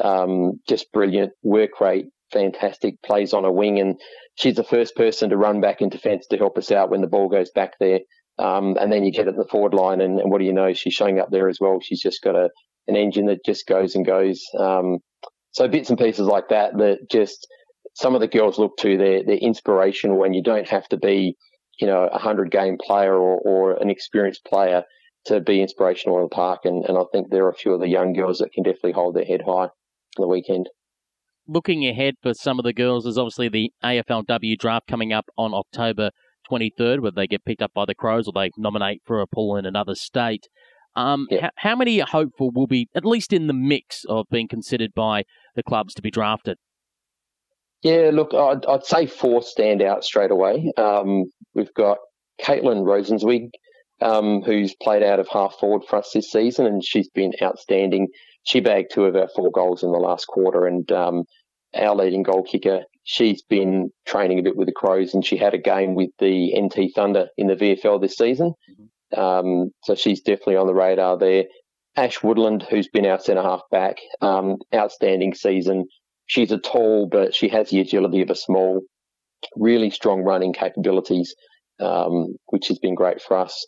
um, 0.01 0.53
just 0.69 0.89
brilliant, 0.93 1.33
work 1.43 1.81
rate, 1.81 2.05
fantastic, 2.31 2.95
plays 3.03 3.33
on 3.33 3.43
a 3.43 3.51
wing, 3.51 3.77
and 3.77 3.99
she's 4.35 4.55
the 4.55 4.63
first 4.63 4.95
person 4.95 5.29
to 5.31 5.37
run 5.37 5.59
back 5.59 5.81
into 5.81 5.97
defence 5.97 6.27
to 6.27 6.37
help 6.37 6.57
us 6.57 6.71
out 6.71 6.89
when 6.91 7.01
the 7.01 7.07
ball 7.07 7.27
goes 7.27 7.51
back 7.51 7.73
there. 7.81 7.99
Um, 8.39 8.77
and 8.79 8.89
then 8.89 9.03
you 9.03 9.11
get 9.11 9.27
at 9.27 9.35
the 9.35 9.47
forward 9.51 9.73
line, 9.73 9.99
and, 9.99 10.17
and, 10.17 10.31
what 10.31 10.39
do 10.39 10.45
you 10.45 10.53
know? 10.53 10.71
She's 10.71 10.93
showing 10.93 11.19
up 11.19 11.29
there 11.29 11.49
as 11.49 11.59
well. 11.59 11.81
She's 11.81 12.01
just 12.01 12.21
got 12.23 12.37
a, 12.37 12.49
an 12.87 12.95
engine 12.95 13.27
that 13.27 13.45
just 13.45 13.67
goes 13.67 13.95
and 13.95 14.05
goes. 14.05 14.41
Um, 14.57 14.99
so 15.51 15.67
bits 15.67 15.89
and 15.89 15.99
pieces 15.99 16.27
like 16.27 16.49
that 16.49 16.77
that 16.77 17.09
just 17.09 17.47
some 17.93 18.15
of 18.15 18.21
the 18.21 18.27
girls 18.27 18.57
look 18.57 18.77
to. 18.77 18.97
They're, 18.97 19.23
they're 19.23 19.35
inspirational 19.35 20.17
when 20.17 20.33
you 20.33 20.41
don't 20.43 20.67
have 20.69 20.87
to 20.89 20.97
be, 20.97 21.35
you 21.79 21.87
know, 21.87 22.09
a 22.11 22.19
hundred 22.19 22.51
game 22.51 22.77
player 22.81 23.13
or, 23.13 23.39
or 23.39 23.73
an 23.73 23.89
experienced 23.89 24.45
player 24.45 24.83
to 25.25 25.39
be 25.39 25.61
inspirational 25.61 26.17
in 26.17 26.23
the 26.23 26.29
park. 26.29 26.61
And, 26.63 26.85
and 26.85 26.97
I 26.97 27.03
think 27.11 27.29
there 27.29 27.45
are 27.45 27.51
a 27.51 27.55
few 27.55 27.73
of 27.73 27.81
the 27.81 27.89
young 27.89 28.13
girls 28.13 28.39
that 28.39 28.53
can 28.53 28.63
definitely 28.63 28.93
hold 28.93 29.15
their 29.15 29.25
head 29.25 29.41
high 29.45 29.69
on 29.69 29.69
the 30.17 30.27
weekend. 30.27 30.69
Looking 31.47 31.85
ahead 31.87 32.15
for 32.21 32.33
some 32.33 32.59
of 32.59 32.63
the 32.63 32.73
girls, 32.73 33.03
there's 33.03 33.17
obviously 33.17 33.49
the 33.49 33.71
AFLW 33.83 34.57
draft 34.57 34.87
coming 34.87 35.11
up 35.11 35.25
on 35.37 35.53
October 35.53 36.11
23rd, 36.49 37.01
where 37.01 37.11
they 37.11 37.27
get 37.27 37.45
picked 37.45 37.61
up 37.61 37.73
by 37.73 37.85
the 37.85 37.95
Crows 37.95 38.27
or 38.27 38.33
they 38.33 38.51
nominate 38.57 39.01
for 39.05 39.21
a 39.21 39.27
pull 39.27 39.55
in 39.57 39.65
another 39.65 39.95
state. 39.95 40.47
Um, 40.95 41.27
yeah. 41.29 41.41
how, 41.41 41.49
how 41.55 41.75
many 41.75 42.01
are 42.01 42.07
hopeful 42.07 42.51
will 42.51 42.67
be 42.67 42.89
at 42.95 43.05
least 43.05 43.31
in 43.33 43.47
the 43.47 43.53
mix 43.53 44.03
of 44.09 44.25
being 44.29 44.47
considered 44.47 44.93
by 44.93 45.23
the 45.55 45.63
clubs 45.63 45.93
to 45.95 46.01
be 46.01 46.11
drafted? 46.11 46.57
Yeah, 47.81 48.11
look, 48.13 48.33
I'd, 48.33 48.65
I'd 48.65 48.85
say 48.85 49.07
four 49.07 49.41
stand 49.41 49.81
out 49.81 50.03
straight 50.03 50.31
away. 50.31 50.71
Um, 50.77 51.25
we've 51.55 51.73
got 51.73 51.97
Caitlin 52.41 52.83
Rosenzweig, 52.83 53.49
um, 54.01 54.41
who's 54.41 54.75
played 54.81 55.01
out 55.01 55.19
of 55.19 55.27
half 55.27 55.55
forward 55.59 55.83
for 55.87 55.97
us 55.97 56.11
this 56.13 56.31
season, 56.31 56.67
and 56.67 56.83
she's 56.83 57.09
been 57.09 57.33
outstanding. 57.41 58.07
She 58.43 58.59
bagged 58.59 58.91
two 58.91 59.05
of 59.05 59.15
our 59.15 59.29
four 59.35 59.51
goals 59.51 59.83
in 59.83 59.91
the 59.91 59.97
last 59.97 60.27
quarter, 60.27 60.67
and 60.67 60.91
um, 60.91 61.23
our 61.75 61.95
leading 61.95 62.23
goal 62.23 62.43
kicker, 62.43 62.81
she's 63.03 63.41
been 63.43 63.91
training 64.05 64.39
a 64.39 64.43
bit 64.43 64.57
with 64.57 64.67
the 64.67 64.73
Crows, 64.73 65.13
and 65.13 65.25
she 65.25 65.37
had 65.37 65.53
a 65.53 65.59
game 65.59 65.95
with 65.95 66.09
the 66.19 66.59
NT 66.59 66.93
Thunder 66.93 67.27
in 67.37 67.47
the 67.47 67.55
VFL 67.55 68.01
this 68.01 68.15
season. 68.15 68.53
Um, 69.15 69.71
so 69.83 69.95
she's 69.95 70.21
definitely 70.21 70.57
on 70.57 70.67
the 70.67 70.73
radar 70.73 71.17
there. 71.17 71.45
Ash 71.95 72.23
Woodland, 72.23 72.65
who's 72.69 72.87
been 72.87 73.05
our 73.05 73.19
centre 73.19 73.41
half 73.41 73.61
back, 73.71 73.97
um, 74.21 74.57
outstanding 74.73 75.33
season. 75.33 75.85
She's 76.27 76.51
a 76.51 76.57
tall, 76.57 77.09
but 77.11 77.35
she 77.35 77.49
has 77.49 77.69
the 77.69 77.81
agility 77.81 78.21
of 78.21 78.29
a 78.29 78.35
small, 78.35 78.81
really 79.57 79.89
strong 79.89 80.21
running 80.21 80.53
capabilities, 80.53 81.35
um, 81.81 82.35
which 82.47 82.69
has 82.69 82.79
been 82.79 82.95
great 82.95 83.21
for 83.21 83.37
us. 83.37 83.65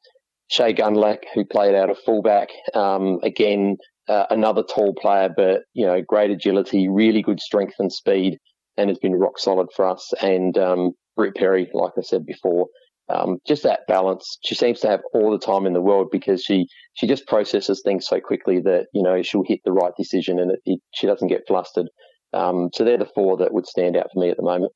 Shay 0.48 0.74
Gunlack, 0.74 1.20
who 1.34 1.44
played 1.44 1.76
out 1.76 1.90
of 1.90 1.98
fullback, 2.06 2.50
um, 2.74 3.20
again, 3.24 3.76
uh, 4.08 4.26
another 4.30 4.64
tall 4.64 4.94
player, 4.94 5.30
but, 5.36 5.62
you 5.74 5.86
know, 5.86 6.02
great 6.02 6.32
agility, 6.32 6.88
really 6.88 7.22
good 7.22 7.40
strength 7.40 7.76
and 7.80 7.92
speed, 7.92 8.38
and 8.78 8.90
has 8.90 9.00
been 9.00 9.16
rock 9.16 9.40
solid 9.40 9.68
for 9.76 9.86
us. 9.86 10.14
And, 10.22 10.58
um, 10.58 10.92
Britt 11.16 11.36
Perry, 11.36 11.70
like 11.74 11.94
I 11.98 12.02
said 12.02 12.26
before, 12.26 12.68
um, 13.14 13.38
just 13.46 13.64
that 13.64 13.82
balance. 13.88 14.38
She 14.44 14.56
seems 14.56 14.80
to 14.82 14.88
have 14.88 15.02
all 15.14 15.32
the 15.32 15.38
time 15.38 15.66
in 15.66 15.74
the 15.74 15.82
world 15.82 16.08
because 16.12 16.44
she 16.44 16.68
she 16.94 17.08
just 17.08 17.28
processes 17.28 17.82
things 17.84 18.08
so 18.08 18.20
quickly 18.20 18.60
that 18.62 18.88
you 18.94 19.04
know 19.04 19.22
she'll 19.22 19.44
hit 19.46 19.60
the 19.64 19.72
right 19.72 19.94
decision 19.98 20.40
and 20.40 20.52
it, 20.52 20.60
it, 20.66 20.80
she 20.94 21.08
doesn't 21.08 21.28
get 21.28 21.48
flustered. 21.48 21.88
Um, 22.34 22.70
so 22.74 22.84
they're 22.84 22.98
the 22.98 23.10
four 23.14 23.38
that 23.38 23.54
would 23.54 23.68
stand 23.68 23.96
out 23.96 24.08
for 24.14 24.20
me 24.20 24.30
at 24.30 24.38
the 24.38 24.44
moment. 24.44 24.72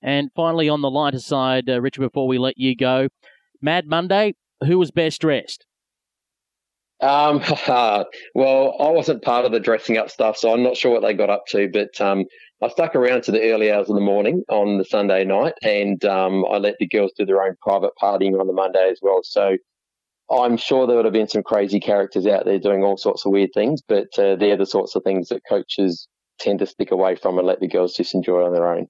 And 0.00 0.30
finally, 0.36 0.68
on 0.68 0.80
the 0.80 0.90
lighter 0.90 1.18
side, 1.18 1.68
uh, 1.68 1.80
Richard, 1.80 2.02
before 2.02 2.28
we 2.28 2.38
let 2.38 2.56
you 2.56 2.76
go, 2.76 3.08
Mad 3.60 3.86
Monday, 3.86 4.34
who 4.64 4.78
was 4.78 4.92
best 4.92 5.20
dressed? 5.20 5.66
Um, 7.00 7.42
well, 8.34 8.76
I 8.80 8.90
wasn't 8.90 9.22
part 9.22 9.44
of 9.44 9.52
the 9.52 9.60
dressing 9.60 9.98
up 9.98 10.10
stuff, 10.10 10.36
so 10.36 10.52
I'm 10.52 10.62
not 10.62 10.76
sure 10.76 10.92
what 10.92 11.02
they 11.02 11.14
got 11.14 11.30
up 11.30 11.46
to. 11.48 11.68
But 11.68 12.00
um, 12.00 12.24
I 12.60 12.68
stuck 12.68 12.96
around 12.96 13.22
to 13.24 13.32
the 13.32 13.52
early 13.52 13.70
hours 13.70 13.88
of 13.88 13.94
the 13.94 14.00
morning 14.00 14.42
on 14.48 14.78
the 14.78 14.84
Sunday 14.84 15.24
night, 15.24 15.54
and 15.62 16.04
um, 16.04 16.44
I 16.50 16.58
let 16.58 16.74
the 16.78 16.88
girls 16.88 17.12
do 17.16 17.24
their 17.24 17.42
own 17.42 17.54
private 17.62 17.92
partying 18.02 18.38
on 18.38 18.48
the 18.48 18.52
Monday 18.52 18.90
as 18.90 18.98
well. 19.00 19.20
So 19.22 19.56
I'm 20.30 20.56
sure 20.56 20.86
there 20.86 20.96
would 20.96 21.04
have 21.04 21.14
been 21.14 21.28
some 21.28 21.44
crazy 21.44 21.78
characters 21.78 22.26
out 22.26 22.44
there 22.44 22.58
doing 22.58 22.82
all 22.82 22.96
sorts 22.96 23.24
of 23.24 23.32
weird 23.32 23.50
things, 23.54 23.80
but 23.86 24.08
uh, 24.18 24.34
they're 24.36 24.56
the 24.56 24.66
sorts 24.66 24.96
of 24.96 25.04
things 25.04 25.28
that 25.28 25.42
coaches 25.48 26.08
tend 26.40 26.58
to 26.58 26.66
stick 26.66 26.90
away 26.90 27.14
from 27.14 27.38
and 27.38 27.46
let 27.46 27.60
the 27.60 27.68
girls 27.68 27.94
just 27.94 28.14
enjoy 28.14 28.44
on 28.44 28.52
their 28.52 28.66
own. 28.66 28.88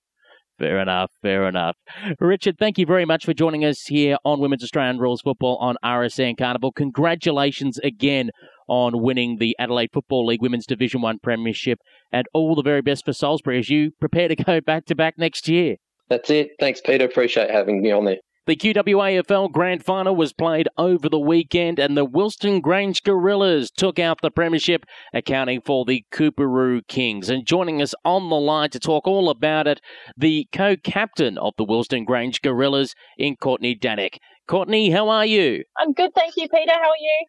Fair 0.59 0.81
enough, 0.81 1.13
fair 1.23 1.47
enough. 1.49 1.77
Richard, 2.19 2.57
thank 2.59 2.79
you 2.79 2.87
very 2.87 3.05
much 3.05 3.25
for 3.25 3.33
joining 3.33 3.65
us 3.65 3.83
here 3.87 4.17
on 4.25 4.41
Women's 4.41 4.65
Australian 4.65 4.99
Rules 4.99 5.21
Football 5.21 5.57
on 5.61 5.77
RSN 5.85 6.37
Carnival. 6.37 6.73
Congratulations 6.73 7.79
again 7.79 8.31
on 8.67 9.01
winning 9.01 9.37
the 9.39 9.55
Adelaide 9.61 9.91
Football 9.93 10.27
League 10.27 10.43
Women's 10.43 10.67
Division 10.67 11.01
1 11.01 11.21
Premiership 11.23 11.79
and 12.13 12.27
all 12.35 12.57
the 12.57 12.63
very 12.63 12.83
best 12.83 13.05
for 13.05 13.13
Salisbury 13.13 13.61
as 13.61 13.71
you 13.71 13.93
prepare 14.01 14.27
to 14.27 14.35
go 14.35 14.61
back 14.61 14.85
to 14.87 14.97
back 14.97 15.15
next 15.17 15.49
year. 15.49 15.77
That's 16.09 16.29
it. 16.29 16.51
Thanks, 16.59 16.81
Peter. 16.81 17.05
Appreciate 17.05 17.51
having 17.51 17.81
me 17.81 17.93
on 17.93 18.05
there. 18.07 18.19
The 18.49 18.57
QWAFL 18.57 19.53
Grand 19.53 19.85
Final 19.85 20.17
was 20.17 20.33
played 20.33 20.71
over 20.79 21.11
the 21.11 21.19
weekend, 21.19 21.79
and 21.79 21.99
the 21.99 22.07
Wilston 22.07 22.63
Grange 22.63 23.03
Gorillas 23.03 23.71
took 23.71 23.99
out 23.99 24.23
the 24.23 24.31
premiership, 24.31 24.87
accounting 25.13 25.61
for 25.61 25.85
the 25.85 26.07
Coorparoo 26.11 26.81
Kings. 26.89 27.29
And 27.29 27.47
joining 27.47 27.83
us 27.83 27.95
on 28.07 28.31
the 28.31 28.37
line 28.37 28.71
to 28.71 28.81
talk 28.81 29.07
all 29.07 29.29
about 29.29 29.67
it, 29.67 29.83
the 30.17 30.49
co-captain 30.51 31.37
of 31.37 31.53
the 31.59 31.67
Wilston 31.67 32.07
Grange 32.07 32.41
Gorillas, 32.41 32.95
in 33.19 33.37
Courtney 33.37 33.75
Danick. 33.75 34.17
Courtney, 34.47 34.93
how 34.93 35.11
are 35.11 35.27
you? 35.27 35.65
I'm 35.77 35.93
good, 35.93 36.15
thank 36.15 36.33
you, 36.39 36.49
Peter. 36.49 36.73
How 36.73 36.89
are 36.89 37.03
you? 37.03 37.27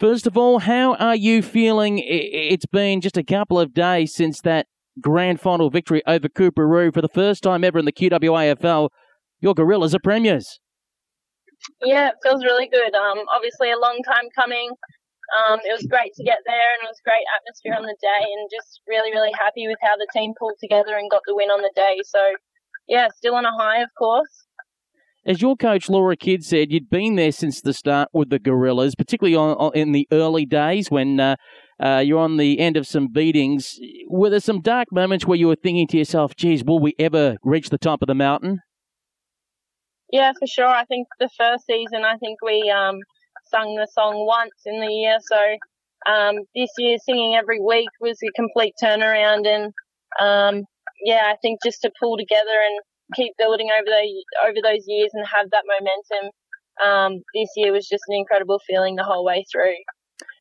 First 0.00 0.26
of 0.26 0.36
all, 0.36 0.58
how 0.58 0.96
are 0.96 1.14
you 1.14 1.42
feeling? 1.42 2.02
It's 2.04 2.66
been 2.66 3.00
just 3.00 3.16
a 3.16 3.22
couple 3.22 3.60
of 3.60 3.72
days 3.72 4.16
since 4.16 4.40
that 4.40 4.66
grand 5.00 5.40
final 5.40 5.70
victory 5.70 6.02
over 6.08 6.28
Coorparoo 6.28 6.92
for 6.92 7.02
the 7.02 7.08
first 7.08 7.44
time 7.44 7.62
ever 7.62 7.78
in 7.78 7.84
the 7.84 7.92
QWAFL 7.92 8.88
your 9.40 9.54
gorillas 9.54 9.94
are 9.94 10.00
premiers. 10.02 10.58
Yeah, 11.82 12.08
it 12.08 12.14
feels 12.22 12.44
really 12.44 12.68
good. 12.68 12.94
Um, 12.94 13.24
obviously 13.32 13.70
a 13.70 13.78
long 13.78 14.00
time 14.04 14.28
coming. 14.34 14.70
Um, 15.34 15.58
it 15.64 15.72
was 15.72 15.86
great 15.90 16.14
to 16.14 16.22
get 16.22 16.38
there, 16.46 16.68
and 16.78 16.86
it 16.86 16.90
was 16.90 17.00
great 17.02 17.26
atmosphere 17.34 17.74
on 17.74 17.82
the 17.82 17.96
day, 18.00 18.22
and 18.22 18.48
just 18.50 18.80
really, 18.86 19.10
really 19.10 19.32
happy 19.34 19.66
with 19.66 19.78
how 19.82 19.96
the 19.96 20.06
team 20.14 20.32
pulled 20.38 20.58
together 20.60 20.96
and 20.96 21.10
got 21.10 21.22
the 21.26 21.34
win 21.34 21.50
on 21.50 21.62
the 21.62 21.72
day. 21.74 21.98
So, 22.04 22.20
yeah, 22.86 23.08
still 23.16 23.34
on 23.34 23.44
a 23.44 23.50
high, 23.50 23.82
of 23.82 23.88
course. 23.98 24.46
As 25.26 25.42
your 25.42 25.56
coach 25.56 25.88
Laura 25.88 26.16
Kidd 26.16 26.44
said, 26.44 26.70
you'd 26.70 26.88
been 26.88 27.16
there 27.16 27.32
since 27.32 27.60
the 27.60 27.72
start 27.72 28.10
with 28.12 28.30
the 28.30 28.38
Gorillas, 28.38 28.94
particularly 28.94 29.34
on, 29.34 29.56
on 29.56 29.72
in 29.74 29.90
the 29.90 30.06
early 30.12 30.46
days 30.46 30.88
when 30.88 31.18
uh, 31.18 31.34
uh, 31.82 32.00
you're 32.04 32.20
on 32.20 32.36
the 32.36 32.60
end 32.60 32.76
of 32.76 32.86
some 32.86 33.08
beatings. 33.08 33.74
Were 34.08 34.30
there 34.30 34.38
some 34.38 34.60
dark 34.60 34.86
moments 34.92 35.26
where 35.26 35.36
you 35.36 35.48
were 35.48 35.56
thinking 35.56 35.88
to 35.88 35.98
yourself, 35.98 36.36
"Geez, 36.36 36.62
will 36.62 36.78
we 36.78 36.94
ever 37.00 37.38
reach 37.42 37.70
the 37.70 37.78
top 37.78 38.02
of 38.02 38.06
the 38.06 38.14
mountain?" 38.14 38.60
Yeah, 40.12 40.32
for 40.38 40.46
sure. 40.46 40.68
I 40.68 40.84
think 40.84 41.08
the 41.18 41.30
first 41.36 41.66
season, 41.66 42.04
I 42.04 42.16
think 42.16 42.40
we 42.42 42.70
um, 42.70 43.00
sung 43.50 43.76
the 43.76 43.88
song 43.92 44.24
once 44.26 44.54
in 44.64 44.80
the 44.80 44.86
year. 44.86 45.18
So 45.20 46.12
um, 46.12 46.36
this 46.54 46.70
year, 46.78 46.98
singing 47.04 47.34
every 47.34 47.60
week 47.60 47.88
was 48.00 48.18
a 48.22 48.30
complete 48.36 48.74
turnaround. 48.82 49.46
And 49.46 49.72
um, 50.20 50.64
yeah, 51.04 51.24
I 51.26 51.36
think 51.42 51.60
just 51.64 51.82
to 51.82 51.90
pull 52.00 52.16
together 52.16 52.44
and 52.50 52.80
keep 53.14 53.32
building 53.38 53.68
over 53.70 53.84
the 53.84 54.24
over 54.48 54.58
those 54.62 54.84
years 54.86 55.10
and 55.12 55.26
have 55.26 55.50
that 55.50 55.64
momentum, 55.66 56.30
um, 56.84 57.22
this 57.34 57.50
year 57.56 57.72
was 57.72 57.88
just 57.88 58.04
an 58.08 58.16
incredible 58.16 58.60
feeling 58.66 58.96
the 58.96 59.04
whole 59.04 59.24
way 59.24 59.44
through. 59.50 59.74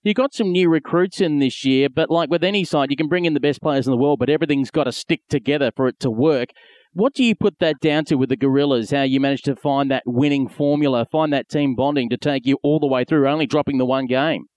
You 0.04 0.14
got 0.14 0.36
some 0.36 0.52
new 0.52 0.70
recruits 0.70 1.20
in 1.20 1.40
this 1.40 1.66
year, 1.66 1.90
but 1.90 2.12
like 2.12 2.30
with 2.30 2.44
any 2.44 2.64
side, 2.64 2.92
you 2.92 2.96
can 2.96 3.08
bring 3.08 3.26
in 3.26 3.34
the 3.34 3.40
best 3.40 3.62
players 3.62 3.88
in 3.88 3.92
the 3.92 3.98
world, 3.98 4.20
but 4.20 4.30
everything's 4.30 4.70
got 4.70 4.84
to 4.84 4.92
stick 4.92 5.22
together 5.30 5.72
for 5.76 5.88
it 5.88 6.00
to 6.02 6.12
work. 6.12 6.50
What 6.96 7.12
do 7.12 7.28
you 7.28 7.36
put 7.36 7.60
that 7.60 7.84
down 7.84 8.08
to 8.08 8.16
with 8.16 8.32
the 8.32 8.40
Gorillas? 8.40 8.96
How 8.96 9.04
you 9.04 9.20
managed 9.20 9.44
to 9.52 9.56
find 9.60 9.92
that 9.92 10.08
winning 10.08 10.48
formula, 10.48 11.04
find 11.04 11.36
that 11.36 11.52
team 11.52 11.76
bonding 11.76 12.08
to 12.08 12.16
take 12.16 12.48
you 12.48 12.56
all 12.64 12.80
the 12.80 12.88
way 12.88 13.04
through, 13.04 13.28
only 13.28 13.44
dropping 13.44 13.84
the 13.84 13.86
one 13.86 14.08
game? 14.08 14.48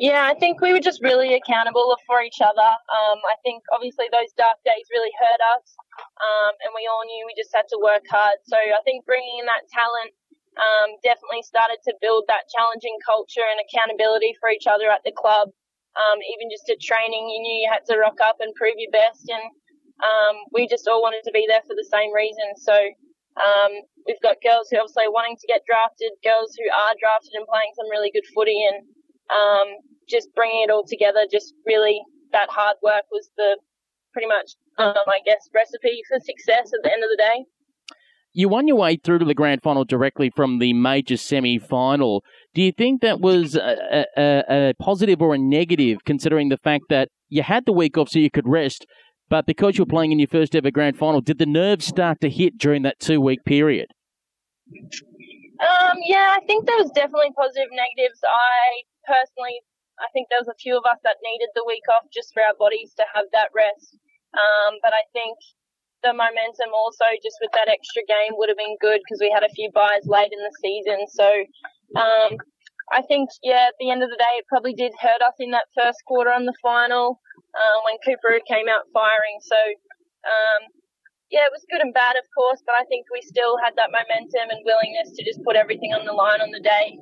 Yeah, 0.00 0.24
I 0.24 0.32
think 0.40 0.64
we 0.64 0.72
were 0.72 0.80
just 0.80 1.04
really 1.04 1.36
accountable 1.36 1.92
for 2.08 2.24
each 2.24 2.40
other. 2.40 2.64
Um, 2.64 3.20
I 3.28 3.36
think 3.44 3.68
obviously 3.68 4.08
those 4.08 4.32
dark 4.32 4.56
days 4.64 4.88
really 4.88 5.12
hurt 5.20 5.42
us, 5.60 5.76
um, 6.24 6.56
and 6.64 6.72
we 6.72 6.88
all 6.88 7.04
knew 7.04 7.28
we 7.28 7.36
just 7.36 7.52
had 7.52 7.68
to 7.68 7.78
work 7.84 8.08
hard. 8.08 8.40
So 8.48 8.56
I 8.56 8.80
think 8.88 9.04
bringing 9.04 9.44
in 9.44 9.44
that 9.44 9.68
talent 9.68 10.16
um, 10.56 10.96
definitely 11.04 11.44
started 11.44 11.84
to 11.84 11.92
build 12.00 12.24
that 12.32 12.48
challenging 12.48 12.96
culture 13.04 13.44
and 13.44 13.60
accountability 13.60 14.40
for 14.40 14.48
each 14.48 14.64
other 14.64 14.88
at 14.88 15.04
the 15.04 15.12
club. 15.12 15.52
Um, 16.00 16.16
even 16.32 16.48
just 16.48 16.64
at 16.72 16.80
training, 16.80 17.28
you 17.28 17.44
knew 17.44 17.56
you 17.60 17.68
had 17.68 17.84
to 17.92 18.00
rock 18.00 18.24
up 18.24 18.40
and 18.40 18.56
prove 18.56 18.80
your 18.80 18.88
best, 18.88 19.28
and 19.28 19.52
um, 20.02 20.34
we 20.52 20.66
just 20.68 20.86
all 20.86 21.02
wanted 21.02 21.22
to 21.24 21.32
be 21.32 21.46
there 21.48 21.62
for 21.66 21.74
the 21.74 21.86
same 21.90 22.14
reason. 22.14 22.54
So 22.56 22.74
um, 23.38 23.72
we've 24.06 24.22
got 24.22 24.42
girls 24.42 24.70
who 24.70 24.78
are 24.78 24.86
obviously 24.86 25.10
wanting 25.10 25.36
to 25.38 25.46
get 25.46 25.62
drafted, 25.66 26.14
girls 26.22 26.54
who 26.54 26.66
are 26.70 26.94
drafted 26.98 27.34
and 27.34 27.46
playing 27.46 27.72
some 27.74 27.90
really 27.90 28.10
good 28.10 28.26
footy, 28.34 28.58
and 28.62 28.86
um, 29.30 29.68
just 30.08 30.30
bringing 30.34 30.62
it 30.66 30.70
all 30.70 30.86
together. 30.86 31.26
Just 31.30 31.54
really 31.66 32.02
that 32.32 32.50
hard 32.50 32.76
work 32.82 33.04
was 33.10 33.30
the 33.36 33.58
pretty 34.12 34.28
much, 34.28 34.54
um, 34.78 35.06
I 35.06 35.20
guess, 35.24 35.48
recipe 35.54 36.02
for 36.08 36.18
success 36.18 36.72
at 36.74 36.82
the 36.82 36.92
end 36.92 37.02
of 37.02 37.10
the 37.10 37.18
day. 37.18 37.44
You 38.32 38.48
won 38.48 38.68
your 38.68 38.76
way 38.76 38.96
through 38.96 39.20
to 39.20 39.24
the 39.24 39.34
grand 39.34 39.62
final 39.62 39.84
directly 39.84 40.30
from 40.34 40.58
the 40.58 40.72
major 40.72 41.16
semi 41.16 41.58
final. 41.58 42.22
Do 42.54 42.62
you 42.62 42.72
think 42.72 43.00
that 43.00 43.20
was 43.20 43.56
a, 43.56 44.04
a, 44.16 44.44
a 44.48 44.74
positive 44.78 45.22
or 45.22 45.34
a 45.34 45.38
negative, 45.38 46.04
considering 46.04 46.48
the 46.48 46.58
fact 46.58 46.84
that 46.90 47.08
you 47.28 47.42
had 47.42 47.66
the 47.66 47.72
week 47.72 47.96
off 47.98 48.10
so 48.10 48.18
you 48.18 48.30
could 48.30 48.46
rest, 48.46 48.86
but 49.28 49.46
because 49.46 49.76
you're 49.76 49.86
playing 49.86 50.12
in 50.12 50.18
your 50.18 50.28
first 50.28 50.54
ever 50.54 50.70
grand 50.70 50.98
final, 50.98 51.20
did 51.20 51.38
the 51.38 51.46
nerves 51.46 51.86
start 51.86 52.20
to 52.20 52.30
hit 52.30 52.58
during 52.58 52.82
that 52.82 52.98
two 52.98 53.20
week 53.20 53.44
period? 53.44 53.88
Um, 55.58 55.98
yeah, 56.06 56.36
I 56.38 56.40
think 56.46 56.66
there 56.66 56.78
was 56.78 56.90
definitely 56.94 57.34
positive 57.34 57.68
negatives. 57.74 58.20
I 58.22 58.86
personally, 59.06 59.58
I 59.98 60.06
think 60.12 60.28
there 60.30 60.38
was 60.38 60.48
a 60.48 60.58
few 60.60 60.78
of 60.78 60.86
us 60.86 60.98
that 61.02 61.18
needed 61.24 61.50
the 61.54 61.66
week 61.66 61.82
off 61.90 62.06
just 62.14 62.32
for 62.32 62.42
our 62.46 62.54
bodies 62.58 62.94
to 62.94 63.04
have 63.14 63.26
that 63.32 63.50
rest. 63.54 63.98
Um, 64.36 64.78
but 64.82 64.92
I 64.94 65.02
think 65.10 65.34
the 66.06 66.14
momentum 66.14 66.70
also 66.70 67.04
just 67.22 67.42
with 67.42 67.50
that 67.58 67.66
extra 67.66 68.06
game 68.06 68.38
would 68.38 68.48
have 68.48 68.60
been 68.60 68.78
good 68.78 69.02
because 69.02 69.18
we 69.18 69.34
had 69.34 69.42
a 69.42 69.50
few 69.50 69.70
buys 69.74 70.06
late 70.06 70.30
in 70.30 70.38
the 70.38 70.54
season. 70.62 71.00
So 71.10 71.26
um, 71.98 72.38
I 72.92 73.02
think, 73.02 73.30
yeah, 73.42 73.68
at 73.68 73.74
the 73.78 73.90
end 73.90 74.02
of 74.02 74.10
the 74.10 74.16
day, 74.16 74.34
it 74.40 74.46
probably 74.48 74.72
did 74.72 74.92
hurt 75.00 75.20
us 75.20 75.34
in 75.38 75.50
that 75.52 75.68
first 75.76 75.98
quarter 76.06 76.30
on 76.30 76.46
the 76.46 76.54
final 76.62 77.20
uh, 77.54 77.78
when 77.84 77.96
Cooper 78.04 78.40
came 78.48 78.68
out 78.68 78.88
firing. 78.92 79.38
So, 79.42 79.56
um, 80.24 80.72
yeah, 81.30 81.44
it 81.44 81.52
was 81.52 81.64
good 81.70 81.80
and 81.80 81.92
bad, 81.92 82.16
of 82.16 82.24
course, 82.32 82.62
but 82.64 82.74
I 82.80 82.84
think 82.88 83.06
we 83.12 83.20
still 83.22 83.56
had 83.64 83.76
that 83.76 83.92
momentum 83.92 84.48
and 84.48 84.64
willingness 84.64 85.12
to 85.16 85.24
just 85.24 85.44
put 85.44 85.56
everything 85.56 85.92
on 85.92 86.06
the 86.06 86.12
line 86.12 86.40
on 86.40 86.50
the 86.50 86.60
day. 86.60 86.96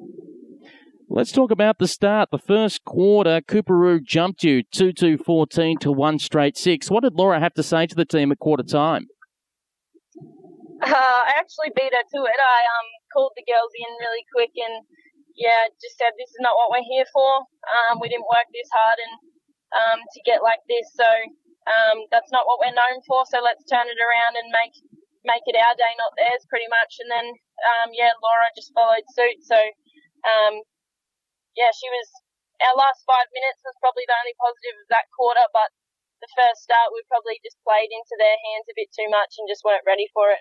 Let's 1.09 1.31
talk 1.31 1.53
about 1.53 1.79
the 1.79 1.87
start. 1.87 2.31
The 2.33 2.39
first 2.39 2.85
quarter, 2.85 3.41
Coorparoo 3.41 4.03
jumped 4.03 4.43
you 4.43 4.65
2 4.65 4.93
2 4.93 5.19
14 5.19 5.79
to 5.79 5.93
1 5.93 6.19
straight 6.19 6.57
6. 6.57 6.91
What 6.91 7.05
did 7.05 7.15
Laura 7.15 7.39
have 7.39 7.55
to 7.55 7.63
say 7.63 7.87
to 7.87 7.95
the 7.95 8.05
team 8.05 8.33
at 8.33 8.41
quarter 8.41 8.65
time? 8.65 9.07
Uh, 10.83 10.91
I 10.91 11.33
actually 11.39 11.71
beat 11.77 11.95
her 11.95 12.03
to 12.03 12.21
it. 12.27 12.41
I 12.43 12.61
um, 12.67 12.89
called 13.15 13.33
the 13.37 13.47
girls 13.47 13.71
in 13.79 13.95
really 14.03 14.25
quick 14.35 14.51
and 14.57 14.85
yeah, 15.37 15.69
just 15.79 16.01
said 16.01 16.17
this 16.17 16.33
is 16.33 16.41
not 16.41 16.57
what 16.57 16.73
we're 16.73 16.89
here 16.89 17.07
for. 17.13 17.45
Um, 17.69 18.01
we 18.01 18.09
didn't 18.09 18.29
work 18.29 18.49
this 18.51 18.73
hard 18.73 18.97
and 18.97 19.15
um, 19.77 19.99
to 20.01 20.19
get 20.25 20.41
like 20.41 20.65
this, 20.65 20.89
so 20.97 21.07
um, 21.69 22.09
that's 22.09 22.33
not 22.33 22.49
what 22.49 22.59
we're 22.59 22.75
known 22.75 23.05
for. 23.05 23.29
So 23.29 23.45
let's 23.45 23.63
turn 23.69 23.85
it 23.87 24.01
around 24.01 24.41
and 24.41 24.49
make 24.49 24.75
make 25.29 25.45
it 25.45 25.59
our 25.59 25.77
day, 25.77 25.93
not 26.01 26.17
theirs, 26.17 26.49
pretty 26.49 26.71
much. 26.73 27.03
And 27.05 27.11
then 27.13 27.27
um, 27.69 27.93
yeah, 27.93 28.17
Laura 28.25 28.49
just 28.57 28.73
followed 28.73 29.05
suit. 29.13 29.45
So 29.45 29.59
um, 30.25 30.65
yeah, 31.55 31.71
she 31.77 31.89
was. 31.93 32.09
Our 32.57 32.73
last 32.73 33.05
five 33.05 33.29
minutes 33.37 33.61
was 33.69 33.77
probably 33.85 34.09
the 34.09 34.17
only 34.17 34.33
positive 34.41 34.81
of 34.81 34.89
that 34.89 35.13
quarter, 35.13 35.45
but 35.53 35.69
the 36.25 36.31
first 36.41 36.65
start 36.65 36.89
we 36.89 37.05
probably 37.05 37.37
just 37.45 37.61
played 37.61 37.93
into 37.93 38.17
their 38.17 38.33
hands 38.33 38.65
a 38.73 38.79
bit 38.81 38.89
too 38.97 39.05
much 39.13 39.37
and 39.37 39.45
just 39.45 39.61
weren't 39.61 39.85
ready 39.85 40.09
for 40.17 40.33
it. 40.33 40.41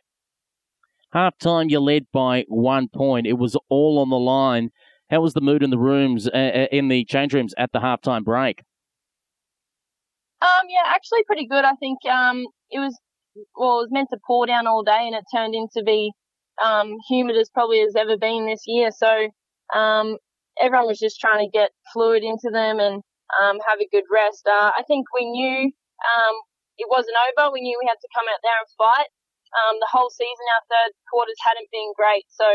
Half 1.12 1.38
time, 1.38 1.70
you 1.70 1.80
led 1.80 2.08
by 2.12 2.46
one 2.48 2.88
point. 2.88 3.28
It 3.28 3.40
was 3.40 3.56
all 3.70 4.00
on 4.00 4.10
the 4.10 4.20
line. 4.20 4.72
How 5.10 5.22
was 5.22 5.34
the 5.34 5.42
mood 5.42 5.62
in 5.62 5.70
the 5.70 5.78
rooms, 5.78 6.28
uh, 6.28 6.32
uh, 6.32 6.68
in 6.72 6.88
the 6.88 7.06
change 7.06 7.34
rooms 7.34 7.54
at 7.58 7.72
the 7.72 7.80
halftime 7.80 8.24
break? 8.24 8.64
Um, 10.42 10.68
yeah, 10.70 10.92
actually 10.94 11.24
pretty 11.26 11.48
good. 11.48 11.64
I 11.64 11.74
think 11.80 12.00
um, 12.12 12.46
it 12.70 12.80
was 12.80 12.98
well, 13.56 13.80
it 13.80 13.88
was 13.88 13.92
meant 13.92 14.10
to 14.12 14.20
pour 14.26 14.48
down 14.48 14.68
all 14.68 14.84
day, 14.84 15.06
and 15.06 15.16
it 15.16 15.24
turned 15.34 15.54
into 15.54 15.84
be 15.86 16.12
um, 16.64 16.96
humid 17.10 17.36
as 17.38 17.50
probably 17.50 17.82
has 17.82 17.96
ever 17.96 18.18
been 18.18 18.48
this 18.48 18.64
year. 18.66 18.90
So 18.92 19.30
um, 19.76 20.18
everyone 20.60 20.88
was 20.88 21.00
just 21.00 21.20
trying 21.20 21.46
to 21.46 21.52
get 21.52 21.72
fluid 21.94 22.24
into 22.24 22.50
them 22.52 22.80
and 22.80 23.04
um, 23.42 23.60
have 23.68 23.80
a 23.80 23.90
good 23.92 24.08
rest. 24.12 24.48
Uh, 24.48 24.72
I 24.72 24.84
think 24.88 25.06
we 25.14 25.30
knew 25.30 25.70
um, 25.70 26.36
it 26.78 26.88
wasn't 26.90 27.18
over. 27.30 27.52
We 27.52 27.62
knew 27.62 27.78
we 27.80 27.90
had 27.90 28.00
to 28.00 28.14
come 28.16 28.28
out 28.32 28.42
there 28.44 28.60
and 28.60 28.72
fight. 28.78 29.12
Um, 29.56 29.80
the 29.80 29.92
whole 29.92 30.12
season, 30.12 30.46
our 30.52 30.66
third 30.68 30.92
quarters 31.08 31.40
hadn't 31.44 31.72
been 31.72 31.96
great, 31.96 32.28
so 32.28 32.48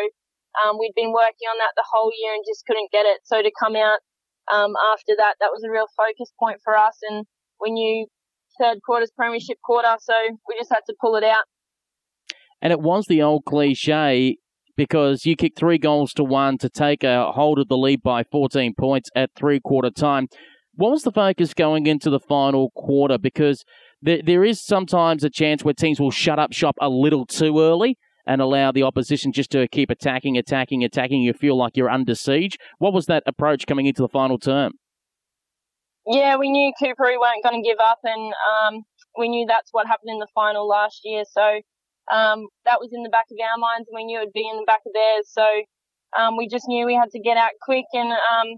um, 0.58 0.78
we'd 0.78 0.96
been 0.96 1.12
working 1.12 1.46
on 1.50 1.58
that 1.58 1.72
the 1.76 1.86
whole 1.86 2.10
year 2.16 2.34
and 2.34 2.44
just 2.46 2.66
couldn't 2.66 2.90
get 2.90 3.06
it. 3.06 3.20
So 3.24 3.42
to 3.42 3.50
come 3.58 3.76
out 3.76 4.00
um, 4.52 4.74
after 4.92 5.14
that, 5.16 5.34
that 5.40 5.50
was 5.52 5.62
a 5.64 5.70
real 5.70 5.86
focus 5.96 6.32
point 6.38 6.58
for 6.64 6.76
us. 6.76 6.98
And 7.08 7.24
we 7.60 7.70
knew 7.70 8.06
third 8.60 8.78
quarter's 8.84 9.12
premiership 9.16 9.58
quarter, 9.64 9.96
so 10.00 10.14
we 10.48 10.56
just 10.58 10.70
had 10.70 10.82
to 10.88 10.94
pull 11.00 11.16
it 11.16 11.24
out. 11.24 11.44
And 12.60 12.72
it 12.72 12.80
was 12.80 13.06
the 13.06 13.22
old 13.22 13.44
cliche 13.46 14.36
because 14.76 15.24
you 15.24 15.36
kicked 15.36 15.58
three 15.58 15.78
goals 15.78 16.12
to 16.14 16.24
one 16.24 16.58
to 16.58 16.68
take 16.68 17.04
a 17.04 17.32
hold 17.32 17.58
of 17.58 17.68
the 17.68 17.76
lead 17.76 18.02
by 18.02 18.24
14 18.24 18.74
points 18.78 19.10
at 19.14 19.30
three 19.36 19.60
quarter 19.60 19.90
time. 19.90 20.26
What 20.74 20.92
was 20.92 21.02
the 21.02 21.12
focus 21.12 21.54
going 21.54 21.86
into 21.86 22.10
the 22.10 22.20
final 22.20 22.70
quarter? 22.74 23.18
Because 23.18 23.64
there, 24.02 24.20
there 24.24 24.44
is 24.44 24.64
sometimes 24.64 25.24
a 25.24 25.30
chance 25.30 25.64
where 25.64 25.74
teams 25.74 26.00
will 26.00 26.10
shut 26.10 26.38
up 26.38 26.52
shop 26.52 26.76
a 26.80 26.88
little 26.88 27.26
too 27.26 27.60
early 27.60 27.98
and 28.30 28.40
allow 28.40 28.70
the 28.70 28.84
opposition 28.84 29.32
just 29.32 29.50
to 29.50 29.66
keep 29.66 29.90
attacking, 29.90 30.38
attacking, 30.38 30.84
attacking. 30.84 31.20
You 31.20 31.32
feel 31.32 31.58
like 31.58 31.76
you're 31.76 31.90
under 31.90 32.14
siege. 32.14 32.58
What 32.78 32.92
was 32.92 33.06
that 33.06 33.24
approach 33.26 33.66
coming 33.66 33.86
into 33.86 34.02
the 34.02 34.08
final 34.08 34.38
term? 34.38 34.78
Yeah, 36.06 36.36
we 36.36 36.48
knew 36.48 36.70
Cooperi 36.80 37.18
weren't 37.18 37.42
going 37.42 37.60
to 37.60 37.68
give 37.68 37.82
up, 37.82 37.98
and 38.04 38.32
um, 38.54 38.86
we 39.18 39.28
knew 39.28 39.46
that's 39.50 39.70
what 39.72 39.90
happened 39.90 40.14
in 40.14 40.20
the 40.22 40.30
final 40.32 40.68
last 40.68 41.00
year. 41.02 41.24
So 41.26 41.58
um, 42.14 42.46
that 42.64 42.78
was 42.78 42.94
in 42.94 43.02
the 43.02 43.10
back 43.10 43.26
of 43.34 43.38
our 43.42 43.58
minds, 43.58 43.90
and 43.90 43.98
we 43.98 44.06
knew 44.06 44.22
it'd 44.22 44.32
be 44.32 44.46
in 44.46 44.62
the 44.62 44.70
back 44.70 44.86
of 44.86 44.94
theirs. 44.94 45.26
So 45.26 45.46
um, 46.14 46.38
we 46.38 46.46
just 46.46 46.70
knew 46.70 46.86
we 46.86 46.94
had 46.94 47.10
to 47.10 47.20
get 47.20 47.36
out 47.36 47.58
quick 47.60 47.90
and 47.92 48.14
um, 48.14 48.48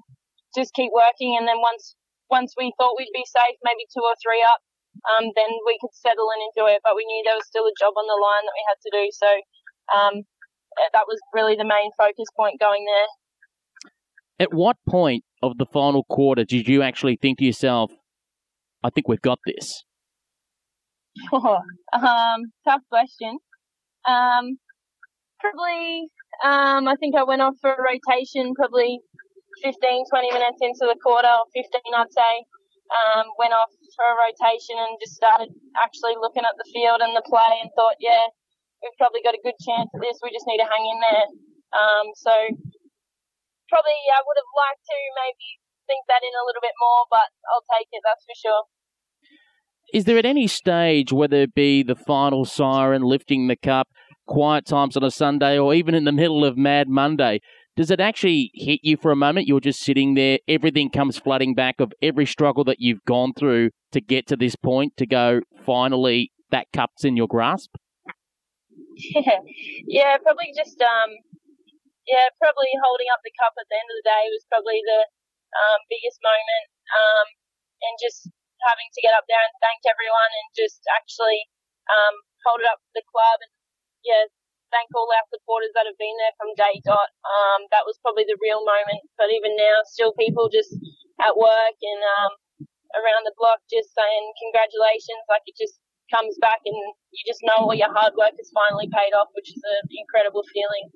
just 0.54 0.76
keep 0.76 0.92
working. 0.92 1.32
And 1.40 1.48
then 1.48 1.64
once 1.64 1.96
once 2.28 2.52
we 2.60 2.76
thought 2.76 3.00
we'd 3.00 3.16
be 3.16 3.24
safe, 3.24 3.56
maybe 3.64 3.88
two 3.88 4.04
or 4.04 4.16
three 4.20 4.44
up, 4.44 4.60
um, 5.16 5.32
then 5.36 5.48
we 5.64 5.80
could 5.80 5.96
settle 5.96 6.28
and 6.28 6.44
enjoy 6.52 6.76
it. 6.76 6.84
But 6.84 6.96
we 6.96 7.08
knew 7.08 7.24
there 7.24 7.40
was 7.40 7.48
still 7.48 7.64
a 7.64 7.80
job 7.80 7.96
on 7.96 8.04
the 8.04 8.20
line 8.20 8.44
that 8.44 8.56
we 8.56 8.64
had 8.68 8.80
to 8.84 8.92
do. 8.92 9.04
So 9.16 9.28
um, 9.94 10.22
that 10.92 11.04
was 11.06 11.18
really 11.32 11.56
the 11.56 11.64
main 11.64 11.90
focus 11.96 12.26
point 12.36 12.60
going 12.60 12.84
there. 12.84 14.46
At 14.46 14.54
what 14.54 14.76
point 14.88 15.24
of 15.42 15.58
the 15.58 15.66
final 15.66 16.04
quarter 16.04 16.44
did 16.44 16.68
you 16.68 16.82
actually 16.82 17.16
think 17.16 17.38
to 17.38 17.44
yourself, 17.44 17.92
I 18.82 18.90
think 18.90 19.08
we've 19.08 19.22
got 19.22 19.38
this? 19.46 19.84
Oh, 21.32 21.58
um, 21.92 22.40
tough 22.64 22.80
question. 22.88 23.36
Um, 24.08 24.56
probably, 25.40 26.08
um, 26.42 26.88
I 26.88 26.96
think 26.98 27.14
I 27.14 27.22
went 27.22 27.42
off 27.42 27.54
for 27.60 27.70
a 27.70 27.76
rotation 27.76 28.54
probably 28.54 28.98
15, 29.62 30.08
20 30.08 30.32
minutes 30.32 30.58
into 30.62 30.88
the 30.88 30.96
quarter, 31.04 31.28
or 31.28 31.44
15, 31.52 31.68
I'd 31.94 32.12
say. 32.12 32.32
Um, 32.92 33.26
went 33.38 33.52
off 33.52 33.68
for 33.96 34.04
a 34.04 34.16
rotation 34.16 34.76
and 34.76 34.96
just 35.00 35.16
started 35.16 35.48
actually 35.80 36.16
looking 36.20 36.44
at 36.44 36.56
the 36.56 36.68
field 36.72 37.00
and 37.00 37.16
the 37.16 37.24
play 37.24 37.60
and 37.60 37.70
thought, 37.76 37.96
yeah, 38.00 38.24
we've 38.82 38.98
probably 38.98 39.22
got 39.22 39.38
a 39.38 39.42
good 39.42 39.56
chance 39.62 39.88
at 39.94 40.00
this. 40.02 40.18
We 40.22 40.34
just 40.34 40.46
need 40.46 40.58
to 40.58 40.68
hang 40.68 40.84
in 40.84 40.98
there. 41.00 41.26
Um, 41.72 42.06
so 42.18 42.34
probably 43.70 43.98
I 44.12 44.20
would 44.20 44.38
have 44.38 44.52
liked 44.58 44.84
to 44.84 44.98
maybe 45.22 45.48
think 45.86 46.04
that 46.10 46.20
in 46.20 46.34
a 46.34 46.44
little 46.44 46.62
bit 46.62 46.76
more, 46.78 47.06
but 47.10 47.26
I'll 47.48 47.66
take 47.78 47.88
it, 47.90 48.02
that's 48.04 48.26
for 48.26 48.36
sure. 48.36 48.62
Is 49.92 50.04
there 50.04 50.18
at 50.18 50.26
any 50.26 50.46
stage, 50.46 51.12
whether 51.12 51.42
it 51.42 51.54
be 51.54 51.82
the 51.82 51.96
final 51.96 52.44
siren, 52.44 53.02
lifting 53.02 53.48
the 53.48 53.56
cup, 53.56 53.88
quiet 54.26 54.64
times 54.66 54.96
on 54.96 55.04
a 55.04 55.10
Sunday, 55.10 55.58
or 55.58 55.74
even 55.74 55.94
in 55.94 56.04
the 56.04 56.12
middle 56.12 56.44
of 56.44 56.56
Mad 56.56 56.88
Monday, 56.88 57.40
does 57.76 57.90
it 57.90 58.00
actually 58.00 58.50
hit 58.54 58.80
you 58.82 58.96
for 58.96 59.10
a 59.10 59.16
moment? 59.16 59.46
You're 59.46 59.60
just 59.60 59.80
sitting 59.80 60.14
there, 60.14 60.38
everything 60.46 60.90
comes 60.90 61.18
flooding 61.18 61.54
back 61.54 61.76
of 61.80 61.92
every 62.02 62.26
struggle 62.26 62.64
that 62.64 62.80
you've 62.80 63.04
gone 63.06 63.32
through 63.34 63.70
to 63.92 64.00
get 64.00 64.26
to 64.28 64.36
this 64.36 64.56
point 64.56 64.92
to 64.98 65.06
go, 65.06 65.40
finally, 65.64 66.30
that 66.50 66.66
cup's 66.72 67.04
in 67.04 67.16
your 67.16 67.28
grasp? 67.28 67.70
Yeah, 68.96 69.40
yeah 69.88 70.12
probably 70.22 70.52
just 70.56 70.78
um, 70.82 71.10
yeah, 72.08 72.28
probably 72.42 72.72
holding 72.82 73.10
up 73.14 73.22
the 73.22 73.34
cup 73.38 73.54
at 73.58 73.66
the 73.70 73.78
end 73.78 73.88
of 73.90 73.96
the 74.02 74.08
day 74.08 74.24
was 74.34 74.44
probably 74.50 74.82
the 74.82 75.00
um, 75.54 75.80
biggest 75.92 76.18
moment, 76.24 76.66
um, 76.92 77.26
and 77.86 77.94
just 78.02 78.26
having 78.66 78.90
to 78.94 79.00
get 79.02 79.14
up 79.14 79.26
there 79.26 79.42
and 79.42 79.54
thank 79.62 79.82
everyone 79.90 80.32
and 80.38 80.48
just 80.54 80.82
actually 80.94 81.46
um, 81.90 82.14
hold 82.46 82.62
it 82.62 82.70
up 82.70 82.78
for 82.78 82.94
the 83.02 83.06
club 83.10 83.38
and 83.42 83.52
yeah, 84.06 84.26
thank 84.74 84.90
all 84.94 85.10
our 85.10 85.26
supporters 85.30 85.74
that 85.74 85.86
have 85.86 85.98
been 85.98 86.14
there 86.22 86.34
from 86.38 86.54
day 86.58 86.78
dot. 86.86 87.10
Um, 87.26 87.66
that 87.74 87.86
was 87.86 87.98
probably 88.02 88.26
the 88.26 88.38
real 88.42 88.62
moment. 88.62 89.02
But 89.18 89.30
even 89.34 89.54
now, 89.58 89.82
still 89.90 90.14
people 90.14 90.50
just 90.50 90.74
at 91.22 91.34
work 91.38 91.76
and 91.82 92.02
um, 92.22 92.32
around 92.98 93.26
the 93.26 93.36
block 93.38 93.62
just 93.70 93.92
saying 93.94 94.24
congratulations. 94.42 95.22
Like 95.30 95.46
it 95.50 95.58
just 95.58 95.81
comes 96.14 96.36
back 96.40 96.60
and 96.64 96.74
you 97.10 97.22
just 97.26 97.40
know 97.42 97.66
all 97.66 97.74
your 97.74 97.92
hard 97.92 98.14
work 98.18 98.32
has 98.36 98.50
finally 98.54 98.88
paid 98.88 99.14
off, 99.14 99.28
which 99.34 99.50
is 99.50 99.62
an 99.64 99.88
incredible 99.98 100.42
feeling. 100.52 100.90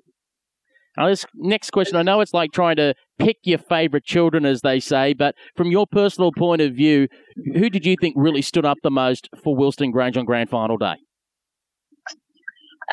Now, 0.97 1.09
this 1.09 1.25
next 1.35 1.69
question, 1.69 1.95
I 1.95 2.01
know 2.01 2.21
it's 2.21 2.33
like 2.33 2.51
trying 2.51 2.77
to 2.77 2.95
pick 3.19 3.37
your 3.43 3.59
favourite 3.59 4.03
children, 4.03 4.45
as 4.45 4.61
they 4.61 4.79
say, 4.79 5.13
but 5.13 5.35
from 5.55 5.69
your 5.69 5.85
personal 5.85 6.31
point 6.35 6.61
of 6.61 6.73
view, 6.73 7.07
who 7.53 7.69
did 7.69 7.85
you 7.85 7.95
think 8.01 8.15
really 8.17 8.41
stood 8.41 8.65
up 8.65 8.79
the 8.81 8.89
most 8.89 9.29
for 9.43 9.55
Wilston 9.55 9.91
Grange 9.91 10.17
on 10.17 10.25
Grand 10.25 10.49
Final 10.49 10.77
Day? 10.77 10.95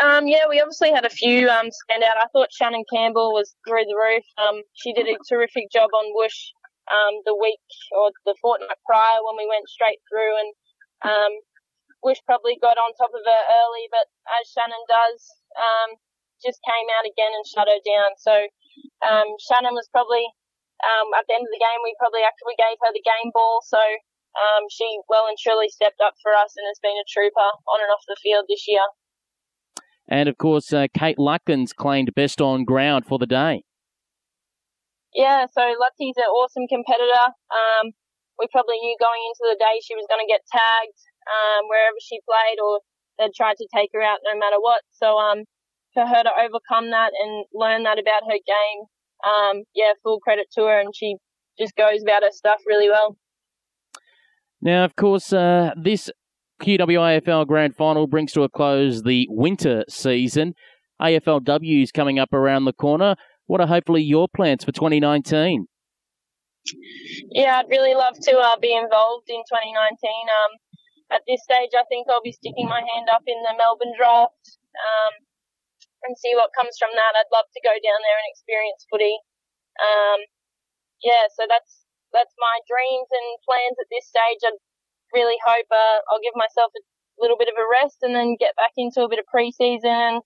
Um, 0.02 0.26
yeah, 0.26 0.44
we 0.50 0.60
obviously 0.60 0.92
had 0.92 1.06
a 1.06 1.10
few 1.10 1.48
um, 1.48 1.70
stand 1.70 2.02
out. 2.02 2.18
I 2.20 2.26
thought 2.32 2.52
Shannon 2.52 2.84
Campbell 2.92 3.32
was 3.32 3.54
through 3.66 3.84
the 3.86 3.96
roof. 3.96 4.24
Um, 4.36 4.62
she 4.74 4.92
did 4.92 5.06
a 5.06 5.16
terrific 5.28 5.70
job 5.72 5.88
on 5.94 6.12
Whoosh 6.12 6.50
um, 6.90 7.22
the 7.24 7.36
week 7.40 7.62
or 7.96 8.10
the 8.26 8.34
fortnight 8.42 8.76
prior 8.84 9.22
when 9.22 9.36
we 9.38 9.48
went 9.48 9.68
straight 9.68 10.00
through, 10.10 10.34
and 10.36 10.50
um, 11.08 11.32
Whoosh 12.04 12.20
probably 12.28 12.60
got 12.60 12.76
on 12.76 12.92
top 13.00 13.16
of 13.16 13.24
her 13.24 13.42
early, 13.64 13.88
but 13.88 14.06
as 14.36 14.44
Shannon 14.52 14.84
does, 14.86 15.24
um, 15.56 15.96
just 16.44 16.60
came 16.60 16.88
out 17.00 17.08
again 17.08 17.32
and 17.32 17.48
shut 17.48 17.64
her 17.64 17.80
down. 17.80 18.12
So 18.20 18.34
um, 19.08 19.28
Shannon 19.40 19.72
was 19.72 19.88
probably 19.88 20.28
um, 20.84 21.08
at 21.16 21.24
the 21.24 21.40
end 21.40 21.48
of 21.48 21.52
the 21.56 21.64
game. 21.64 21.80
We 21.80 21.96
probably 21.96 22.20
actually 22.20 22.60
gave 22.60 22.76
her 22.84 22.92
the 22.92 23.00
game 23.00 23.32
ball. 23.32 23.64
So 23.64 23.80
um, 24.36 24.68
she 24.68 24.84
well 25.08 25.24
and 25.24 25.40
truly 25.40 25.72
stepped 25.72 26.04
up 26.04 26.12
for 26.20 26.36
us 26.36 26.52
and 26.60 26.68
has 26.68 26.78
been 26.84 27.00
a 27.00 27.08
trooper 27.08 27.50
on 27.72 27.80
and 27.80 27.88
off 27.88 28.04
the 28.04 28.20
field 28.20 28.44
this 28.52 28.68
year. 28.68 28.84
And 30.04 30.28
of 30.28 30.36
course, 30.36 30.68
uh, 30.72 30.92
Kate 30.92 31.16
Lutkins 31.16 31.72
claimed 31.72 32.12
best 32.12 32.44
on 32.44 32.68
ground 32.68 33.08
for 33.08 33.16
the 33.16 33.26
day. 33.26 33.64
Yeah, 35.16 35.46
so 35.46 35.62
Luttie's 35.62 36.18
an 36.18 36.28
awesome 36.28 36.66
competitor. 36.68 37.32
Um, 37.48 37.94
we 38.36 38.50
probably 38.50 38.82
knew 38.82 38.98
going 38.98 39.22
into 39.30 39.46
the 39.46 39.56
day 39.56 39.78
she 39.78 39.94
was 39.94 40.04
going 40.10 40.20
to 40.20 40.28
get 40.28 40.42
tagged 40.50 40.98
um, 41.26 41.68
wherever 41.68 41.96
she 42.00 42.20
played, 42.28 42.58
or 42.62 42.80
they'd 43.18 43.34
tried 43.34 43.56
to 43.58 43.68
take 43.74 43.90
her 43.92 44.02
out 44.02 44.18
no 44.24 44.38
matter 44.38 44.60
what. 44.60 44.82
So 44.92 45.18
um, 45.18 45.44
for 45.92 46.06
her 46.06 46.22
to 46.22 46.30
overcome 46.30 46.90
that 46.90 47.12
and 47.14 47.44
learn 47.54 47.84
that 47.84 47.98
about 47.98 48.22
her 48.28 48.38
game, 48.38 48.78
um, 49.24 49.62
yeah, 49.74 49.92
full 50.02 50.20
credit 50.20 50.46
to 50.54 50.62
her, 50.62 50.80
and 50.80 50.94
she 50.94 51.16
just 51.58 51.74
goes 51.76 52.02
about 52.02 52.22
her 52.22 52.32
stuff 52.32 52.60
really 52.66 52.88
well. 52.88 53.16
Now, 54.60 54.84
of 54.84 54.96
course, 54.96 55.32
uh, 55.32 55.72
this 55.80 56.10
QWAFL 56.62 57.46
Grand 57.46 57.76
Final 57.76 58.06
brings 58.06 58.32
to 58.32 58.42
a 58.42 58.48
close 58.48 59.02
the 59.02 59.26
winter 59.30 59.84
season. 59.88 60.54
AFLW 61.00 61.82
is 61.82 61.92
coming 61.92 62.18
up 62.18 62.32
around 62.32 62.64
the 62.64 62.72
corner. 62.72 63.16
What 63.46 63.60
are 63.60 63.66
hopefully 63.66 64.02
your 64.02 64.26
plans 64.34 64.64
for 64.64 64.72
2019? 64.72 65.66
Yeah, 67.30 67.58
I'd 67.58 67.68
really 67.68 67.94
love 67.94 68.14
to 68.22 68.36
uh, 68.38 68.56
be 68.58 68.74
involved 68.74 69.28
in 69.28 69.36
2019. 69.36 69.74
Um, 69.74 70.56
at 71.12 71.22
this 71.28 71.44
stage, 71.44 71.72
I 71.76 71.84
think 71.88 72.08
I'll 72.08 72.24
be 72.24 72.32
sticking 72.32 72.68
my 72.68 72.80
hand 72.80 73.08
up 73.12 73.22
in 73.26 73.40
the 73.42 73.54
Melbourne 73.56 73.94
draft. 73.96 74.58
Um, 74.74 75.24
and 76.04 76.16
see 76.20 76.36
what 76.36 76.52
comes 76.52 76.76
from 76.76 76.92
that. 76.92 77.16
I'd 77.16 77.32
love 77.32 77.48
to 77.48 77.64
go 77.64 77.72
down 77.72 78.00
there 78.04 78.18
and 78.20 78.28
experience 78.28 78.84
footy. 78.92 79.16
Um, 79.80 80.20
yeah, 81.02 81.26
so 81.32 81.48
that's 81.48 81.88
that's 82.12 82.36
my 82.38 82.56
dreams 82.68 83.08
and 83.10 83.28
plans 83.42 83.76
at 83.80 83.90
this 83.90 84.06
stage. 84.06 84.42
I 84.44 84.52
really 85.16 85.40
hope 85.42 85.66
uh, 85.72 85.98
I'll 86.12 86.22
give 86.22 86.36
myself 86.36 86.70
a 86.76 86.82
little 87.18 87.36
bit 87.40 87.48
of 87.50 87.58
a 87.58 87.66
rest 87.66 88.04
and 88.04 88.14
then 88.14 88.36
get 88.38 88.54
back 88.54 88.76
into 88.76 89.02
a 89.02 89.10
bit 89.10 89.18
of 89.18 89.26
preseason. 89.26 90.22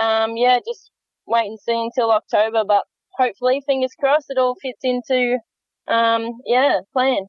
Um, 0.00 0.36
yeah, 0.36 0.58
just 0.66 0.90
wait 1.28 1.46
and 1.46 1.60
see 1.60 1.76
until 1.76 2.10
October. 2.10 2.64
But 2.66 2.84
hopefully, 3.14 3.62
fingers 3.64 3.94
crossed, 3.98 4.32
it 4.32 4.38
all 4.40 4.56
fits 4.60 4.82
into 4.82 5.38
um, 5.86 6.40
yeah 6.46 6.80
plan. 6.92 7.28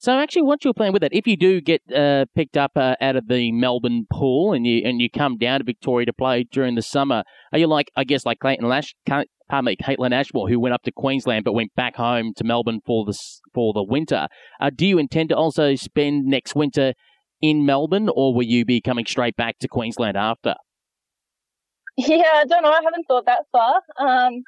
So 0.00 0.18
actually, 0.18 0.42
what's 0.42 0.64
your 0.64 0.72
plan 0.72 0.94
with 0.94 1.02
that? 1.02 1.12
If 1.12 1.26
you 1.26 1.36
do 1.36 1.60
get 1.60 1.82
uh, 1.94 2.24
picked 2.34 2.56
up 2.56 2.72
uh, 2.74 2.96
out 3.02 3.16
of 3.16 3.28
the 3.28 3.52
Melbourne 3.52 4.06
pool 4.10 4.54
and 4.54 4.66
you 4.66 4.80
and 4.82 4.98
you 4.98 5.10
come 5.10 5.36
down 5.36 5.60
to 5.60 5.64
Victoria 5.64 6.06
to 6.06 6.12
play 6.14 6.42
during 6.50 6.74
the 6.74 6.80
summer, 6.80 7.22
are 7.52 7.58
you 7.58 7.66
like 7.66 7.90
I 7.96 8.04
guess 8.04 8.24
like 8.24 8.38
Clayton 8.38 8.66
Lash, 8.66 8.94
pardon 9.06 9.26
me, 9.62 9.76
Caitlin 9.76 10.14
Ashmore, 10.14 10.48
who 10.48 10.58
went 10.58 10.72
up 10.72 10.82
to 10.84 10.92
Queensland 10.92 11.44
but 11.44 11.52
went 11.52 11.74
back 11.74 11.96
home 11.96 12.32
to 12.38 12.44
Melbourne 12.44 12.80
for 12.86 13.04
the 13.04 13.12
for 13.52 13.74
the 13.74 13.82
winter? 13.82 14.28
Uh, 14.58 14.70
do 14.74 14.86
you 14.86 14.96
intend 14.96 15.28
to 15.28 15.36
also 15.36 15.74
spend 15.74 16.24
next 16.24 16.54
winter 16.54 16.94
in 17.42 17.66
Melbourne, 17.66 18.08
or 18.08 18.34
will 18.34 18.46
you 18.46 18.64
be 18.64 18.80
coming 18.80 19.04
straight 19.04 19.36
back 19.36 19.58
to 19.58 19.68
Queensland 19.68 20.16
after? 20.16 20.54
Yeah, 21.98 22.22
I 22.36 22.44
don't 22.46 22.62
know. 22.62 22.70
I 22.70 22.80
haven't 22.82 23.04
thought 23.06 23.26
that 23.26 23.44
far. 23.52 23.82
Um, 23.98 24.44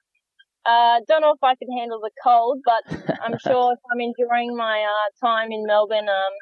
uh, 0.66 1.00
don't 1.08 1.20
know 1.20 1.32
if 1.32 1.42
I 1.42 1.54
could 1.54 1.68
handle 1.76 2.00
the 2.00 2.10
cold, 2.22 2.58
but 2.64 3.16
I'm 3.22 3.38
sure 3.38 3.72
if 3.72 3.78
I'm 3.90 4.00
enjoying 4.00 4.56
my 4.56 4.84
uh, 4.84 5.26
time 5.26 5.50
in 5.50 5.66
Melbourne, 5.66 6.08
um, 6.08 6.34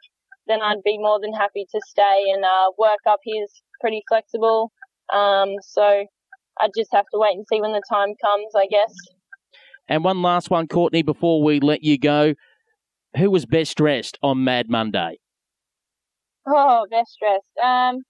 then 0.46 0.60
I'd 0.62 0.82
be 0.84 0.98
more 0.98 1.20
than 1.20 1.32
happy 1.32 1.66
to 1.70 1.80
stay 1.88 2.26
and 2.32 2.44
uh, 2.44 2.72
work 2.78 3.00
up 3.08 3.20
here 3.24 3.44
is 3.44 3.62
pretty 3.80 4.02
flexible. 4.08 4.72
Um, 5.12 5.54
so 5.62 6.04
I'd 6.60 6.70
just 6.76 6.90
have 6.92 7.06
to 7.12 7.18
wait 7.18 7.36
and 7.36 7.46
see 7.50 7.60
when 7.60 7.72
the 7.72 7.82
time 7.90 8.14
comes, 8.22 8.54
I 8.56 8.66
guess. 8.66 8.94
And 9.88 10.04
one 10.04 10.22
last 10.22 10.50
one, 10.50 10.68
Courtney, 10.68 11.02
before 11.02 11.42
we 11.42 11.60
let 11.60 11.82
you 11.82 11.98
go. 11.98 12.34
Who 13.16 13.30
was 13.30 13.44
best 13.44 13.76
dressed 13.76 14.18
on 14.22 14.44
Mad 14.44 14.70
Monday? 14.70 15.18
Oh, 16.46 16.86
best 16.90 17.16
dressed. 17.20 17.58
Um, 17.60 18.02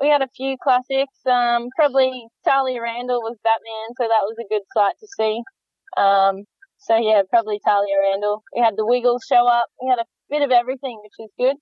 we 0.00 0.08
had 0.08 0.22
a 0.22 0.28
few 0.36 0.56
classics. 0.62 1.14
Um, 1.26 1.68
probably 1.76 2.26
Talia 2.44 2.82
Randall 2.82 3.22
was 3.22 3.36
Batman, 3.42 3.94
so 3.98 4.04
that 4.04 4.24
was 4.26 4.36
a 4.40 4.48
good 4.48 4.62
sight 4.74 4.94
to 5.00 5.06
see. 5.16 5.42
Um, 5.96 6.44
so 6.78 6.96
yeah, 6.96 7.22
probably 7.30 7.60
Talia 7.64 7.94
Randall. 8.00 8.42
We 8.54 8.62
had 8.62 8.74
the 8.76 8.86
Wiggles 8.86 9.24
show 9.28 9.46
up. 9.46 9.66
We 9.80 9.88
had 9.88 9.98
a 9.98 10.04
bit 10.30 10.42
of 10.42 10.50
everything, 10.50 11.00
which 11.02 11.14
is 11.18 11.30
good. 11.38 11.56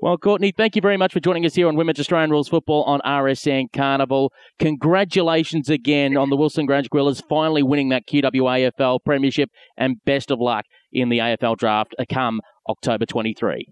Well, 0.00 0.18
Courtney, 0.18 0.52
thank 0.52 0.74
you 0.74 0.82
very 0.82 0.96
much 0.96 1.12
for 1.12 1.20
joining 1.20 1.46
us 1.46 1.54
here 1.54 1.68
on 1.68 1.76
Women's 1.76 2.00
Australian 2.00 2.30
Rules 2.30 2.48
Football 2.48 2.82
on 2.84 3.00
RSN 3.06 3.66
Carnival. 3.72 4.32
Congratulations 4.58 5.70
again 5.70 6.16
on 6.16 6.28
the 6.28 6.36
Wilston 6.36 6.66
Grange 6.66 6.90
Gorillas 6.90 7.22
finally 7.28 7.62
winning 7.62 7.90
that 7.90 8.02
QWAFL 8.10 8.98
Premiership, 9.04 9.48
and 9.76 9.96
best 10.04 10.30
of 10.30 10.40
luck 10.40 10.64
in 10.92 11.08
the 11.08 11.18
AFL 11.18 11.56
draft 11.56 11.94
come 12.10 12.40
October 12.68 13.06
23. 13.06 13.66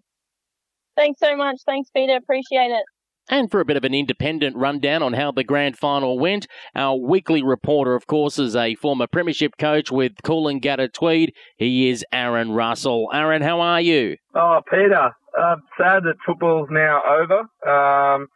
Thanks 0.97 1.19
so 1.19 1.37
much. 1.37 1.57
Thanks, 1.67 1.91
Peter. 1.95 2.17
Appreciate 2.17 2.71
it. 2.71 2.85
And 3.29 3.51
for 3.51 3.61
a 3.61 3.65
bit 3.65 3.77
of 3.77 3.85
an 3.85 3.95
independent 3.95 4.57
rundown 4.57 5.03
on 5.03 5.15
how 5.15 5.33
the 5.33 5.45
grand 5.45 5.79
final 5.79 6.19
went, 6.19 6.47
our 6.75 6.97
weekly 6.97 7.43
reporter, 7.43 7.95
of 7.95 8.07
course, 8.07 8.39
is 8.39 8.55
a 8.55 8.75
former 8.75 9.07
premiership 9.07 9.57
coach 9.59 9.91
with 9.91 10.13
Coolangatta 10.23 10.93
Tweed. 10.93 11.33
He 11.57 11.89
is 11.89 12.05
Aaron 12.13 12.53
Russell. 12.53 13.09
Aaron, 13.13 13.41
how 13.41 13.61
are 13.61 13.81
you? 13.81 14.17
Oh, 14.35 14.61
Peter, 14.71 15.11
I'm 15.39 15.63
sad 15.79 16.03
that 16.05 16.17
football's 16.27 16.69
now 16.71 17.01
over 17.09 17.41
um, 17.67 18.27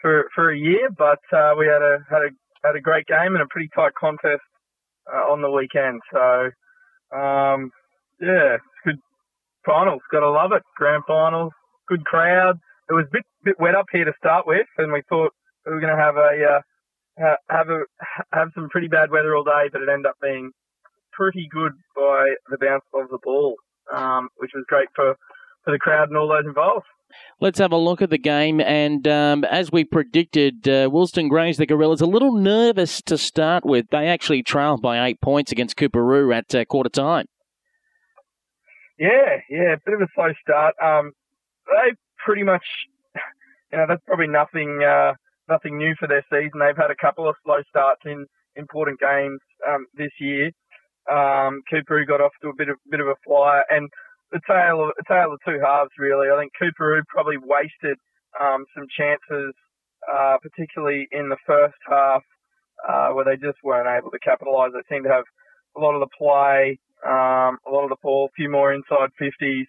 for 0.00 0.28
for 0.34 0.50
a 0.50 0.58
year, 0.58 0.88
but 0.96 1.18
uh, 1.32 1.54
we 1.58 1.66
had 1.66 1.82
a 1.82 1.98
had 2.08 2.22
a 2.22 2.30
had 2.64 2.76
a 2.76 2.80
great 2.80 3.06
game 3.06 3.34
and 3.34 3.42
a 3.42 3.46
pretty 3.50 3.68
tight 3.74 3.92
contest 3.98 4.42
uh, 5.12 5.32
on 5.32 5.42
the 5.42 5.50
weekend. 5.50 6.00
So 6.12 6.50
um, 7.18 7.70
yeah, 8.20 8.58
good 8.84 8.98
finals. 9.66 10.00
Got 10.12 10.20
to 10.20 10.30
love 10.30 10.52
it. 10.52 10.62
Grand 10.76 11.02
finals, 11.08 11.52
good 11.88 12.04
crowd. 12.04 12.58
It 12.92 12.94
was 12.94 13.06
a 13.08 13.12
bit 13.12 13.24
bit 13.42 13.56
wet 13.58 13.74
up 13.74 13.86
here 13.90 14.04
to 14.04 14.12
start 14.18 14.46
with, 14.46 14.66
and 14.76 14.92
we 14.92 15.00
thought 15.08 15.32
we 15.64 15.72
were 15.72 15.80
going 15.80 15.96
to 15.96 16.02
have 16.02 16.16
a 16.16 16.60
uh, 17.24 17.36
have 17.48 17.70
a 17.70 17.84
have 18.34 18.48
some 18.54 18.68
pretty 18.68 18.88
bad 18.88 19.10
weather 19.10 19.34
all 19.34 19.44
day, 19.44 19.70
but 19.72 19.80
it 19.80 19.88
ended 19.88 20.04
up 20.04 20.16
being 20.20 20.50
pretty 21.12 21.48
good 21.50 21.72
by 21.96 22.34
the 22.50 22.58
bounce 22.60 22.84
of 22.92 23.08
the 23.08 23.16
ball, 23.24 23.54
um, 23.90 24.28
which 24.36 24.50
was 24.54 24.66
great 24.68 24.88
for 24.94 25.16
for 25.64 25.72
the 25.72 25.78
crowd 25.78 26.10
and 26.10 26.18
all 26.18 26.28
those 26.28 26.44
involved. 26.44 26.84
Let's 27.40 27.58
have 27.60 27.72
a 27.72 27.78
look 27.78 28.02
at 28.02 28.10
the 28.10 28.18
game. 28.18 28.60
And 28.60 29.08
um, 29.08 29.44
as 29.44 29.72
we 29.72 29.84
predicted, 29.84 30.68
uh, 30.68 30.90
Wilston 30.90 31.30
Grange, 31.30 31.56
the 31.56 31.64
Gorillas, 31.64 32.02
a 32.02 32.06
little 32.06 32.32
nervous 32.32 33.00
to 33.02 33.16
start 33.16 33.64
with. 33.64 33.86
They 33.90 34.06
actually 34.06 34.42
trailed 34.42 34.82
by 34.82 35.06
eight 35.06 35.22
points 35.22 35.50
against 35.50 35.76
Coorparoo 35.76 36.34
at 36.34 36.54
uh, 36.54 36.66
quarter 36.66 36.90
time. 36.90 37.24
Yeah, 38.98 39.40
yeah, 39.48 39.74
a 39.74 39.78
bit 39.82 39.94
of 39.94 40.02
a 40.02 40.08
slow 40.14 40.32
start. 40.42 40.74
Um, 40.82 41.12
they 41.66 41.96
pretty 42.24 42.42
much, 42.42 42.64
you 43.72 43.78
know, 43.78 43.86
that's 43.88 44.02
probably 44.06 44.28
nothing, 44.28 44.82
uh, 44.82 45.12
nothing 45.48 45.78
new 45.78 45.94
for 45.98 46.08
their 46.08 46.24
season. 46.30 46.60
They've 46.60 46.76
had 46.76 46.90
a 46.90 47.00
couple 47.00 47.28
of 47.28 47.36
slow 47.44 47.62
starts 47.68 48.02
in 48.04 48.26
important 48.56 49.00
games 49.00 49.40
um, 49.68 49.86
this 49.96 50.12
year. 50.20 50.50
Um, 51.10 51.62
Coorparoo 51.70 52.06
got 52.06 52.20
off 52.20 52.32
to 52.42 52.48
a 52.48 52.56
bit 52.56 52.68
of 52.68 52.76
bit 52.90 53.00
of 53.00 53.08
a 53.08 53.18
flyer, 53.26 53.64
and 53.70 53.90
the 54.30 54.40
tale 54.46 54.82
of 54.82 54.90
a 54.98 55.04
tale 55.12 55.32
of 55.32 55.40
two 55.44 55.58
halves 55.58 55.90
really. 55.98 56.28
I 56.30 56.38
think 56.38 56.52
Coorparoo 56.60 57.02
probably 57.08 57.38
wasted 57.38 57.98
um, 58.40 58.64
some 58.74 58.86
chances, 58.96 59.52
uh, 60.10 60.36
particularly 60.40 61.08
in 61.10 61.28
the 61.28 61.36
first 61.46 61.76
half, 61.88 62.22
uh, 62.88 63.08
where 63.10 63.24
they 63.24 63.36
just 63.36 63.58
weren't 63.64 63.88
able 63.88 64.10
to 64.10 64.18
capitalise. 64.20 64.72
They 64.72 64.94
seemed 64.94 65.04
to 65.04 65.12
have 65.12 65.24
a 65.76 65.80
lot 65.80 65.94
of 65.94 66.00
the 66.00 66.12
play, 66.16 66.78
um, 67.04 67.58
a 67.66 67.70
lot 67.70 67.84
of 67.84 67.90
the 67.90 68.00
ball, 68.02 68.26
a 68.30 68.36
few 68.36 68.50
more 68.50 68.72
inside 68.72 69.10
50s. 69.20 69.66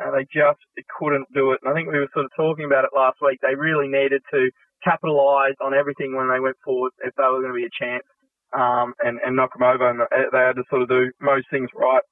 Uh, 0.00 0.10
they 0.10 0.26
just 0.32 0.60
couldn't 0.98 1.26
do 1.34 1.52
it. 1.52 1.60
And 1.62 1.72
I 1.72 1.74
think 1.74 1.90
we 1.90 1.98
were 1.98 2.08
sort 2.12 2.26
of 2.26 2.32
talking 2.36 2.64
about 2.64 2.84
it 2.84 2.90
last 2.94 3.18
week. 3.22 3.38
They 3.42 3.54
really 3.54 3.88
needed 3.88 4.22
to 4.32 4.50
capitalise 4.84 5.56
on 5.60 5.74
everything 5.74 6.14
when 6.14 6.28
they 6.28 6.40
went 6.40 6.56
forward 6.64 6.92
if 7.04 7.14
they 7.16 7.24
were 7.24 7.40
going 7.40 7.52
to 7.52 7.60
be 7.60 7.66
a 7.66 7.84
chance 7.84 8.04
um, 8.52 8.94
and, 9.00 9.18
and 9.24 9.36
knock 9.36 9.52
them 9.52 9.62
over. 9.62 9.88
And 9.88 10.00
they 10.32 10.38
had 10.38 10.56
to 10.56 10.64
sort 10.68 10.82
of 10.82 10.88
do 10.88 11.10
most 11.20 11.46
things 11.50 11.70
right 11.74 12.02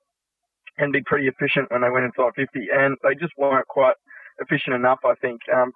and 0.78 0.92
be 0.92 1.02
pretty 1.04 1.28
efficient 1.28 1.70
when 1.70 1.82
they 1.82 1.90
went 1.90 2.06
inside 2.06 2.32
50. 2.36 2.68
And 2.74 2.96
they 3.02 3.14
just 3.14 3.32
weren't 3.38 3.68
quite 3.68 3.94
efficient 4.40 4.74
enough, 4.74 4.98
I 5.04 5.14
think, 5.20 5.40
um, 5.54 5.72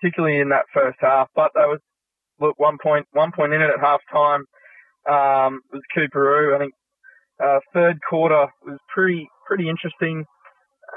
particularly 0.00 0.40
in 0.40 0.50
that 0.50 0.66
first 0.74 0.98
half. 1.00 1.28
But 1.34 1.52
they 1.54 1.62
was 1.62 1.80
look 2.40 2.58
one 2.58 2.76
point 2.82 3.06
one 3.12 3.32
point 3.32 3.52
in 3.52 3.62
it 3.62 3.70
at 3.70 3.80
half 3.80 4.00
time 4.10 4.44
um, 5.08 5.60
was 5.72 5.82
Coorparoo. 5.94 6.54
I 6.54 6.58
think 6.58 6.74
uh, 7.42 7.58
third 7.72 7.98
quarter 8.08 8.46
was 8.66 8.78
pretty 8.92 9.28
pretty 9.46 9.68
interesting 9.68 10.24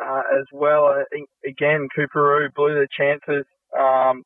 uh, 0.03 0.23
as 0.39 0.45
well. 0.51 0.85
I 0.85 1.03
think 1.11 1.29
again 1.45 1.87
Coorparoo 1.95 2.49
blew 2.55 2.73
their 2.73 2.87
chances. 2.97 3.45
Um, 3.77 4.23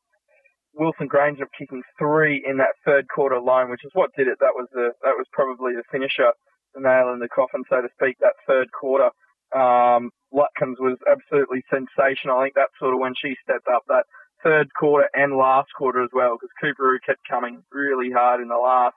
Wilston 0.79 1.07
Grange 1.07 1.41
up 1.41 1.49
kicking 1.57 1.81
three 1.97 2.43
in 2.47 2.57
that 2.57 2.77
third 2.85 3.07
quarter 3.13 3.35
alone, 3.35 3.69
which 3.69 3.83
is 3.83 3.91
what 3.93 4.11
did 4.15 4.27
it. 4.27 4.37
That 4.39 4.53
was 4.55 4.67
the 4.71 4.91
that 5.03 5.15
was 5.17 5.25
probably 5.33 5.73
the 5.73 5.83
finisher 5.91 6.31
the 6.75 6.81
nail 6.81 7.11
in 7.13 7.19
the 7.19 7.29
coffin, 7.29 7.63
so 7.69 7.81
to 7.81 7.89
speak, 7.93 8.17
that 8.19 8.33
third 8.47 8.67
quarter. 8.71 9.09
Um, 9.55 10.11
Lutkins 10.33 10.77
was 10.77 10.97
absolutely 11.09 11.63
sensational. 11.69 12.37
I 12.37 12.45
think 12.45 12.55
that's 12.55 12.77
sort 12.79 12.93
of 12.93 12.99
when 12.99 13.13
she 13.17 13.35
stepped 13.43 13.67
up 13.67 13.83
that 13.87 14.05
third 14.43 14.69
quarter 14.77 15.09
and 15.13 15.35
last 15.35 15.69
quarter 15.77 16.03
as 16.03 16.11
well, 16.13 16.37
because 16.37 16.53
Coorparoo 16.61 16.99
kept 17.05 17.21
coming 17.29 17.63
really 17.71 18.11
hard 18.11 18.41
in 18.41 18.47
the 18.47 18.57
last. 18.57 18.95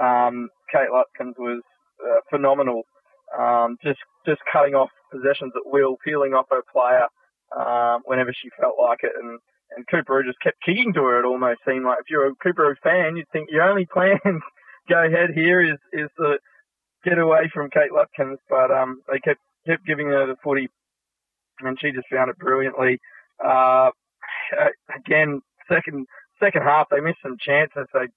Um, 0.00 0.48
Kate 0.72 0.88
Lutkins 0.88 1.36
was 1.38 1.60
uh, 2.00 2.20
phenomenal, 2.30 2.82
um, 3.38 3.76
just 3.82 4.00
just 4.26 4.40
cutting 4.52 4.74
off 4.74 4.90
possessions 5.10 5.52
at 5.56 5.70
will, 5.70 5.96
peeling 6.04 6.34
off 6.34 6.46
her 6.50 6.62
player 6.72 7.06
um, 7.56 8.02
whenever 8.04 8.32
she 8.32 8.48
felt 8.60 8.76
like 8.80 9.00
it, 9.02 9.12
and 9.20 9.38
and 9.76 9.86
Coorparoo 9.86 10.24
just 10.24 10.40
kept 10.40 10.62
kicking 10.64 10.92
to 10.94 11.02
her. 11.04 11.20
It 11.20 11.26
almost 11.26 11.60
seemed 11.66 11.84
like 11.84 11.98
if 12.00 12.10
you're 12.10 12.28
a 12.28 12.34
Cooper 12.42 12.76
fan, 12.82 13.16
you'd 13.16 13.28
think 13.32 13.48
your 13.50 13.62
only 13.62 13.86
plan 13.92 14.18
go 14.88 15.04
ahead 15.04 15.30
here 15.34 15.62
is 15.62 15.78
is 15.92 16.08
the 16.18 16.38
get 17.04 17.18
away 17.18 17.50
from 17.52 17.70
Kate 17.70 17.90
Lutkins, 17.90 18.38
but 18.48 18.70
um, 18.70 19.00
they 19.10 19.18
kept 19.18 19.40
kept 19.66 19.86
giving 19.86 20.06
her 20.06 20.26
the 20.26 20.36
footy, 20.42 20.68
and 21.60 21.78
she 21.80 21.92
just 21.92 22.08
found 22.10 22.30
it 22.30 22.38
brilliantly. 22.38 22.98
Uh, 23.44 23.90
again, 24.94 25.40
second 25.70 26.06
second 26.42 26.62
half 26.62 26.88
they 26.90 27.00
missed 27.00 27.22
some 27.22 27.36
chances. 27.38 27.86
They 27.92 28.08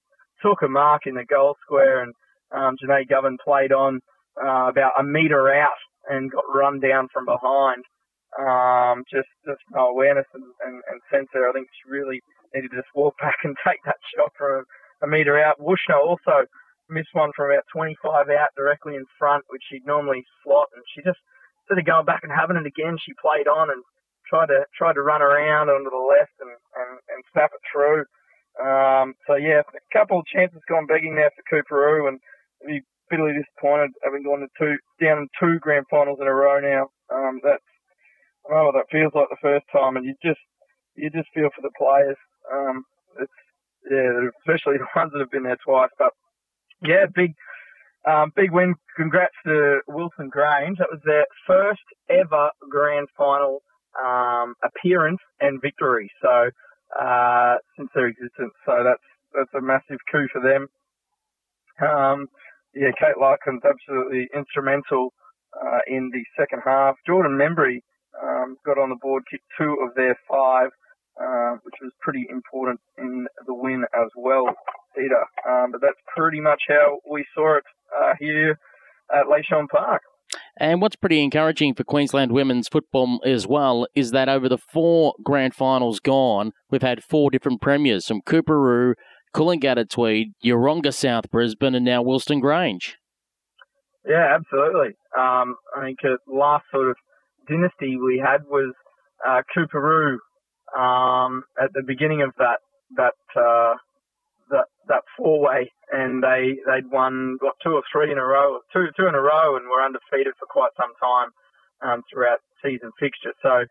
took 0.42 0.62
a 0.62 0.68
mark 0.68 1.06
in 1.06 1.14
the 1.14 1.24
goal 1.24 1.56
square, 1.62 2.02
and 2.02 2.14
um, 2.52 2.76
Janae 2.82 3.08
Govan 3.08 3.38
played 3.42 3.72
on 3.72 4.00
uh, 4.42 4.68
about 4.68 4.92
a 4.98 5.02
metre 5.02 5.52
out 5.52 5.80
and 6.08 6.30
got 6.30 6.44
run 6.52 6.80
down 6.80 7.08
from 7.12 7.24
behind. 7.24 7.82
Um, 8.36 9.04
just 9.08 9.30
just 9.46 9.62
no 9.72 9.88
awareness 9.88 10.26
and, 10.34 10.44
and, 10.66 10.82
and 10.90 11.00
sense 11.10 11.28
there. 11.32 11.48
I 11.48 11.52
think 11.52 11.68
she 11.72 11.90
really 11.90 12.20
needed 12.54 12.70
to 12.70 12.82
just 12.82 12.92
walk 12.94 13.16
back 13.22 13.38
and 13.44 13.56
take 13.66 13.80
that 13.84 13.96
shot 14.14 14.32
from 14.36 14.64
a, 15.02 15.06
metre 15.06 15.40
out. 15.40 15.60
Wushner 15.60 15.96
also 15.96 16.44
missed 16.88 17.14
one 17.14 17.32
from 17.34 17.50
about 17.50 17.64
25 17.72 18.28
out 18.30 18.52
directly 18.56 18.94
in 18.94 19.04
front, 19.18 19.44
which 19.48 19.62
she'd 19.70 19.86
normally 19.86 20.22
slot, 20.44 20.68
and 20.74 20.84
she 20.94 21.02
just 21.02 21.18
instead 21.64 21.80
of 21.80 21.86
going 21.86 22.06
back 22.06 22.22
and 22.22 22.32
having 22.32 22.56
it 22.56 22.66
again, 22.68 22.98
she 23.00 23.12
played 23.18 23.48
on 23.48 23.70
and 23.70 23.82
tried 24.28 24.52
to 24.52 24.66
tried 24.76 24.94
to 24.94 25.02
run 25.02 25.22
around 25.22 25.70
onto 25.70 25.90
the 25.90 26.06
left 26.06 26.36
and 26.40 26.52
and, 26.52 26.92
and 27.08 27.20
snap 27.32 27.50
it 27.54 27.62
through. 27.72 28.04
Um, 28.60 29.14
so 29.26 29.36
yeah, 29.36 29.64
a 29.64 29.92
couple 29.96 30.20
of 30.20 30.26
chances 30.28 30.60
gone 30.68 30.86
begging 30.86 31.16
there 31.16 31.30
for 31.32 31.44
Coorparoo, 31.48 32.08
and 32.08 32.20
be 32.66 32.80
bitterly 33.10 33.34
disappointed 33.34 33.90
having 34.04 34.24
gone 34.24 34.40
to 34.40 34.48
two 34.58 34.76
down 35.02 35.28
two 35.40 35.58
grand 35.60 35.86
finals 35.90 36.18
in 36.20 36.26
a 36.26 36.34
row 36.34 36.60
now. 36.60 36.88
Um, 37.12 37.40
that's 37.42 37.62
I 38.48 38.54
know 38.54 38.66
what 38.66 38.74
that 38.74 38.90
feels 38.90 39.12
like 39.14 39.28
the 39.28 39.42
first 39.42 39.66
time, 39.72 39.96
and 39.96 40.04
you 40.04 40.14
just 40.22 40.40
you 40.94 41.10
just 41.10 41.28
feel 41.34 41.50
for 41.54 41.62
the 41.62 41.74
players. 41.76 42.16
Um, 42.52 42.84
it's 43.20 43.32
yeah, 43.90 44.28
especially 44.40 44.78
the 44.82 44.86
ones 44.94 45.12
that 45.12 45.20
have 45.20 45.30
been 45.30 45.44
there 45.44 45.58
twice, 45.64 45.90
but 45.98 46.12
yeah, 46.82 47.06
big, 47.14 47.34
um, 48.08 48.32
big 48.36 48.52
win. 48.52 48.74
Congrats 48.96 49.34
to 49.46 49.80
Wilston 49.88 50.30
Grange. 50.30 50.78
That 50.78 50.90
was 50.90 51.00
their 51.04 51.26
first 51.46 51.82
ever 52.10 52.50
grand 52.70 53.08
final 53.16 53.60
um, 54.02 54.54
appearance 54.64 55.20
and 55.40 55.60
victory. 55.60 56.10
So 56.22 56.50
uh, 57.00 57.56
since 57.76 57.90
their 57.94 58.06
existence, 58.06 58.52
so 58.64 58.84
that's 58.84 59.02
that's 59.34 59.54
a 59.56 59.60
massive 59.60 59.98
coup 60.10 60.26
for 60.32 60.40
them. 60.42 60.66
Um, 61.80 62.26
yeah, 62.76 62.92
Kate 63.00 63.16
Lutkins 63.20 63.64
absolutely 63.64 64.28
instrumental 64.36 65.12
uh, 65.56 65.78
in 65.88 66.10
the 66.12 66.22
second 66.38 66.60
half. 66.64 66.94
Jordan 67.06 67.32
Membry 67.32 67.80
um, 68.22 68.56
got 68.64 68.78
on 68.78 68.90
the 68.90 68.98
board, 69.00 69.22
kicked 69.30 69.44
two 69.58 69.76
of 69.82 69.94
their 69.96 70.16
five, 70.28 70.68
uh, 71.20 71.56
which 71.62 71.74
was 71.82 71.92
pretty 72.00 72.26
important 72.30 72.78
in 72.98 73.26
the 73.46 73.54
win 73.54 73.84
as 73.94 74.10
well. 74.16 74.54
Peter. 74.94 75.24
Um, 75.48 75.72
but 75.72 75.80
that's 75.80 76.00
pretty 76.14 76.40
much 76.40 76.62
how 76.68 76.98
we 77.10 77.24
saw 77.34 77.58
it 77.58 77.64
uh, 77.98 78.12
here 78.18 78.58
at 79.14 79.26
Leyshon 79.26 79.68
Park. 79.68 80.02
And 80.58 80.80
what's 80.80 80.96
pretty 80.96 81.22
encouraging 81.22 81.74
for 81.74 81.84
Queensland 81.84 82.32
women's 82.32 82.68
football 82.68 83.20
as 83.24 83.46
well 83.46 83.86
is 83.94 84.10
that 84.10 84.28
over 84.28 84.48
the 84.48 84.58
four 84.58 85.14
grand 85.22 85.54
finals 85.54 86.00
gone, 86.00 86.52
we've 86.70 86.82
had 86.82 87.04
four 87.04 87.30
different 87.30 87.60
premiers 87.60 88.06
from 88.06 88.22
Coorparoo, 88.22 88.94
Coolangatta 89.36 89.88
Tweed, 89.88 90.32
Yeronga 90.42 90.94
South 90.94 91.30
Brisbane, 91.30 91.74
and 91.74 91.84
now 91.84 92.02
Wilston 92.02 92.40
Grange. 92.40 92.96
Yeah, 94.08 94.34
absolutely. 94.34 94.96
Um, 95.18 95.56
I 95.76 95.84
think 95.84 95.98
the 96.00 96.16
last 96.26 96.64
sort 96.72 96.88
of 96.88 96.96
dynasty 97.46 97.96
we 97.96 98.22
had 98.24 98.44
was 98.48 98.72
uh, 99.26 99.42
Coorparoo 99.54 100.18
um, 100.74 101.44
at 101.62 101.72
the 101.74 101.82
beginning 101.86 102.22
of 102.22 102.30
that 102.38 102.60
that 102.96 103.18
uh, 103.36 103.74
that 104.50 104.66
that 104.88 105.02
four 105.18 105.40
way, 105.40 105.70
and 105.92 106.22
they 106.22 106.56
they'd 106.64 106.90
won 106.90 107.36
what 107.40 107.56
two 107.62 107.72
or 107.72 107.82
three 107.92 108.10
in 108.10 108.16
a 108.16 108.24
row, 108.24 108.60
two 108.72 108.86
two 108.96 109.06
in 109.06 109.14
a 109.14 109.20
row, 109.20 109.56
and 109.56 109.66
were 109.68 109.84
undefeated 109.84 110.32
for 110.38 110.46
quite 110.46 110.70
some 110.78 110.94
time 110.96 111.28
um, 111.82 112.02
throughout 112.10 112.38
season 112.64 112.90
fixture. 112.98 113.34
So 113.42 113.66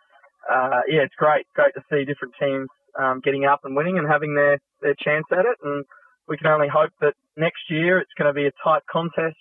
uh, 0.51 0.82
yeah, 0.88 1.01
it's 1.01 1.16
great, 1.18 1.47
great 1.55 1.74
to 1.74 1.82
see 1.89 2.05
different 2.05 2.36
teams 2.39 2.68
um, 3.00 3.22
getting 3.24 3.46
up 3.46 3.62
and 3.64 3.76
winning 3.76 3.98
and 3.98 4.08
having 4.08 4.36
their 4.36 4.60
their 4.82 4.96
chance 5.00 5.26
at 5.32 5.46
it, 5.46 5.58
and 5.64 5.86
we 6.28 6.38
can 6.38 6.48
only 6.48 6.68
hope 6.68 6.91
that 7.02 7.14
next 7.38 7.70
year 7.70 8.00
it's 8.00 8.14
going 8.18 8.28
to 8.28 8.34
be 8.34 8.48
a 8.48 8.52
tight 8.64 8.82
contest, 8.91 9.38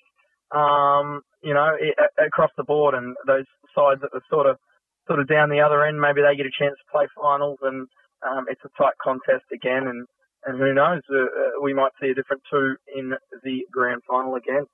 um, 0.53 1.23
you 1.43 1.55
know, 1.55 1.77
across 2.19 2.51
the 2.57 2.65
board, 2.65 2.95
and 2.95 3.17
those 3.27 3.47
sides 3.75 4.01
that 4.03 4.11
are 4.13 4.23
sort 4.31 4.47
of 4.47 4.57
sort 5.07 5.21
of 5.21 5.29
down 5.29 5.51
the 5.51 5.61
other 5.61 5.85
end, 5.85 6.01
maybe 6.01 6.23
they 6.23 6.37
get 6.37 6.47
a 6.47 6.59
chance 6.59 6.75
to 6.79 6.93
play 6.93 7.07
finals, 7.21 7.59
and 7.63 7.87
um, 8.27 8.47
it's 8.49 8.63
a 8.65 8.83
tight 8.83 8.95
contest 9.03 9.45
again, 9.53 9.87
and 9.87 10.07
and 10.47 10.59
who 10.59 10.75
knows, 10.75 11.01
uh, 11.11 11.25
uh, 11.25 11.63
we 11.63 11.73
might 11.73 11.93
see 12.01 12.09
a 12.09 12.15
different 12.15 12.43
two 12.51 12.77
in 12.95 13.15
the 13.43 13.65
grand 13.73 14.03
final 14.09 14.35
again. 14.35 14.67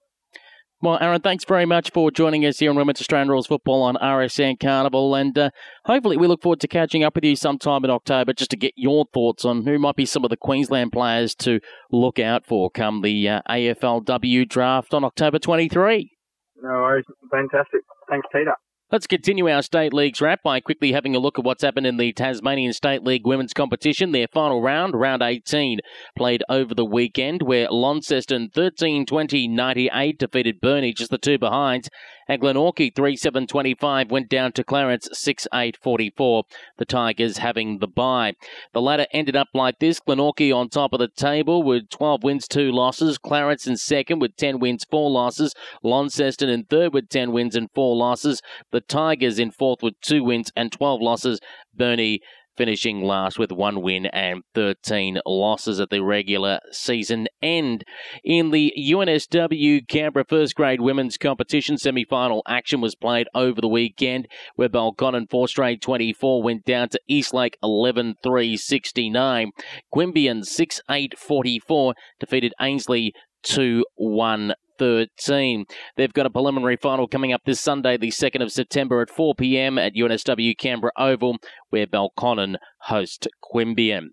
Well, 0.83 0.97
Aaron, 0.99 1.21
thanks 1.21 1.45
very 1.45 1.67
much 1.67 1.91
for 1.93 2.11
joining 2.11 2.47
us 2.47 2.59
here 2.59 2.71
on 2.71 2.77
Women's 2.77 3.03
Australian 3.03 3.29
Rules 3.29 3.47
Football 3.47 3.83
on 3.83 3.97
RSN 3.97 4.59
Carnival. 4.59 5.15
And 5.15 5.37
uh, 5.37 5.51
hopefully, 5.85 6.17
we 6.17 6.27
look 6.27 6.41
forward 6.41 6.61
to 6.61 6.69
catching 6.69 7.05
up 7.05 7.15
with 7.15 7.25
you 7.25 7.37
sometime 7.37 7.85
in 7.85 7.91
October 7.91 8.33
just 8.33 8.51
to 8.53 8.57
get 8.57 8.73
your 8.77 9.05
thoughts 9.13 9.45
on 9.45 9.67
who 9.67 9.79
might 9.79 9.97
be 9.97 10.07
some 10.07 10.25
of 10.25 10.31
the 10.31 10.39
Queensland 10.39 10.93
players 10.93 11.35
to 11.35 11.61
look 11.93 12.19
out 12.19 12.47
for 12.47 12.71
come 12.71 13.03
the 13.03 13.29
uh, 13.29 13.43
AFLW 13.51 14.49
draft 14.49 14.95
on 14.95 15.05
October 15.05 15.39
23. 15.39 16.17
No 16.63 16.71
worries. 16.71 17.05
Fantastic. 17.31 17.83
Thanks, 18.09 18.27
Peter. 18.33 18.55
Let's 18.93 19.07
continue 19.07 19.49
our 19.49 19.63
State 19.63 19.93
Leagues 19.93 20.21
wrap 20.21 20.43
by 20.43 20.59
quickly 20.59 20.91
having 20.91 21.15
a 21.15 21.21
look 21.21 21.39
at 21.39 21.45
what's 21.45 21.63
happened 21.63 21.87
in 21.87 21.97
the 21.97 22.13
Tasmanian 22.13 22.73
State 22.73 23.05
League 23.05 23.25
women's 23.25 23.53
competition. 23.53 24.11
Their 24.11 24.27
final 24.27 24.61
round, 24.61 24.99
round 24.99 25.23
18, 25.23 25.79
played 26.17 26.43
over 26.49 26.75
the 26.75 26.85
weekend, 26.85 27.41
where 27.43 27.69
Launceston 27.71 28.51
13 28.53 29.07
20 29.07 29.47
98 29.47 30.19
defeated 30.19 30.61
Burnie, 30.61 30.93
just 30.93 31.13
the 31.13 31.19
two 31.19 31.39
behind, 31.39 31.89
and 32.31 32.41
Glenorchy 32.41 32.95
3 32.95 33.17
7 33.17 33.49
25 33.49 34.13
went 34.13 34.29
down 34.29 34.53
to 34.53 34.63
Clarence 34.63 35.09
6 35.13 35.49
8 35.53 35.77
44. 35.77 36.45
The 36.79 36.85
Tigers 36.85 37.39
having 37.39 37.81
the 37.81 37.89
bye. 37.89 38.35
The 38.73 38.81
ladder 38.81 39.07
ended 39.13 39.35
up 39.35 39.49
like 39.53 39.81
this 39.81 39.99
Glenorchy 39.99 40.55
on 40.55 40.69
top 40.69 40.93
of 40.93 41.01
the 41.01 41.09
table 41.09 41.65
with 41.65 41.91
12 41.91 42.23
wins, 42.23 42.47
2 42.47 42.71
losses. 42.71 43.19
Clarence 43.19 43.67
in 43.67 43.77
second 43.77 44.21
with 44.21 44.37
10 44.37 44.61
wins, 44.61 44.87
4 44.89 45.11
losses. 45.11 45.57
Launceston 45.83 46.49
in 46.49 46.67
third 46.67 46.95
with 46.95 47.09
10 47.09 47.33
wins 47.33 47.57
and 47.57 47.69
4 47.75 47.97
losses. 47.97 48.41
The 48.71 48.81
Tigers 48.81 49.41
in 49.41 49.51
fourth 49.51 49.83
with 49.83 50.01
two 50.01 50.23
wins 50.23 50.53
and 50.55 50.71
12 50.71 51.03
losses. 51.03 51.41
Burnie 51.75 52.21
finishing 52.57 53.03
last 53.03 53.39
with 53.39 53.53
one 53.53 53.83
win 53.83 54.07
and 54.07 54.43
13 54.55 55.21
losses 55.27 55.81
at 55.81 55.91
the 55.91 56.03
regular 56.03 56.61
season 56.71 57.27
end. 57.43 57.85
In 58.25 58.51
the 58.51 58.73
UNSW 58.79 59.87
Canberra 59.89 60.25
first 60.29 60.55
grade 60.55 60.81
women's 60.81 61.17
competition 61.17 61.79
semi 61.79 62.05
final 62.05 62.43
action 62.47 62.81
was 62.81 62.95
played 62.95 63.29
over 63.35 63.61
the 63.61 63.69
weekend 63.69 64.27
where 64.57 64.69
Belconnen 64.69 65.31
4 65.31 65.49
straight 65.49 65.81
24 65.81 66.43
went 66.43 66.65
down 66.65 66.89
to 66.91 67.01
Eastlake 67.09 67.57
11 67.63 68.15
3 68.23 68.57
69. 68.57 69.51
Queanbeyan 69.95 70.45
6 70.45 70.81
8 70.91 71.19
44 71.19 71.95
defeated 72.19 72.53
Ainslie 72.61 73.13
2 73.43 73.85
1 73.97 74.55
13. 74.81 75.67
They've 75.97 76.13
got 76.13 76.25
a 76.25 76.31
preliminary 76.31 76.77
final 76.77 77.07
coming 77.07 77.35
up 77.35 77.43
this 77.45 77.61
Sunday, 77.61 77.99
the 77.99 78.09
2nd 78.09 78.43
of 78.43 78.51
September 78.51 79.03
at 79.03 79.11
4 79.11 79.35
p.m. 79.35 79.79
at 79.79 79.95
UNSW 79.95 80.57
Canberra 80.59 80.93
Oval, 80.99 81.37
where 81.69 81.87
Belconnen 81.87 82.57
host 82.85 83.29
Queanbeyan. 83.45 84.09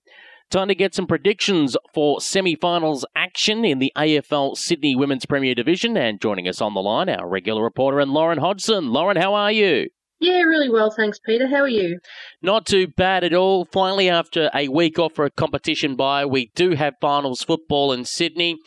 Time 0.51 0.67
to 0.67 0.75
get 0.75 0.93
some 0.93 1.07
predictions 1.07 1.77
for 1.93 2.19
semi-finals 2.19 3.05
action 3.15 3.63
in 3.63 3.79
the 3.79 3.93
AFL 3.97 4.57
Sydney 4.57 4.93
Women's 4.95 5.25
Premier 5.25 5.55
Division. 5.55 5.95
And 5.95 6.21
joining 6.21 6.49
us 6.49 6.61
on 6.61 6.73
the 6.73 6.81
line, 6.81 7.09
our 7.09 7.27
regular 7.27 7.63
reporter 7.63 8.01
and 8.01 8.11
Lauren 8.11 8.39
Hodgson. 8.39 8.91
Lauren, 8.91 9.17
how 9.17 9.33
are 9.33 9.51
you? 9.51 9.87
Yeah, 10.19 10.41
really 10.41 10.69
well, 10.69 10.89
thanks, 10.89 11.19
Peter. 11.19 11.47
How 11.47 11.61
are 11.61 11.67
you? 11.67 11.99
Not 12.41 12.65
too 12.65 12.87
bad 12.87 13.23
at 13.23 13.33
all. 13.33 13.65
Finally, 13.65 14.09
after 14.09 14.49
a 14.53 14.67
week 14.67 14.97
off 14.97 15.13
for 15.13 15.25
a 15.25 15.31
competition 15.31 15.95
bye, 15.95 16.25
we 16.25 16.51
do 16.55 16.71
have 16.71 16.95
finals 16.99 17.43
football 17.43 17.91
in 17.91 18.03
Sydney. 18.03 18.57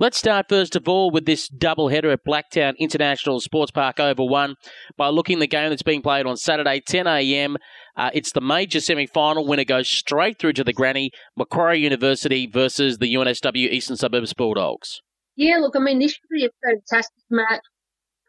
Let's 0.00 0.16
start 0.16 0.48
first 0.48 0.76
of 0.76 0.88
all 0.88 1.10
with 1.10 1.26
this 1.26 1.48
doubleheader 1.48 2.12
at 2.12 2.24
Blacktown 2.24 2.78
International 2.78 3.40
Sports 3.40 3.72
Park 3.72 3.98
over 3.98 4.22
one 4.22 4.54
by 4.96 5.08
looking 5.08 5.40
the 5.40 5.48
game 5.48 5.70
that's 5.70 5.82
being 5.82 6.02
played 6.02 6.24
on 6.24 6.36
Saturday, 6.36 6.80
10 6.86 7.08
a.m. 7.08 7.56
Uh, 7.96 8.08
it's 8.14 8.30
the 8.30 8.40
major 8.40 8.80
semi-final 8.80 9.44
winner 9.44 9.64
goes 9.64 9.88
straight 9.88 10.38
through 10.38 10.52
to 10.52 10.62
the 10.62 10.72
granny. 10.72 11.10
Macquarie 11.36 11.80
University 11.80 12.46
versus 12.46 12.98
the 12.98 13.12
UNSW 13.12 13.72
Eastern 13.72 13.96
Suburbs 13.96 14.32
Bulldogs. 14.34 15.00
Yeah, 15.34 15.56
look, 15.56 15.74
I 15.74 15.80
mean, 15.80 15.98
this 15.98 16.12
should 16.12 16.28
be 16.30 16.44
a 16.44 16.50
fantastic 16.64 17.24
match. 17.28 17.62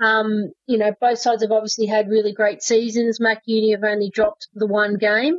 Um, 0.02 0.52
you 0.66 0.80
know, 0.80 0.92
both 1.00 1.20
sides 1.20 1.44
have 1.44 1.52
obviously 1.52 1.86
had 1.86 2.10
really 2.10 2.34
great 2.34 2.64
seasons. 2.64 3.20
Mac 3.20 3.44
Uni 3.46 3.74
have 3.74 3.84
only 3.84 4.10
dropped 4.10 4.48
the 4.56 4.66
one 4.66 4.96
game, 4.96 5.36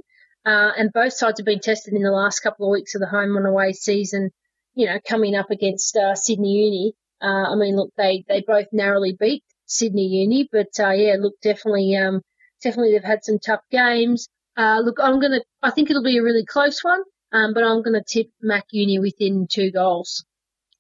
uh, 0.47 0.71
and 0.79 0.93
both 0.93 1.13
sides 1.13 1.41
have 1.41 1.47
been 1.47 1.59
tested 1.59 1.93
in 1.93 2.03
the 2.03 2.13
last 2.13 2.39
couple 2.39 2.69
of 2.69 2.73
weeks 2.73 2.95
of 2.95 3.01
the 3.01 3.09
home 3.09 3.37
and 3.37 3.49
away 3.49 3.73
season 3.73 4.31
you 4.75 4.87
know, 4.87 4.99
coming 5.09 5.35
up 5.35 5.51
against 5.51 5.97
uh, 5.97 6.15
Sydney 6.15 6.53
Uni. 6.53 6.93
Uh, 7.23 7.53
I 7.53 7.55
mean, 7.57 7.77
look, 7.77 7.91
they, 7.97 8.25
they 8.29 8.43
both 8.47 8.67
narrowly 8.73 9.17
beat 9.19 9.45
Sydney 9.67 10.07
Uni, 10.07 10.49
but 10.51 10.69
uh, 10.79 10.91
yeah, 10.91 11.17
look, 11.19 11.35
definitely, 11.43 11.95
um, 11.97 12.23
definitely 12.63 12.93
they've 12.93 13.05
had 13.05 13.25
some 13.25 13.39
tough 13.39 13.61
games. 13.71 14.29
Uh, 14.57 14.81
look, 14.85 14.99
I'm 15.01 15.21
gonna, 15.21 15.41
I 15.63 15.71
think 15.71 15.91
it'll 15.91 16.03
be 16.03 16.19
a 16.19 16.23
really 16.23 16.45
close 16.45 16.83
one, 16.83 17.03
um, 17.33 17.55
but 17.55 17.63
I'm 17.63 17.83
gonna 17.83 18.03
tip 18.07 18.29
Mac 18.41 18.65
Uni 18.73 18.99
within 18.99 19.47
two 19.51 19.71
goals. 19.71 20.25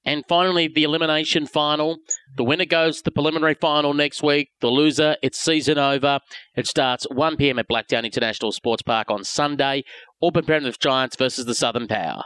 And 0.04 0.24
finally, 0.28 0.66
the 0.66 0.84
elimination 0.84 1.46
final. 1.46 1.98
The 2.36 2.44
winner 2.44 2.64
goes 2.64 2.98
to 2.98 3.04
the 3.04 3.10
preliminary 3.10 3.54
final 3.54 3.92
next 3.92 4.22
week. 4.22 4.48
The 4.60 4.68
loser, 4.68 5.16
it's 5.22 5.38
season 5.38 5.76
over. 5.76 6.20
It 6.56 6.66
starts 6.66 7.06
1 7.10 7.36
p.m. 7.36 7.58
at 7.58 7.68
Blacktown 7.68 8.04
International 8.04 8.50
Sports 8.50 8.82
Park 8.82 9.10
on 9.10 9.24
Sunday. 9.24 9.84
Auburn 10.22 10.46
Penrith 10.46 10.80
Giants 10.80 11.16
versus 11.16 11.44
the 11.44 11.54
Southern 11.54 11.86
Power. 11.86 12.24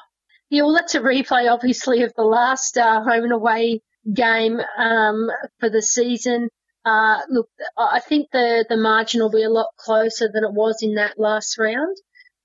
Yeah, 0.51 0.63
well, 0.63 0.75
that's 0.75 0.95
a 0.95 1.01
replay, 1.01 1.51
obviously, 1.51 2.03
of 2.03 2.13
the 2.17 2.23
last 2.23 2.77
uh, 2.77 3.03
home 3.03 3.25
and 3.25 3.33
away 3.33 3.81
game 4.13 4.61
um, 4.79 5.31
for 5.59 5.71
the 5.71 5.83
season. 5.83 6.49
Uh, 6.85 7.23
look, 7.31 7.49
I 7.79 8.01
think 8.01 8.29
the, 8.31 8.65
the 8.69 8.77
margin 8.77 9.21
will 9.21 9.31
be 9.31 9.43
a 9.43 9.51
lot 9.51 9.69
closer 9.79 10.29
than 10.33 10.45
it 10.45 10.53
was 10.53 10.83
in 10.83 10.95
that 10.97 11.19
last 11.19 11.59
round. 11.59 11.97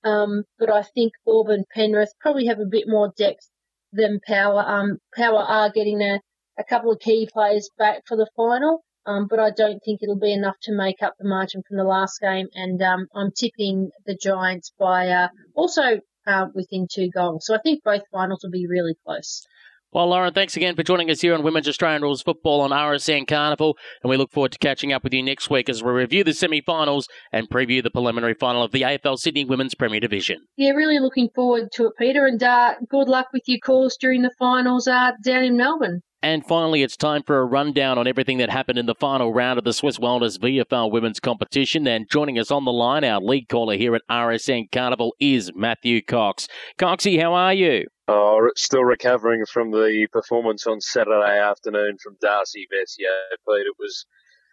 Um, 0.02 0.44
but 0.58 0.70
I 0.70 0.82
think 0.82 1.12
Auburn 1.26 1.64
Penrith 1.74 2.12
probably 2.20 2.46
have 2.46 2.58
a 2.58 2.64
bit 2.64 2.84
more 2.86 3.12
depth 3.18 3.46
than 3.92 4.20
Power. 4.26 4.64
Um, 4.66 4.98
Power 5.14 5.40
are 5.40 5.70
getting 5.70 6.00
a, 6.00 6.20
a 6.58 6.64
couple 6.64 6.90
of 6.90 7.00
key 7.00 7.28
players 7.30 7.68
back 7.76 8.02
for 8.06 8.16
the 8.16 8.30
final, 8.34 8.82
um, 9.04 9.26
but 9.28 9.38
I 9.38 9.50
don't 9.50 9.80
think 9.84 10.00
it'll 10.02 10.18
be 10.18 10.32
enough 10.32 10.56
to 10.62 10.72
make 10.72 11.02
up 11.02 11.14
the 11.18 11.28
margin 11.28 11.62
from 11.68 11.76
the 11.76 11.84
last 11.84 12.18
game. 12.20 12.46
And 12.54 12.80
um, 12.82 13.08
I'm 13.14 13.30
tipping 13.30 13.90
the 14.06 14.16
Giants 14.16 14.72
by 14.78 15.08
uh, 15.08 15.28
also 15.54 16.00
uh, 16.26 16.46
within 16.54 16.86
two 16.90 17.10
goals. 17.10 17.46
So 17.46 17.54
I 17.54 17.58
think 17.58 17.82
both 17.84 18.02
finals 18.12 18.40
will 18.42 18.50
be 18.50 18.66
really 18.66 18.94
close. 19.04 19.46
Well, 19.92 20.06
Lauren, 20.06 20.32
thanks 20.32 20.56
again 20.56 20.76
for 20.76 20.84
joining 20.84 21.10
us 21.10 21.20
here 21.20 21.34
on 21.34 21.42
Women's 21.42 21.66
Australian 21.66 22.02
Rules 22.02 22.22
Football 22.22 22.60
on 22.60 22.70
RSN 22.70 23.26
Carnival, 23.26 23.76
and 24.04 24.10
we 24.10 24.16
look 24.16 24.30
forward 24.30 24.52
to 24.52 24.58
catching 24.58 24.92
up 24.92 25.02
with 25.02 25.12
you 25.12 25.20
next 25.20 25.50
week 25.50 25.68
as 25.68 25.82
we 25.82 25.90
review 25.90 26.22
the 26.22 26.32
semi-finals 26.32 27.08
and 27.32 27.50
preview 27.50 27.82
the 27.82 27.90
preliminary 27.90 28.34
final 28.34 28.62
of 28.62 28.70
the 28.70 28.82
AFL 28.82 29.18
Sydney 29.18 29.44
Women's 29.44 29.74
Premier 29.74 29.98
Division. 29.98 30.46
Yeah, 30.56 30.70
really 30.70 31.00
looking 31.00 31.28
forward 31.34 31.70
to 31.72 31.86
it, 31.86 31.94
Peter, 31.98 32.24
and 32.24 32.40
uh, 32.40 32.76
good 32.88 33.08
luck 33.08 33.30
with 33.32 33.42
your 33.46 33.58
calls 33.58 33.96
during 34.00 34.22
the 34.22 34.30
finals 34.38 34.86
uh, 34.86 35.10
down 35.24 35.42
in 35.42 35.56
Melbourne. 35.56 36.02
And 36.22 36.44
finally, 36.44 36.82
it's 36.82 36.98
time 36.98 37.22
for 37.22 37.38
a 37.38 37.46
rundown 37.46 37.96
on 37.96 38.06
everything 38.06 38.38
that 38.38 38.50
happened 38.50 38.78
in 38.78 38.84
the 38.84 38.94
final 38.94 39.32
round 39.32 39.58
of 39.58 39.64
the 39.64 39.70
Swisse 39.70 39.98
Wellness 39.98 40.38
VFL 40.38 40.90
women's 40.90 41.18
competition. 41.18 41.86
And 41.86 42.10
joining 42.10 42.38
us 42.38 42.50
on 42.50 42.66
the 42.66 42.72
line, 42.72 43.04
our 43.04 43.20
lead 43.20 43.48
caller 43.48 43.76
here 43.76 43.94
at 43.94 44.02
RSN 44.10 44.70
Carnival 44.70 45.14
is 45.18 45.50
Matthew 45.54 46.02
Cox. 46.02 46.46
Coxie, 46.78 47.18
how 47.18 47.32
are 47.32 47.54
you? 47.54 47.86
Oh, 48.06 48.50
still 48.54 48.84
recovering 48.84 49.46
from 49.50 49.70
the 49.70 50.08
performance 50.12 50.66
on 50.66 50.82
Saturday 50.82 51.38
afternoon 51.38 51.96
from 52.02 52.16
Darcy 52.20 52.66
Vescio, 52.70 53.08
Pete. 53.48 53.66
It 53.66 53.76
was 53.78 54.04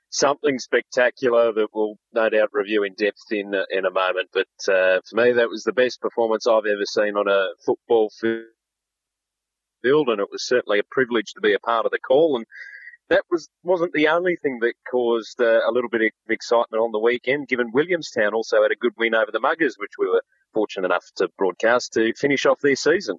something 0.10 0.60
spectacular 0.60 1.52
that 1.52 1.68
we'll 1.74 1.96
no 2.14 2.30
doubt 2.30 2.50
review 2.54 2.84
in 2.84 2.94
depth 2.94 3.30
in 3.30 3.54
in 3.72 3.86
a 3.86 3.92
moment. 3.92 4.30
But 4.32 4.72
uh, 4.74 5.02
for 5.10 5.16
me, 5.16 5.34
that 5.34 5.50
was 5.50 5.64
the 5.64 5.74
best 5.74 6.00
performance 6.00 6.48
I've 6.48 6.66
ever 6.66 6.86
seen 6.86 7.18
on 7.18 7.28
a 7.28 7.50
football 7.66 8.10
field 8.22 8.46
field, 9.82 10.10
and 10.10 10.20
it 10.20 10.30
was 10.32 10.46
certainly 10.46 10.80
a 10.80 10.84
privilege 10.84 11.34
to 11.34 11.42
be 11.42 11.54
a 11.54 11.60
part 11.60 11.86
of 11.86 11.92
the 11.92 12.00
call. 12.00 12.36
And 12.38 12.46
that 13.10 13.24
was 13.32 13.50
wasn't 13.64 13.94
the 13.94 14.08
only 14.08 14.36
thing 14.36 14.60
that 14.62 14.74
caused 14.90 15.42
uh, 15.42 15.62
a 15.68 15.72
little 15.72 15.90
bit 15.90 16.02
of 16.02 16.12
excitement 16.30 16.82
on 16.82 16.92
the 16.92 17.00
weekend. 17.00 17.48
Given 17.48 17.72
Williamstown 17.74 18.34
also 18.34 18.62
had 18.62 18.72
a 18.72 18.76
good 18.76 18.94
win 18.98 19.16
over 19.16 19.32
the 19.32 19.40
Muggers, 19.40 19.76
which 19.78 19.94
we 19.98 20.08
were 20.08 20.24
fortunate 20.54 20.88
enough 20.88 21.06
to 21.18 21.30
broadcast 21.38 21.94
to 21.94 22.14
finish 22.14 22.46
off 22.46 22.60
their 22.62 22.76
season. 22.76 23.18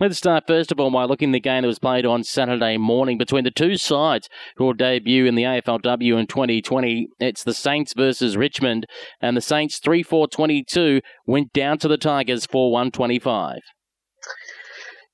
Let's 0.00 0.18
start 0.18 0.48
first 0.48 0.72
of 0.72 0.80
all 0.80 0.90
by 0.90 1.04
looking 1.04 1.30
at 1.30 1.34
the 1.34 1.40
game 1.40 1.62
that 1.62 1.68
was 1.68 1.78
played 1.78 2.04
on 2.04 2.24
Saturday 2.24 2.76
morning 2.78 3.16
between 3.16 3.44
the 3.44 3.52
two 3.52 3.76
sides 3.76 4.28
who 4.56 4.64
will 4.64 4.72
debut 4.72 5.24
in 5.24 5.36
the 5.36 5.44
AFLW 5.44 6.18
in 6.18 6.26
2020. 6.26 7.06
It's 7.20 7.44
the 7.44 7.54
Saints 7.54 7.94
versus 7.96 8.36
Richmond, 8.36 8.86
and 9.20 9.36
the 9.36 9.40
Saints 9.40 9.78
3 9.78 10.02
4 10.02 10.26
22 10.26 11.00
went 11.26 11.52
down 11.52 11.78
to 11.78 11.86
the 11.86 11.96
Tigers 11.96 12.44
4 12.44 12.72
1 12.72 12.90
25. 12.90 13.58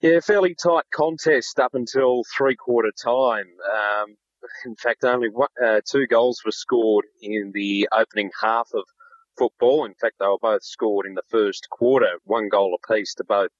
Yeah, 0.00 0.20
fairly 0.20 0.54
tight 0.54 0.84
contest 0.90 1.58
up 1.60 1.74
until 1.74 2.22
three 2.34 2.56
quarter 2.56 2.90
time. 2.90 3.44
Um, 3.70 4.16
in 4.64 4.74
fact, 4.76 5.04
only 5.04 5.28
one, 5.28 5.48
uh, 5.62 5.82
two 5.86 6.06
goals 6.06 6.40
were 6.42 6.52
scored 6.52 7.04
in 7.20 7.52
the 7.52 7.86
opening 7.92 8.30
half 8.40 8.70
of 8.72 8.84
football. 9.36 9.84
In 9.84 9.92
fact, 10.00 10.14
they 10.18 10.26
were 10.26 10.38
both 10.40 10.64
scored 10.64 11.04
in 11.04 11.12
the 11.12 11.22
first 11.28 11.68
quarter, 11.70 12.12
one 12.24 12.48
goal 12.48 12.78
apiece 12.82 13.14
to 13.16 13.24
both 13.24 13.50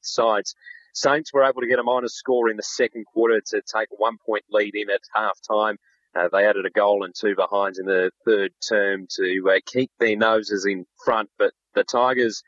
sides. 0.00 0.56
Saints 0.94 1.32
were 1.32 1.44
able 1.44 1.60
to 1.60 1.68
get 1.68 1.78
a 1.78 1.84
minus 1.84 2.14
score 2.16 2.50
in 2.50 2.56
the 2.56 2.64
second 2.64 3.04
quarter 3.04 3.40
to 3.40 3.62
take 3.72 3.88
a 3.92 3.96
one 3.96 4.16
point 4.26 4.44
lead 4.50 4.74
in 4.74 4.90
at 4.90 5.02
half 5.14 5.38
time. 5.48 5.76
Uh, 6.16 6.28
they 6.32 6.44
added 6.44 6.66
a 6.66 6.70
goal 6.70 7.04
and 7.04 7.14
two 7.14 7.36
behinds 7.36 7.78
in 7.78 7.86
the 7.86 8.10
third 8.24 8.50
term 8.68 9.06
to 9.10 9.48
uh, 9.48 9.60
keep 9.64 9.92
their 10.00 10.16
noses 10.16 10.66
in 10.66 10.86
front, 11.04 11.30
but 11.38 11.52
the 11.76 11.84
Tigers 11.84 12.42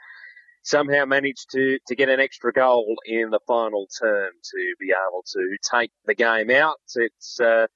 somehow 0.68 1.06
managed 1.06 1.48
to, 1.50 1.78
to 1.86 1.96
get 1.96 2.10
an 2.10 2.20
extra 2.20 2.52
goal 2.52 2.94
in 3.06 3.30
the 3.30 3.40
final 3.46 3.88
term 4.00 4.30
to 4.44 4.74
be 4.78 4.92
able 4.92 5.24
to 5.26 5.56
take 5.70 5.90
the 6.04 6.14
game 6.14 6.50
out. 6.50 6.76
It's 6.94 7.40
uh, 7.40 7.66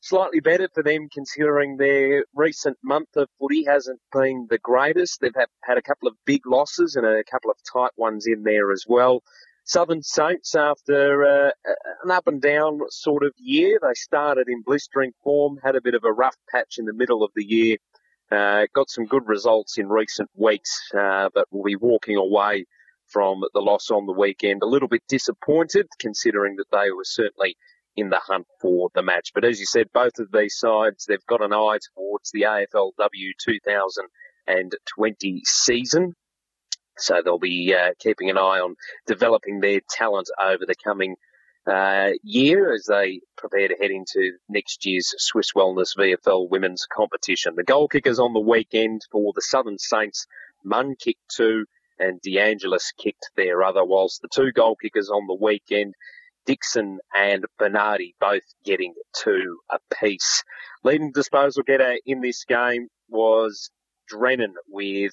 slightly 0.00 0.38
better 0.38 0.68
for 0.72 0.84
them 0.84 1.08
considering 1.12 1.76
their 1.76 2.24
recent 2.34 2.78
month 2.84 3.08
of 3.16 3.28
footy 3.40 3.64
hasn't 3.64 4.00
been 4.12 4.46
the 4.48 4.58
greatest. 4.58 5.20
They've 5.20 5.32
had, 5.64 5.78
a 5.78 5.82
couple 5.82 6.08
of 6.08 6.14
big 6.24 6.46
losses 6.46 6.94
and 6.94 7.04
a 7.04 7.24
couple 7.24 7.50
of 7.50 7.56
tight 7.70 7.92
ones 7.96 8.26
in 8.26 8.44
there 8.44 8.70
as 8.70 8.84
well. 8.86 9.22
Southern 9.64 10.02
Saints, 10.02 10.54
after 10.54 11.24
uh, 11.24 11.50
an 12.04 12.10
up 12.10 12.26
and 12.26 12.40
down 12.40 12.80
sort 12.90 13.24
of 13.24 13.32
year, 13.38 13.78
they 13.82 13.94
started 13.94 14.48
in 14.48 14.62
blistering 14.62 15.12
form, 15.22 15.58
had 15.62 15.76
a 15.76 15.82
bit 15.82 15.94
of 15.94 16.04
a 16.04 16.12
rough 16.12 16.36
patch 16.50 16.76
in 16.78 16.86
the 16.86 16.94
middle 16.94 17.22
of 17.22 17.30
the 17.34 17.44
year, 17.44 17.76
uh, 18.30 18.66
got 18.74 18.90
some 18.90 19.06
good 19.06 19.26
results 19.26 19.78
in 19.78 19.88
recent 19.88 20.30
weeks, 20.34 20.80
uh, 20.96 21.28
but 21.34 21.46
will 21.50 21.64
be 21.64 21.76
walking 21.76 22.16
away 22.16 22.66
from 23.08 23.42
the 23.54 23.60
loss 23.60 23.90
on 23.90 24.06
the 24.06 24.12
weekend 24.12 24.62
a 24.62 24.66
little 24.66 24.88
bit 24.88 25.02
disappointed, 25.08 25.86
considering 25.98 26.56
that 26.56 26.70
they 26.70 26.90
were 26.90 27.04
certainly 27.04 27.56
in 27.96 28.08
the 28.08 28.20
hunt 28.20 28.46
for 28.60 28.88
the 28.94 29.02
match. 29.02 29.32
But 29.34 29.44
as 29.44 29.58
you 29.58 29.66
said, 29.66 29.88
both 29.92 30.18
of 30.18 30.30
these 30.32 30.56
sides, 30.56 31.06
they've 31.06 31.26
got 31.26 31.42
an 31.42 31.52
eye 31.52 31.78
towards 31.94 32.30
the 32.30 32.42
AFLW 32.42 33.32
2020 33.44 35.42
season. 35.44 36.14
So 36.98 37.22
they'll 37.24 37.38
be 37.38 37.74
uh, 37.74 37.94
keeping 37.98 38.30
an 38.30 38.38
eye 38.38 38.60
on 38.60 38.76
developing 39.06 39.60
their 39.60 39.80
talent 39.90 40.28
over 40.40 40.64
the 40.66 40.74
coming 40.84 41.16
uh, 41.66 42.10
year 42.22 42.72
as 42.72 42.84
they 42.88 43.20
prepare 43.36 43.68
to 43.68 43.76
head 43.80 43.90
into 43.90 44.32
next 44.48 44.86
year's 44.86 45.14
Swisse 45.18 45.54
Wellness 45.54 45.96
VFL 45.96 46.48
women's 46.48 46.86
competition. 46.86 47.54
The 47.56 47.64
goal 47.64 47.88
kickers 47.88 48.18
on 48.18 48.32
the 48.32 48.40
weekend 48.40 49.02
for 49.10 49.32
the 49.34 49.42
Southern 49.42 49.78
Saints, 49.78 50.26
Munn 50.64 50.96
kicked 50.96 51.28
two 51.28 51.66
and 51.98 52.20
DeAngelis 52.22 52.94
kicked 52.98 53.30
their 53.36 53.62
other, 53.62 53.84
whilst 53.84 54.22
the 54.22 54.28
two 54.32 54.52
goal 54.52 54.74
kickers 54.74 55.10
on 55.10 55.26
the 55.26 55.34
weekend, 55.34 55.94
Dixon 56.46 56.98
and 57.14 57.44
Bernardi 57.58 58.14
both 58.18 58.42
getting 58.64 58.94
two 59.14 59.60
apiece. 59.70 60.42
Leading 60.82 61.12
disposal 61.12 61.62
getter 61.62 61.98
in 62.06 62.22
this 62.22 62.44
game 62.44 62.88
was 63.08 63.70
Drennan 64.08 64.54
with 64.68 65.12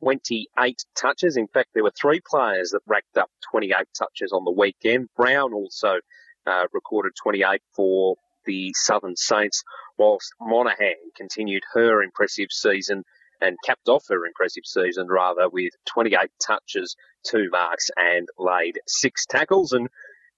28 0.00 0.84
touches. 0.96 1.36
In 1.36 1.48
fact, 1.48 1.70
there 1.74 1.82
were 1.84 1.92
three 1.98 2.20
players 2.28 2.70
that 2.70 2.80
racked 2.86 3.16
up 3.16 3.30
28 3.50 3.76
touches 3.96 4.32
on 4.32 4.44
the 4.44 4.50
weekend. 4.50 5.08
Brown 5.16 5.52
also 5.52 5.98
uh, 6.46 6.66
recorded 6.72 7.12
28 7.22 7.60
for 7.74 8.16
the 8.44 8.72
Southern 8.74 9.16
Saints, 9.16 9.62
whilst 9.98 10.32
Monahan 10.40 10.94
continued 11.16 11.62
her 11.74 12.02
impressive 12.02 12.48
season 12.50 13.02
and 13.40 13.56
capped 13.64 13.88
off 13.88 14.04
her 14.08 14.24
impressive 14.24 14.64
season 14.64 15.08
rather 15.08 15.48
with 15.48 15.72
28 15.86 16.30
touches, 16.44 16.96
two 17.24 17.48
marks 17.50 17.90
and 17.96 18.28
laid 18.38 18.78
six 18.86 19.26
tackles. 19.26 19.72
And 19.72 19.88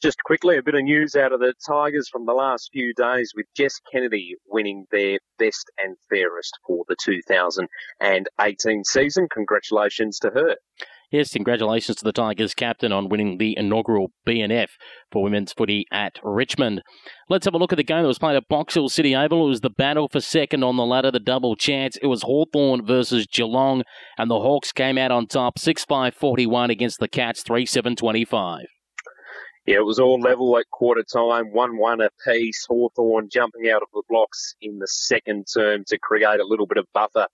just 0.02 0.22
quickly, 0.24 0.56
a 0.56 0.62
bit 0.62 0.74
of 0.74 0.82
news 0.82 1.16
out 1.16 1.32
of 1.32 1.40
the 1.40 1.54
Tigers 1.66 2.08
from 2.08 2.26
the 2.26 2.32
last 2.32 2.70
few 2.72 2.94
days 2.94 3.32
with 3.34 3.46
Jess 3.56 3.74
Kennedy 3.92 4.36
winning 4.46 4.86
their 4.90 5.18
best 5.38 5.70
and 5.82 5.96
fairest 6.08 6.58
for 6.66 6.84
the 6.88 6.96
2018 7.02 8.84
season. 8.84 9.28
Congratulations 9.32 10.18
to 10.20 10.30
her. 10.30 10.56
Yes, 11.10 11.32
congratulations 11.32 11.96
to 11.98 12.04
the 12.04 12.12
Tigers 12.12 12.52
captain 12.52 12.92
on 12.92 13.08
winning 13.08 13.38
the 13.38 13.56
inaugural 13.56 14.08
BNF 14.26 14.68
for 15.10 15.22
women's 15.22 15.54
footy 15.54 15.86
at 15.90 16.18
Richmond. 16.22 16.82
Let's 17.30 17.46
have 17.46 17.54
a 17.54 17.58
look 17.58 17.72
at 17.72 17.76
the 17.76 17.82
game 17.82 18.02
that 18.02 18.08
was 18.08 18.18
played 18.18 18.36
at 18.36 18.46
Box 18.48 18.74
Hill 18.74 18.90
City 18.90 19.16
Oval. 19.16 19.46
It 19.46 19.48
was 19.48 19.60
the 19.62 19.70
battle 19.70 20.08
for 20.08 20.20
second 20.20 20.64
on 20.64 20.76
the 20.76 20.84
ladder, 20.84 21.10
the 21.10 21.18
double 21.18 21.56
chance. 21.56 21.96
It 22.02 22.08
was 22.08 22.22
Hawthorn 22.22 22.84
versus 22.84 23.26
Geelong, 23.26 23.84
and 24.18 24.30
the 24.30 24.38
Hawks 24.38 24.70
came 24.70 24.98
out 24.98 25.10
on 25.10 25.26
top 25.26 25.58
6 25.58 25.86
5 25.86 26.14
41 26.14 26.68
against 26.68 27.00
the 27.00 27.08
Cats 27.08 27.42
3 27.42 27.64
7 27.64 27.96
25 27.96 28.66
yeah, 29.68 29.76
it 29.76 29.84
was 29.84 29.98
all 29.98 30.18
level 30.18 30.56
at 30.56 30.70
quarter 30.70 31.02
time, 31.02 31.52
1-1 31.52 32.06
apiece. 32.06 32.64
Hawthorn 32.66 33.28
jumping 33.30 33.68
out 33.68 33.82
of 33.82 33.88
the 33.92 34.02
blocks 34.08 34.54
in 34.62 34.78
the 34.78 34.86
second 34.88 35.46
term 35.54 35.84
to 35.88 35.98
create 35.98 36.40
a 36.40 36.46
little 36.46 36.66
bit 36.66 36.78
of 36.78 36.86
buffer 36.94 37.26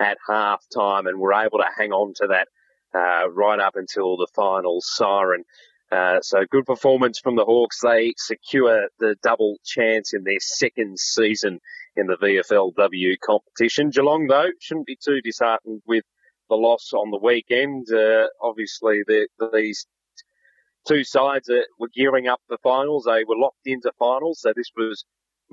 at 0.00 0.16
half 0.26 0.64
time 0.74 1.06
and 1.06 1.20
were 1.20 1.34
able 1.34 1.58
to 1.58 1.66
hang 1.76 1.92
on 1.92 2.14
to 2.14 2.28
that 2.28 2.48
uh, 2.94 3.28
right 3.30 3.60
up 3.60 3.76
until 3.76 4.16
the 4.16 4.26
final 4.34 4.78
siren. 4.80 5.44
Uh, 5.90 6.18
so 6.22 6.46
good 6.50 6.64
performance 6.64 7.18
from 7.18 7.36
the 7.36 7.44
Hawks. 7.44 7.80
They 7.82 8.14
secure 8.16 8.88
the 8.98 9.14
double 9.22 9.58
chance 9.62 10.14
in 10.14 10.24
their 10.24 10.40
second 10.40 10.98
season 10.98 11.60
in 11.94 12.06
the 12.06 12.16
VFLW 12.16 13.16
competition. 13.22 13.90
Geelong, 13.90 14.28
though, 14.28 14.48
shouldn't 14.60 14.86
be 14.86 14.96
too 14.96 15.20
disheartened 15.20 15.82
with 15.86 16.04
the 16.48 16.56
loss 16.56 16.94
on 16.94 17.10
the 17.10 17.20
weekend. 17.22 17.92
Uh, 17.92 18.28
obviously, 18.40 19.02
these 19.52 19.86
two 20.86 21.04
sides 21.04 21.46
that 21.46 21.66
were 21.78 21.90
gearing 21.94 22.28
up 22.28 22.40
for 22.48 22.58
finals. 22.62 23.04
They 23.04 23.24
were 23.24 23.36
locked 23.36 23.66
into 23.66 23.92
finals, 23.98 24.40
so 24.40 24.52
this 24.54 24.70
was 24.76 25.04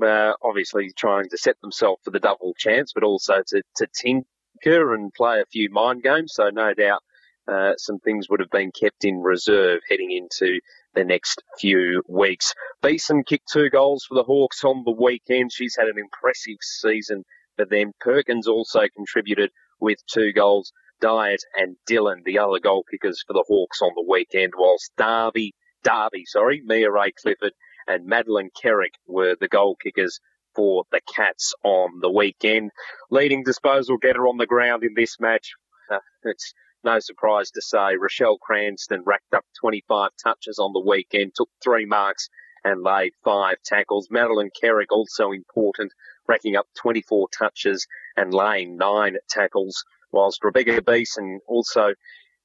uh, 0.03 0.33
obviously 0.43 0.91
trying 0.97 1.29
to 1.29 1.37
set 1.37 1.59
themselves 1.61 2.01
for 2.03 2.11
the 2.11 2.19
double 2.19 2.53
chance, 2.57 2.93
but 2.93 3.03
also 3.03 3.41
to, 3.47 3.61
to 3.77 3.87
tinker 3.93 4.93
and 4.93 5.13
play 5.13 5.41
a 5.41 5.45
few 5.51 5.69
mind 5.69 6.03
games. 6.03 6.33
So 6.35 6.49
no 6.49 6.73
doubt 6.73 7.01
uh, 7.49 7.73
some 7.77 7.99
things 7.99 8.29
would 8.29 8.39
have 8.39 8.49
been 8.51 8.71
kept 8.71 9.03
in 9.03 9.21
reserve 9.21 9.81
heading 9.89 10.11
into 10.11 10.59
the 10.93 11.03
next 11.03 11.41
few 11.59 12.03
weeks. 12.07 12.53
Beeson 12.81 13.23
kicked 13.23 13.49
two 13.51 13.69
goals 13.69 14.05
for 14.07 14.15
the 14.15 14.23
Hawks 14.23 14.63
on 14.63 14.83
the 14.85 14.91
weekend. 14.91 15.51
She's 15.51 15.75
had 15.77 15.87
an 15.87 15.97
impressive 15.97 16.57
season 16.61 17.23
for 17.55 17.65
them. 17.65 17.91
Perkins 17.99 18.47
also 18.47 18.81
contributed 18.95 19.51
with 19.79 19.97
two 20.07 20.31
goals. 20.33 20.71
Diet 21.01 21.43
and 21.55 21.75
Dillon, 21.85 22.23
the 22.25 22.39
other 22.39 22.59
goal 22.59 22.83
kickers 22.89 23.23
for 23.25 23.33
the 23.33 23.45
Hawks 23.47 23.81
on 23.81 23.91
the 23.95 24.05
weekend, 24.07 24.53
whilst 24.57 24.91
Darby, 24.97 25.53
Darby, 25.83 26.25
sorry, 26.25 26.61
Mia-Rae 26.65 27.11
Clifford 27.11 27.53
and 27.87 28.05
Madeline 28.05 28.49
Keryk 28.51 28.93
were 29.07 29.35
the 29.39 29.47
goal 29.47 29.75
kickers 29.81 30.19
for 30.55 30.83
the 30.91 31.01
Cats 31.15 31.53
on 31.63 31.99
the 32.01 32.09
weekend. 32.11 32.71
Leading 33.09 33.43
disposal 33.43 33.97
getter 33.97 34.27
on 34.27 34.37
the 34.37 34.45
ground 34.45 34.83
in 34.83 34.93
this 34.95 35.19
match. 35.19 35.53
Uh, 35.91 35.99
it's 36.23 36.53
no 36.83 36.99
surprise 36.99 37.51
to 37.51 37.61
say 37.61 37.95
Rochelle 37.97 38.37
Cranston 38.37 39.03
racked 39.05 39.33
up 39.33 39.45
25 39.61 40.11
touches 40.21 40.59
on 40.59 40.73
the 40.73 40.79
weekend, 40.85 41.33
took 41.35 41.49
three 41.63 41.85
marks 41.85 42.29
and 42.63 42.83
laid 42.83 43.13
five 43.23 43.57
tackles. 43.63 44.07
Madeline 44.11 44.51
Keryk 44.61 44.91
also 44.91 45.31
important, 45.31 45.91
racking 46.27 46.55
up 46.55 46.67
24 46.77 47.27
touches 47.37 47.87
and 48.15 48.33
laying 48.33 48.77
nine 48.77 49.17
tackles 49.29 49.83
whilst 50.11 50.43
Rebecca 50.43 50.81
Beeson 50.81 51.39
also, 51.47 51.93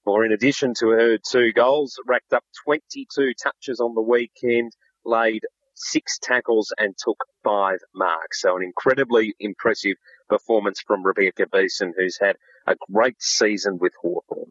or 0.04 0.24
in 0.24 0.32
addition 0.32 0.74
to 0.80 0.88
her 0.90 1.18
two 1.18 1.52
goals, 1.52 1.98
racked 2.06 2.32
up 2.32 2.44
22 2.64 3.32
touches 3.42 3.80
on 3.80 3.94
the 3.94 4.02
weekend, 4.02 4.72
laid 5.04 5.42
six 5.74 6.18
tackles 6.18 6.72
and 6.78 6.94
took 6.96 7.18
five 7.42 7.78
marks. 7.94 8.42
So 8.42 8.56
an 8.56 8.62
incredibly 8.62 9.34
impressive 9.40 9.96
performance 10.28 10.80
from 10.80 11.04
Rebecca 11.04 11.46
Beeson, 11.50 11.94
who's 11.96 12.18
had 12.20 12.36
a 12.66 12.76
great 12.92 13.20
season 13.20 13.78
with 13.80 13.92
Hawthorn. 14.00 14.50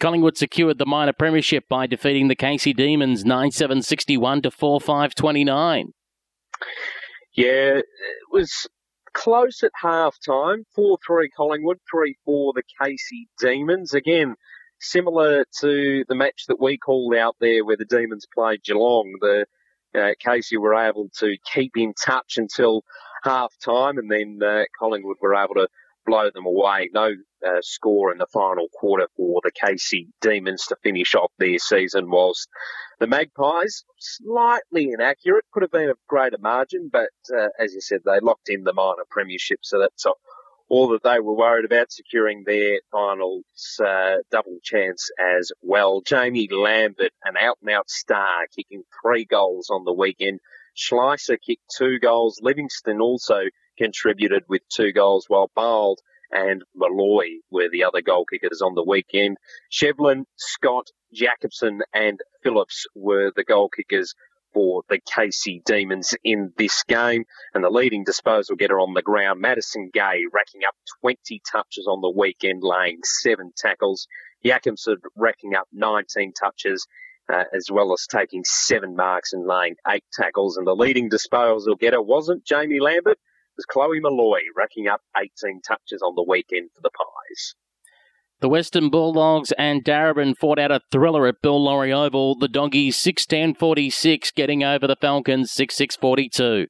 Collingwood 0.00 0.36
secured 0.36 0.78
the 0.78 0.86
minor 0.86 1.12
premiership 1.12 1.68
by 1.68 1.86
defeating 1.86 2.28
the 2.28 2.36
Casey 2.36 2.72
Demons 2.72 3.24
9-7 3.24 3.82
61 3.84 4.42
to 4.42 4.50
4-5 4.50 5.14
29. 5.14 5.92
Yeah, 7.34 7.78
it 7.78 7.84
was 8.30 8.68
close 9.18 9.64
at 9.64 9.72
half 9.74 10.16
time 10.24 10.64
4 10.74 10.98
3 11.04 11.28
Collingwood, 11.36 11.78
3 11.90 12.16
4 12.24 12.52
the 12.54 12.62
Casey 12.80 13.28
Demons. 13.40 13.92
Again, 13.92 14.36
similar 14.80 15.44
to 15.60 16.04
the 16.08 16.14
match 16.14 16.44
that 16.46 16.60
we 16.60 16.78
called 16.78 17.14
out 17.14 17.34
there 17.40 17.64
where 17.64 17.76
the 17.76 17.84
Demons 17.84 18.26
played 18.32 18.62
Geelong. 18.62 19.12
The 19.20 19.46
uh, 19.94 20.12
Casey 20.24 20.56
were 20.56 20.74
able 20.74 21.08
to 21.18 21.36
keep 21.52 21.76
in 21.76 21.94
touch 21.94 22.38
until 22.38 22.84
half 23.24 23.52
time, 23.64 23.98
and 23.98 24.10
then 24.10 24.38
uh, 24.42 24.64
Collingwood 24.78 25.16
were 25.20 25.34
able 25.34 25.54
to 25.54 25.68
blow 26.08 26.30
them 26.32 26.46
away. 26.46 26.88
No 26.92 27.10
uh, 27.46 27.60
score 27.60 28.10
in 28.12 28.18
the 28.18 28.26
final 28.32 28.68
quarter 28.72 29.08
for 29.16 29.40
the 29.44 29.52
Casey 29.52 30.08
Demons 30.20 30.66
to 30.66 30.76
finish 30.82 31.14
off 31.14 31.30
their 31.38 31.58
season, 31.58 32.10
whilst 32.10 32.48
the 32.98 33.06
Magpies, 33.06 33.84
slightly 33.98 34.90
inaccurate, 34.92 35.44
could 35.52 35.62
have 35.62 35.70
been 35.70 35.90
a 35.90 35.94
greater 36.08 36.38
margin, 36.40 36.88
but 36.92 37.10
uh, 37.32 37.48
as 37.60 37.74
you 37.74 37.80
said, 37.80 38.00
they 38.04 38.20
locked 38.20 38.48
in 38.48 38.64
the 38.64 38.72
minor 38.72 39.04
premiership, 39.08 39.60
so 39.62 39.78
that's 39.78 40.04
all 40.68 40.88
that 40.88 41.02
they 41.02 41.20
were 41.20 41.34
worried 41.34 41.64
about 41.64 41.92
securing 41.92 42.44
their 42.44 42.80
finals 42.92 43.44
uh, 43.84 44.16
double 44.30 44.58
chance 44.62 45.10
as 45.38 45.50
well. 45.62 46.02
Jaimee 46.02 46.50
Lambert, 46.50 47.12
an 47.24 47.34
out 47.40 47.56
and 47.62 47.70
out 47.70 47.88
star, 47.88 48.46
kicking 48.54 48.82
three 49.02 49.24
goals 49.24 49.70
on 49.70 49.84
the 49.84 49.92
weekend. 49.92 50.40
Schleicher 50.78 51.36
kicked 51.44 51.74
two 51.76 51.98
goals. 51.98 52.38
Livingston 52.40 53.00
also 53.00 53.42
contributed 53.76 54.44
with 54.48 54.62
two 54.68 54.92
goals, 54.92 55.26
while 55.28 55.50
Bald 55.54 56.00
and 56.30 56.62
Molloy 56.74 57.38
were 57.50 57.68
the 57.70 57.84
other 57.84 58.00
goal 58.00 58.24
kickers 58.24 58.62
on 58.62 58.74
the 58.74 58.84
weekend. 58.84 59.38
Shevlin, 59.72 60.24
Scott, 60.36 60.88
Jacobson, 61.12 61.80
and 61.92 62.20
Phillips 62.42 62.86
were 62.94 63.32
the 63.34 63.44
goal 63.44 63.68
kickers 63.68 64.14
for 64.52 64.82
the 64.88 65.00
Casey 65.14 65.62
Demons 65.64 66.14
in 66.24 66.52
this 66.56 66.82
game. 66.84 67.24
And 67.54 67.64
the 67.64 67.70
leading 67.70 68.04
disposal 68.04 68.56
getter 68.56 68.80
on 68.80 68.94
the 68.94 69.02
ground, 69.02 69.40
Madison 69.40 69.90
Gay, 69.92 70.24
racking 70.32 70.62
up 70.66 70.74
20 71.00 71.40
touches 71.50 71.86
on 71.88 72.00
the 72.00 72.10
weekend, 72.10 72.62
laying 72.62 73.00
seven 73.02 73.52
tackles. 73.56 74.06
Jacobson 74.44 74.96
racking 75.16 75.54
up 75.54 75.66
19 75.72 76.32
touches. 76.32 76.86
Uh, 77.30 77.44
as 77.54 77.66
well 77.70 77.92
as 77.92 78.06
taking 78.06 78.42
seven 78.42 78.96
marks 78.96 79.34
and 79.34 79.46
laying 79.46 79.74
eight 79.86 80.04
tackles. 80.14 80.56
And 80.56 80.66
the 80.66 80.74
leading 80.74 81.10
disposal 81.10 81.74
getter 81.76 82.00
wasn't 82.00 82.46
Jaimee 82.46 82.80
Lambert, 82.80 83.18
it 83.18 83.54
was 83.54 83.66
Chloe 83.66 84.00
Molloy, 84.00 84.40
racking 84.56 84.88
up 84.88 85.02
18 85.14 85.60
touches 85.60 86.00
on 86.00 86.14
the 86.14 86.24
weekend 86.26 86.70
for 86.74 86.80
the 86.80 86.88
Pies. 86.88 87.54
The 88.40 88.48
Western 88.48 88.88
Bulldogs 88.88 89.52
and 89.58 89.84
Darebin 89.84 90.36
fought 90.38 90.60
out 90.60 90.70
a 90.70 90.80
thriller 90.92 91.26
at 91.26 91.42
Bill 91.42 91.62
Lawry 91.62 91.92
Oval. 91.92 92.36
The 92.38 92.46
Doggies 92.46 92.96
6 92.96 93.26
10 93.26 93.54
46, 93.54 94.30
getting 94.30 94.62
over 94.62 94.86
the 94.86 94.94
Falcons 94.94 95.50
6 95.50 95.74
6 95.74 95.96
42. 95.96 96.68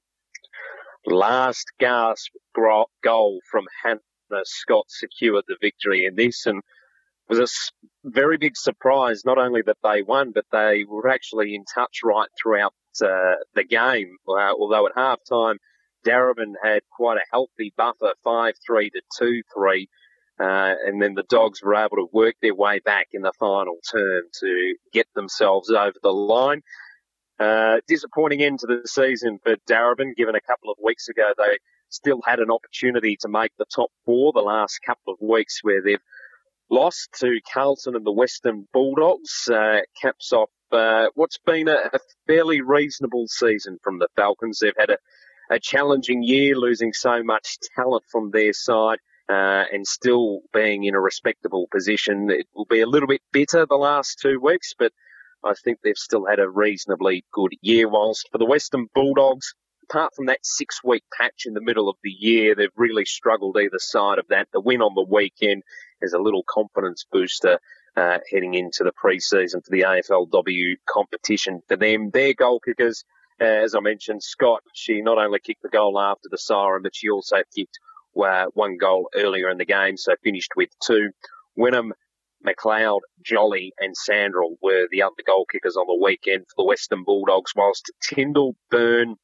Last 1.05 1.67
gasp 1.79 2.33
goal 3.05 3.41
from 3.51 3.67
Hannah 3.85 4.01
Scott 4.45 4.87
secured 4.89 5.45
the 5.47 5.57
victory 5.61 6.07
in 6.07 6.17
this 6.17 6.47
and 6.47 6.63
was 7.29 7.39
a 7.39 8.09
very 8.09 8.39
big 8.39 8.57
surprise, 8.57 9.23
not 9.25 9.39
only 9.39 9.63
that 9.63 9.77
they 9.83 10.03
won, 10.03 10.33
but 10.33 10.47
they 10.51 10.85
were 10.89 11.09
actually 11.09 11.55
in 11.55 11.65
touch 11.65 12.01
right 12.05 12.29
throughout 12.41 12.75
uh, 13.03 13.35
the 13.55 13.65
game. 13.65 14.17
Uh, 14.29 14.53
although 14.53 14.87
at 14.87 14.93
half 14.97 15.19
time, 15.29 15.59
Darebin 16.07 16.55
had 16.63 16.83
quite 16.91 17.19
a 17.19 17.27
healthy 17.31 17.73
buffer, 17.77 18.15
5 18.25 18.55
3 18.67 18.91
to 18.91 19.03
2 19.19 19.43
3. 19.55 19.89
Uh, 20.41 20.75
and 20.87 21.03
then 21.03 21.15
the 21.15 21.25
Dogs 21.29 21.63
were 21.63 21.75
able 21.75 21.97
to 21.97 22.09
work 22.13 22.37
their 22.41 22.55
way 22.55 22.79
back 22.79 23.09
in 23.13 23.23
the 23.23 23.33
final 23.41 23.77
term 23.91 24.23
to 24.41 24.75
get 24.93 25.07
themselves 25.15 25.71
over 25.71 25.97
the 26.01 26.13
line. 26.13 26.63
Uh, 27.41 27.79
disappointing 27.89 28.43
end 28.43 28.61
to 28.61 28.67
the 28.67 28.83
season 28.87 29.39
for 29.43 29.57
Darebin, 29.69 30.15
given 30.17 30.37
a 30.37 30.41
couple 30.41 30.71
of 30.71 30.77
weeks 30.83 31.09
ago 31.09 31.33
they 31.37 31.59
still 31.89 32.21
had 32.25 32.39
an 32.39 32.51
opportunity 32.51 33.17
to 33.21 33.29
make 33.29 33.53
the 33.59 33.65
top 33.75 33.91
four 34.05 34.33
the 34.33 34.41
last 34.41 34.81
couple 34.85 35.13
of 35.13 35.21
weeks 35.21 35.61
where 35.63 35.83
they've 35.83 36.03
lost 36.71 37.09
to 37.21 37.41
Carlton 37.53 37.97
and 37.97 38.05
the 38.05 38.13
Western 38.13 38.67
Bulldogs. 38.73 39.49
Uh, 39.49 39.81
caps 40.01 40.33
off 40.33 40.51
uh, 40.73 41.07
what's 41.15 41.39
been 41.39 41.69
a, 41.69 41.77
a, 41.93 41.99
fairly 42.27 42.61
reasonable 42.61 43.27
season 43.29 43.79
from 43.83 43.99
the 43.99 44.09
Falcons. 44.17 44.59
They've 44.59 44.73
had 44.79 44.91
a, 44.91 44.99
a 45.51 45.59
challenging 45.59 46.23
year, 46.23 46.57
losing 46.57 46.93
so 46.93 47.23
much 47.23 47.59
talent 47.75 48.05
from 48.11 48.31
their 48.31 48.53
side 48.53 48.99
uh, 49.29 49.65
and 49.73 49.87
still 49.87 50.41
being 50.53 50.85
in 50.85 50.95
a 50.95 51.01
respectable 51.01 51.69
position. 51.71 52.31
It 52.31 52.47
will 52.55 52.67
be 52.67 52.81
a 52.81 52.87
little 52.87 53.09
bit 53.09 53.23
bitter 53.33 53.67
the 53.67 53.77
last 53.77 54.19
two 54.21 54.41
weeks, 54.41 54.75
but 54.79 54.93
I 55.45 55.55
think 55.65 55.79
they've 55.83 55.97
still 55.97 56.27
had 56.27 56.39
a 56.39 56.49
reasonably 56.49 57.25
good 57.33 57.55
year. 57.61 57.89
Whilst 57.89 58.29
for 58.31 58.39
the 58.39 58.47
Western 58.47 58.89
Bulldogs, 58.95 59.55
apart 59.89 60.15
from 60.15 60.27
that 60.27 60.41
six 60.43 60.83
week 60.83 61.05
patch 61.19 61.45
in 61.47 61.55
the 61.55 61.61
middle 61.61 61.89
of 61.89 61.97
the 62.03 62.11
year, 62.11 62.55
they've 62.55 62.69
really 62.77 63.05
struggled 63.05 63.57
either 63.57 63.79
side 63.79 64.19
of 64.19 64.27
that. 64.29 64.49
The 64.53 64.61
win 64.61 64.83
on 64.83 64.95
the 64.95 65.07
weekend 65.09 65.63
is 66.03 66.13
a 66.13 66.19
little 66.19 66.45
confidence 66.49 67.05
booster. 67.11 67.59
Uh, 67.97 68.19
heading 68.31 68.55
into 68.55 68.85
the 68.85 68.93
pre-season 68.93 69.61
for 69.61 69.71
the 69.71 69.81
AFLW 69.81 70.77
competition 70.89 71.61
for 71.67 71.75
them. 71.75 72.11
Their 72.11 72.33
goal 72.33 72.61
kickers, 72.61 73.03
uh, 73.41 73.45
as 73.45 73.75
I 73.75 73.81
mentioned, 73.81 74.23
Scott, 74.23 74.63
she 74.73 75.03
not 75.03 75.19
only 75.19 75.41
kicked 75.41 75.63
the 75.63 75.69
goal 75.69 75.99
after 75.99 76.29
the 76.31 76.39
siren, 76.39 76.83
but 76.85 76.95
she 76.95 77.11
also 77.11 77.39
kicked 77.57 77.81
uh, 78.17 78.47
one 78.55 78.77
goal 78.77 79.09
earlier 79.17 79.51
in 79.51 79.59
the 79.59 79.65
game, 79.65 79.97
so 79.97 80.15
finished 80.23 80.53
with 80.57 80.69
two. 80.81 81.11
Wynnum, 81.59 81.91
McLeod, 82.47 83.01
Jolly, 83.23 83.73
and 83.79 83.95
Sandrell 83.97 84.57
were 84.63 84.87
the 84.91 85.03
other 85.03 85.15
goal 85.27 85.47
kickers 85.51 85.77
on 85.77 85.87
the 85.89 86.05
weekend 86.05 86.47
for 86.49 86.63
the 86.63 86.69
Western 86.69 87.05
Bulldogs, 87.05 87.53
whilst 87.57 87.91
Tyndall, 88.03 88.55
Byrne, 88.71 89.17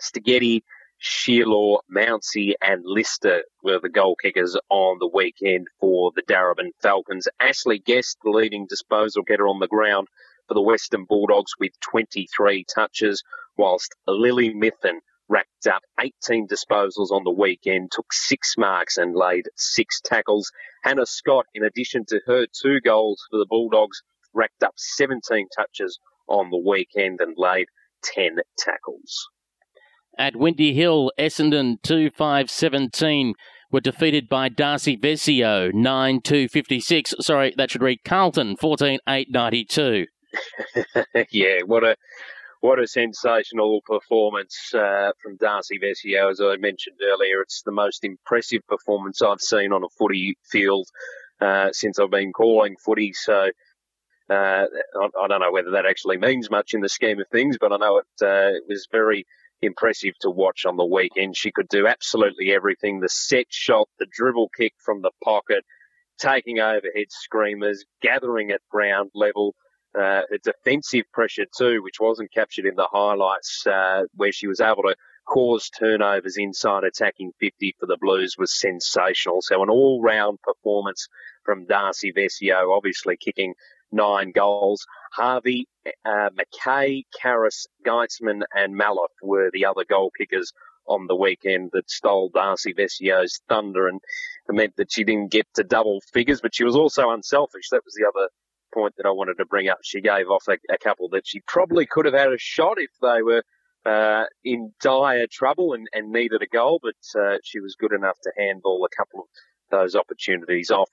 Stigeti, 0.00 0.62
Shearlaw, 1.02 1.80
Mounsey, 1.90 2.54
and 2.60 2.84
Lister 2.84 3.42
were 3.64 3.80
the 3.80 3.88
goal 3.88 4.14
kickers 4.14 4.56
on 4.68 5.00
the 5.00 5.08
weekend 5.08 5.66
for 5.80 6.12
the 6.14 6.22
Darebin 6.22 6.70
Falcons. 6.80 7.26
Ashley 7.40 7.80
Guest, 7.80 8.18
the 8.22 8.30
leading 8.30 8.68
disposal 8.68 9.24
getter 9.24 9.48
on 9.48 9.58
the 9.58 9.66
ground 9.66 10.06
for 10.46 10.54
the 10.54 10.62
Western 10.62 11.04
Bulldogs 11.04 11.54
with 11.58 11.72
23 11.80 12.64
touches, 12.72 13.24
whilst 13.56 13.96
Lily 14.06 14.54
Mithen 14.54 15.00
racked 15.28 15.66
up 15.66 15.82
18 16.00 16.46
disposals 16.46 17.10
on 17.10 17.24
the 17.24 17.32
weekend, 17.32 17.90
took 17.90 18.12
six 18.12 18.56
marks 18.56 18.96
and 18.96 19.16
laid 19.16 19.48
six 19.56 20.00
tackles. 20.02 20.52
Hannah 20.84 21.06
Scott, 21.06 21.46
in 21.52 21.64
addition 21.64 22.04
to 22.10 22.20
her 22.26 22.46
two 22.46 22.80
goals 22.80 23.26
for 23.28 23.38
the 23.38 23.46
Bulldogs, 23.46 24.02
racked 24.34 24.62
up 24.62 24.74
17 24.76 25.48
touches 25.48 25.98
on 26.28 26.50
the 26.50 26.58
weekend 26.58 27.20
and 27.20 27.34
laid 27.36 27.66
10 28.04 28.36
tackles. 28.56 29.28
At 30.18 30.36
Windy 30.36 30.74
Hill, 30.74 31.10
Essendon 31.18 31.80
2 31.82 32.10
5 32.10 32.50
17 32.50 33.34
were 33.70 33.80
defeated 33.80 34.28
by 34.28 34.48
Darcy 34.48 34.96
Vescio 34.96 35.72
9 35.72 36.20
2 36.20 36.48
56. 36.48 37.14
Sorry, 37.20 37.54
that 37.56 37.70
should 37.70 37.82
read 37.82 38.04
Carlton 38.04 38.56
14 38.56 38.98
8 39.08 39.28
92. 39.30 40.06
yeah, 41.30 41.60
what 41.64 41.82
a 41.82 41.96
what 42.60 42.78
a 42.78 42.86
sensational 42.86 43.80
performance 43.84 44.72
uh, 44.72 45.12
from 45.22 45.36
Darcy 45.36 45.78
Vescio. 45.78 46.30
As 46.30 46.40
I 46.40 46.56
mentioned 46.58 47.00
earlier, 47.02 47.40
it's 47.40 47.62
the 47.62 47.72
most 47.72 48.04
impressive 48.04 48.60
performance 48.68 49.20
I've 49.20 49.40
seen 49.40 49.72
on 49.72 49.82
a 49.82 49.88
footy 49.98 50.36
field 50.48 50.86
uh, 51.40 51.70
since 51.72 51.98
I've 51.98 52.10
been 52.10 52.32
calling 52.32 52.76
footy. 52.76 53.14
So 53.14 53.50
uh, 54.30 54.66
I, 54.66 55.08
I, 55.20 55.28
don't 55.28 55.40
know 55.40 55.50
whether 55.50 55.72
that 55.72 55.86
actually 55.86 56.18
means 56.18 56.50
much 56.50 56.72
in 56.72 56.82
the 56.82 56.88
scheme 56.88 57.20
of 57.20 57.26
things, 57.28 57.56
but 57.60 57.72
I 57.72 57.78
know 57.78 57.98
it, 57.98 58.06
uh, 58.22 58.56
it 58.56 58.62
was 58.68 58.86
very 58.92 59.26
impressive 59.62 60.14
to 60.20 60.30
watch 60.30 60.66
on 60.66 60.76
the 60.76 60.84
weekend. 60.84 61.36
She 61.36 61.52
could 61.52 61.68
do 61.68 61.86
absolutely 61.86 62.52
everything 62.52 63.00
the 63.00 63.08
set 63.08 63.46
shot, 63.48 63.88
the 63.98 64.06
dribble 64.10 64.50
kick 64.56 64.74
from 64.84 65.02
the 65.02 65.12
pocket, 65.22 65.64
taking 66.18 66.58
overhead 66.58 67.10
screamers, 67.10 67.84
gathering 68.02 68.50
at 68.50 68.60
ground 68.70 69.10
level 69.14 69.54
uh, 69.98 70.22
defensive 70.42 71.04
pressure 71.12 71.46
too, 71.56 71.82
which 71.82 72.00
wasn't 72.00 72.32
captured 72.32 72.66
in 72.66 72.74
the 72.74 72.88
highlights, 72.90 73.66
uh, 73.66 74.02
where 74.14 74.32
she 74.32 74.46
was 74.46 74.60
able 74.60 74.82
to 74.82 74.96
cause 75.26 75.70
turnovers 75.70 76.36
inside 76.36 76.84
attacking 76.84 77.32
50 77.38 77.76
for 77.78 77.86
the 77.86 77.98
Blues 78.00 78.36
was 78.38 78.58
sensational. 78.58 79.40
So 79.42 79.62
an 79.62 79.70
all-round 79.70 80.40
performance 80.42 81.08
from 81.44 81.66
Darcy 81.66 82.12
Vescio, 82.12 82.76
obviously 82.76 83.16
kicking 83.16 83.54
nine 83.92 84.32
goals. 84.32 84.84
Harvey, 85.12 85.68
uh, 86.04 86.30
McKay, 86.30 87.04
Karras, 87.22 87.66
Geitzman 87.86 88.42
and 88.54 88.78
Maloff 88.78 89.12
were 89.22 89.50
the 89.52 89.66
other 89.66 89.84
goal 89.88 90.10
kickers 90.16 90.52
on 90.86 91.06
the 91.06 91.14
weekend 91.14 91.70
that 91.72 91.90
stole 91.90 92.30
Darcy 92.34 92.72
Vescio's 92.72 93.40
thunder 93.48 93.86
and 93.88 94.00
meant 94.48 94.74
that 94.76 94.90
she 94.90 95.04
didn't 95.04 95.30
get 95.30 95.46
to 95.54 95.64
double 95.64 96.00
figures, 96.12 96.40
but 96.40 96.54
she 96.54 96.64
was 96.64 96.76
also 96.76 97.10
unselfish. 97.10 97.68
That 97.70 97.84
was 97.84 97.94
the 97.94 98.06
other 98.08 98.28
point 98.74 98.94
that 98.96 99.06
I 99.06 99.10
wanted 99.10 99.38
to 99.38 99.46
bring 99.46 99.68
up. 99.68 99.78
She 99.82 100.00
gave 100.00 100.28
off 100.28 100.44
a, 100.48 100.56
a 100.72 100.78
couple 100.78 101.08
that 101.10 101.26
she 101.26 101.40
probably 101.46 101.86
could 101.86 102.06
have 102.06 102.14
had 102.14 102.32
a 102.32 102.38
shot 102.38 102.78
if 102.78 102.90
they 103.00 103.22
were 103.22 103.44
uh, 103.84 104.24
in 104.44 104.72
dire 104.80 105.26
trouble 105.30 105.74
and, 105.74 105.86
and, 105.92 106.12
needed 106.12 106.40
a 106.42 106.46
goal, 106.46 106.80
but 106.82 107.20
uh, 107.20 107.38
she 107.42 107.60
was 107.60 107.74
good 107.74 107.92
enough 107.92 108.16
to 108.22 108.32
handball 108.38 108.84
a 108.84 108.96
couple 108.96 109.20
of 109.20 109.26
those 109.70 109.96
opportunities 109.96 110.70
off. 110.70 110.88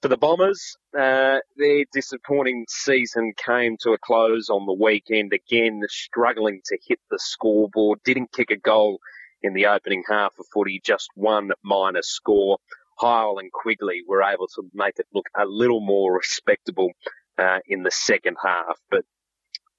For 0.00 0.06
the 0.06 0.16
Bombers, 0.16 0.76
uh, 0.96 1.38
their 1.56 1.84
disappointing 1.92 2.66
season 2.68 3.32
came 3.36 3.76
to 3.80 3.90
a 3.90 3.98
close 3.98 4.48
on 4.48 4.64
the 4.64 4.72
weekend. 4.72 5.32
Again, 5.32 5.80
struggling 5.88 6.60
to 6.66 6.78
hit 6.86 7.00
the 7.10 7.18
scoreboard. 7.18 7.98
Didn't 8.04 8.30
kick 8.30 8.52
a 8.52 8.56
goal 8.56 9.00
in 9.42 9.54
the 9.54 9.66
opening 9.66 10.04
half 10.08 10.38
of 10.38 10.46
footy, 10.54 10.80
just 10.84 11.08
one 11.16 11.50
minor 11.64 12.02
score. 12.02 12.58
Heil 13.00 13.38
and 13.38 13.50
Quigley 13.50 14.02
were 14.06 14.22
able 14.22 14.46
to 14.54 14.70
make 14.72 15.00
it 15.00 15.06
look 15.12 15.26
a 15.36 15.46
little 15.46 15.80
more 15.80 16.14
respectable 16.14 16.92
uh, 17.36 17.58
in 17.66 17.82
the 17.82 17.90
second 17.90 18.36
half. 18.40 18.78
But 18.92 19.04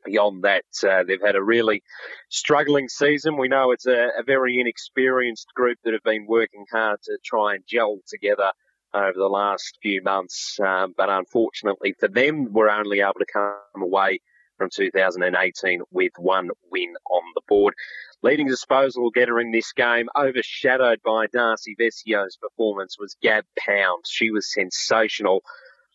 beyond 0.03 0.43
that, 0.43 0.65
uh, 0.83 1.03
they've 1.03 1.25
had 1.25 1.37
a 1.37 1.43
really 1.43 1.81
struggling 2.27 2.89
season. 2.89 3.37
We 3.37 3.47
know 3.47 3.71
it's 3.71 3.85
a, 3.85 4.09
a, 4.19 4.23
very 4.25 4.59
inexperienced 4.59 5.47
group 5.55 5.77
that 5.85 5.93
have 5.93 6.03
been 6.03 6.25
working 6.27 6.65
hard 6.69 7.01
to 7.03 7.17
try 7.23 7.55
and 7.55 7.63
gel 7.65 7.99
together 8.05 8.51
over 8.93 9.13
the 9.15 9.27
last 9.27 9.77
few 9.81 10.01
months. 10.01 10.59
Um, 10.59 10.93
but 10.97 11.09
unfortunately 11.09 11.95
for 11.99 12.07
them, 12.07 12.51
we're 12.51 12.69
only 12.69 13.01
able 13.01 13.13
to 13.19 13.25
come 13.31 13.81
away 13.81 14.19
from 14.59 14.69
2018 14.71 15.81
with 15.91 16.11
one 16.17 16.49
win 16.71 16.93
on 17.09 17.23
the 17.33 17.41
board. 17.47 17.73
Leading 18.21 18.47
disposal 18.47 19.09
getter 19.09 19.39
in 19.39 19.51
this 19.51 19.71
game, 19.71 20.09
overshadowed 20.15 20.99
by 21.03 21.27
Darcy 21.31 21.75
Vescio's 21.79 22.37
performance, 22.37 22.97
was 22.99 23.15
Gab 23.21 23.45
Pound. 23.57 24.03
She 24.05 24.29
was 24.29 24.51
sensational. 24.51 25.41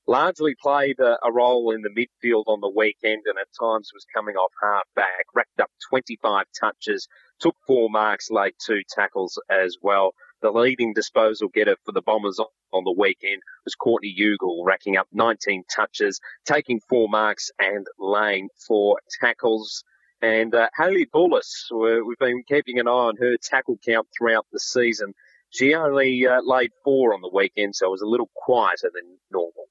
Largely 0.06 0.54
played 0.60 0.98
a, 1.00 1.18
a, 1.22 1.32
role 1.32 1.70
in 1.70 1.82
the 1.82 1.88
midfield 1.88 2.44
on 2.46 2.60
the 2.60 2.72
weekend 2.74 3.22
and 3.26 3.38
at 3.38 3.48
times 3.58 3.90
was 3.94 4.06
coming 4.14 4.36
off 4.36 4.52
half 4.62 4.84
back. 4.96 5.26
Racked 5.34 5.60
up 5.60 5.70
25 5.88 6.44
touches, 6.58 7.08
took 7.40 7.56
four 7.66 7.88
marks, 7.90 8.30
laid 8.30 8.52
two 8.64 8.82
tackles 8.88 9.40
as 9.50 9.76
well. 9.80 10.14
The 10.42 10.50
leading 10.50 10.92
disposal 10.92 11.48
getter 11.48 11.76
for 11.84 11.92
the 11.92 12.02
Bombers 12.02 12.38
on 12.72 12.84
the 12.84 12.92
weekend 12.92 13.40
was 13.64 13.74
Courtney 13.74 14.14
Ugle, 14.18 14.64
racking 14.64 14.96
up 14.96 15.08
19 15.12 15.64
touches, 15.74 16.20
taking 16.44 16.80
four 16.88 17.08
marks 17.08 17.50
and 17.58 17.86
laying 17.98 18.48
four 18.66 18.98
tackles. 19.20 19.84
And 20.20 20.54
uh, 20.54 20.68
Haley 20.76 21.06
Bullis, 21.06 21.70
we've 21.72 22.18
been 22.18 22.42
keeping 22.48 22.78
an 22.78 22.88
eye 22.88 22.90
on 22.90 23.16
her 23.18 23.36
tackle 23.42 23.78
count 23.84 24.08
throughout 24.16 24.46
the 24.52 24.60
season. 24.60 25.14
She 25.50 25.74
only 25.74 26.26
uh, 26.26 26.40
laid 26.42 26.72
four 26.82 27.14
on 27.14 27.20
the 27.20 27.30
weekend, 27.32 27.76
so 27.76 27.86
it 27.86 27.90
was 27.90 28.02
a 28.02 28.06
little 28.06 28.30
quieter 28.34 28.90
than 28.92 29.18
normal. 29.30 29.66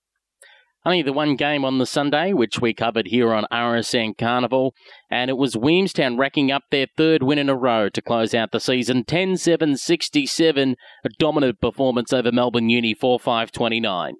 Only 0.85 1.01
the 1.01 1.13
one 1.13 1.37
game 1.37 1.63
on 1.63 1.77
the 1.77 1.85
Sunday, 1.85 2.33
which 2.33 2.59
we 2.59 2.73
covered 2.73 3.07
here 3.07 3.33
on 3.33 3.45
RSN 3.51 4.17
Carnival, 4.17 4.73
and 5.09 5.29
it 5.29 5.37
was 5.37 5.55
Williamstown 5.55 6.17
racking 6.17 6.51
up 6.51 6.63
their 6.71 6.87
third 6.97 7.23
win 7.23 7.39
in 7.39 7.49
a 7.49 7.55
row 7.55 7.87
to 7.87 8.01
close 8.01 8.33
out 8.33 8.51
the 8.51 8.59
season 8.59 9.05
10 9.05 9.37
7 9.37 9.77
67, 9.77 10.75
a 11.05 11.09
dominant 11.17 11.61
performance 11.61 12.11
over 12.11 12.33
Melbourne 12.33 12.69
Uni 12.69 12.93
4 12.93 13.17
5 13.17 13.51
29. 13.51 14.15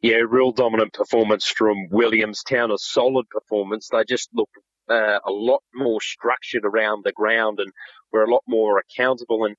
Yeah, 0.00 0.20
real 0.26 0.52
dominant 0.52 0.94
performance 0.94 1.46
from 1.46 1.88
Williamstown, 1.90 2.70
a 2.70 2.78
solid 2.78 3.28
performance. 3.28 3.88
They 3.92 4.04
just 4.08 4.30
look 4.32 4.48
uh, 4.88 5.18
a 5.24 5.30
lot 5.30 5.62
more 5.74 6.00
structured 6.00 6.64
around 6.64 7.04
the 7.04 7.12
ground 7.12 7.60
and 7.60 7.72
were 8.10 8.24
a 8.24 8.30
lot 8.30 8.42
more 8.48 8.78
accountable. 8.78 9.44
And 9.44 9.56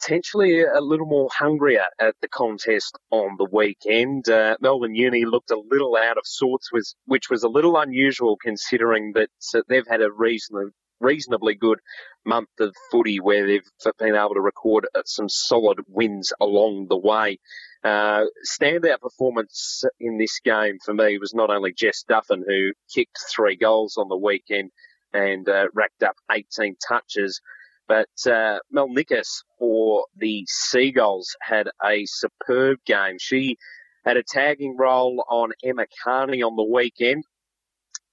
potentially 0.00 0.62
a 0.62 0.80
little 0.80 1.06
more 1.06 1.28
hungrier 1.32 1.86
at 2.00 2.14
the 2.20 2.28
contest 2.28 2.96
on 3.10 3.36
the 3.38 3.48
weekend. 3.50 4.28
Uh, 4.28 4.56
Melbourne 4.60 4.94
Uni 4.94 5.24
looked 5.24 5.50
a 5.50 5.62
little 5.70 5.96
out 5.96 6.18
of 6.18 6.24
sorts, 6.24 6.72
was, 6.72 6.94
which 7.06 7.30
was 7.30 7.42
a 7.42 7.48
little 7.48 7.76
unusual 7.78 8.36
considering 8.42 9.12
that 9.14 9.30
uh, 9.54 9.62
they've 9.68 9.86
had 9.88 10.02
a 10.02 10.10
reasonably 10.10 10.72
reasonably 10.98 11.54
good 11.54 11.78
month 12.24 12.48
of 12.58 12.74
footy 12.90 13.20
where 13.20 13.46
they've 13.46 13.68
been 13.98 14.14
able 14.16 14.32
to 14.32 14.40
record 14.40 14.86
uh, 14.94 15.02
some 15.04 15.28
solid 15.28 15.78
wins 15.88 16.32
along 16.40 16.86
the 16.88 16.96
way. 16.96 17.38
Uh, 17.84 18.24
standout 18.50 19.00
performance 19.00 19.84
in 20.00 20.18
this 20.18 20.40
game 20.42 20.78
for 20.84 20.94
me 20.94 21.18
was 21.18 21.34
not 21.34 21.50
only 21.50 21.72
Jess 21.72 22.04
Duffin, 22.08 22.42
who 22.46 22.72
kicked 22.92 23.18
three 23.34 23.56
goals 23.56 23.96
on 23.98 24.08
the 24.08 24.16
weekend 24.16 24.70
and 25.12 25.48
uh, 25.48 25.66
racked 25.74 26.02
up 26.02 26.16
18 26.30 26.76
touches, 26.86 27.40
but 27.88 28.08
uh, 28.26 28.58
Mel 28.70 28.88
Nickus 28.88 29.42
for 29.58 30.06
the 30.16 30.44
Seagulls 30.48 31.36
had 31.40 31.68
a 31.84 32.04
superb 32.06 32.78
game. 32.86 33.16
She 33.20 33.56
had 34.04 34.16
a 34.16 34.22
tagging 34.22 34.76
role 34.78 35.24
on 35.28 35.52
Emma 35.64 35.86
Kearney 36.04 36.42
on 36.42 36.56
the 36.56 36.64
weekend. 36.64 37.24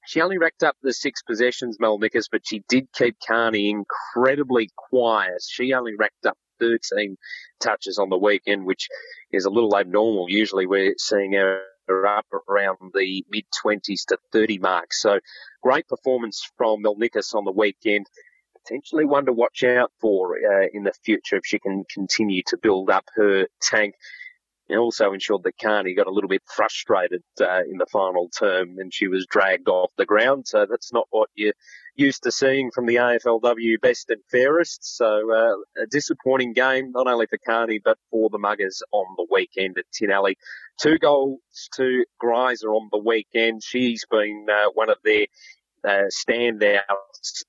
She 0.05 0.21
only 0.21 0.37
racked 0.37 0.63
up 0.63 0.75
the 0.83 0.93
six 0.93 1.21
possessions, 1.21 1.77
Mel 1.79 1.99
Nickus, 1.99 2.25
but 2.31 2.41
she 2.45 2.63
did 2.67 2.87
keep 2.93 3.15
Kearney 3.25 3.69
incredibly 3.69 4.69
quiet. 4.75 5.41
She 5.47 5.73
only 5.73 5.93
racked 5.97 6.25
up 6.25 6.37
13 6.59 7.17
touches 7.61 7.97
on 7.97 8.09
the 8.09 8.17
weekend, 8.17 8.65
which 8.65 8.89
is 9.31 9.45
a 9.45 9.49
little 9.49 9.77
abnormal. 9.77 10.29
Usually 10.29 10.65
we're 10.65 10.95
seeing 10.97 11.33
her 11.33 11.61
up 12.05 12.25
around 12.49 12.77
the 12.93 13.25
mid 13.29 13.45
20s 13.63 14.05
to 14.07 14.17
30 14.31 14.59
marks. 14.59 15.01
So 15.01 15.19
great 15.61 15.87
performance 15.87 16.49
from 16.57 16.81
Mel 16.81 16.95
on 17.33 17.45
the 17.45 17.51
weekend 17.51 18.07
potentially 18.65 19.05
one 19.05 19.25
to 19.25 19.33
watch 19.33 19.63
out 19.63 19.91
for 19.99 20.35
uh, 20.37 20.67
in 20.73 20.83
the 20.83 20.93
future 21.03 21.37
if 21.37 21.45
she 21.45 21.59
can 21.59 21.83
continue 21.93 22.43
to 22.47 22.57
build 22.57 22.89
up 22.89 23.05
her 23.15 23.47
tank. 23.61 23.95
Also 24.69 25.13
ensured 25.13 25.43
that 25.43 25.59
Kearney 25.61 25.93
got 25.93 26.07
a 26.07 26.11
little 26.11 26.29
bit 26.29 26.41
frustrated 26.47 27.21
uh, 27.39 27.61
in 27.69 27.77
the 27.77 27.85
final 27.91 28.29
term 28.29 28.79
and 28.79 28.93
she 28.93 29.07
was 29.07 29.27
dragged 29.29 29.67
off 29.67 29.91
the 29.97 30.05
ground. 30.05 30.47
So 30.47 30.65
that's 30.67 30.91
not 30.91 31.05
what 31.11 31.29
you're 31.35 31.53
used 31.95 32.23
to 32.23 32.31
seeing 32.31 32.71
from 32.71 32.87
the 32.87 32.95
AFLW 32.95 33.79
best 33.81 34.09
and 34.09 34.21
fairest. 34.31 34.97
So 34.97 35.31
uh, 35.31 35.83
a 35.83 35.85
disappointing 35.85 36.53
game, 36.53 36.91
not 36.91 37.07
only 37.07 37.27
for 37.27 37.37
Kearney, 37.37 37.81
but 37.83 37.97
for 38.09 38.29
the 38.29 38.39
Mugars 38.39 38.81
on 38.91 39.05
the 39.17 39.27
weekend 39.29 39.77
at 39.77 39.85
Tin 39.93 40.09
Alley. 40.09 40.37
Two 40.79 40.97
goals 40.97 41.39
to 41.75 42.05
Greiser 42.23 42.73
on 42.73 42.89
the 42.91 42.97
weekend. 42.97 43.63
She's 43.63 44.05
been 44.09 44.47
uh, 44.49 44.69
one 44.73 44.89
of 44.89 44.97
their 45.03 45.27
uh, 45.87 46.09
standouts 46.09 47.43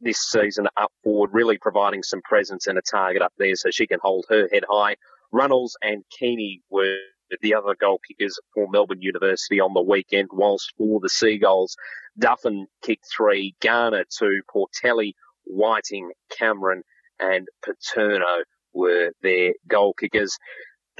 this 0.00 0.18
season 0.18 0.66
up 0.76 0.92
forward, 1.04 1.30
really 1.32 1.58
providing 1.58 2.02
some 2.02 2.22
presence 2.22 2.66
and 2.66 2.78
a 2.78 2.82
target 2.82 3.22
up 3.22 3.32
there 3.38 3.54
so 3.54 3.70
she 3.70 3.86
can 3.86 3.98
hold 4.02 4.26
her 4.28 4.48
head 4.52 4.64
high. 4.68 4.96
Runnels 5.32 5.76
and 5.82 6.04
Keeney 6.10 6.62
were 6.70 6.96
the 7.42 7.54
other 7.54 7.76
goal 7.80 8.00
kickers 8.06 8.38
for 8.54 8.68
Melbourne 8.68 9.02
University 9.02 9.60
on 9.60 9.74
the 9.74 9.82
weekend, 9.82 10.28
whilst 10.32 10.72
for 10.76 11.00
the 11.00 11.08
Seagulls, 11.08 11.76
Duffin 12.18 12.66
kicked 12.82 13.06
three, 13.16 13.54
Garner 13.62 14.04
two, 14.18 14.40
Portelli, 14.52 15.12
Whiting, 15.44 16.10
Cameron 16.36 16.82
and 17.20 17.46
Paterno 17.64 18.44
were 18.72 19.12
their 19.22 19.52
goal 19.68 19.94
kickers 19.94 20.36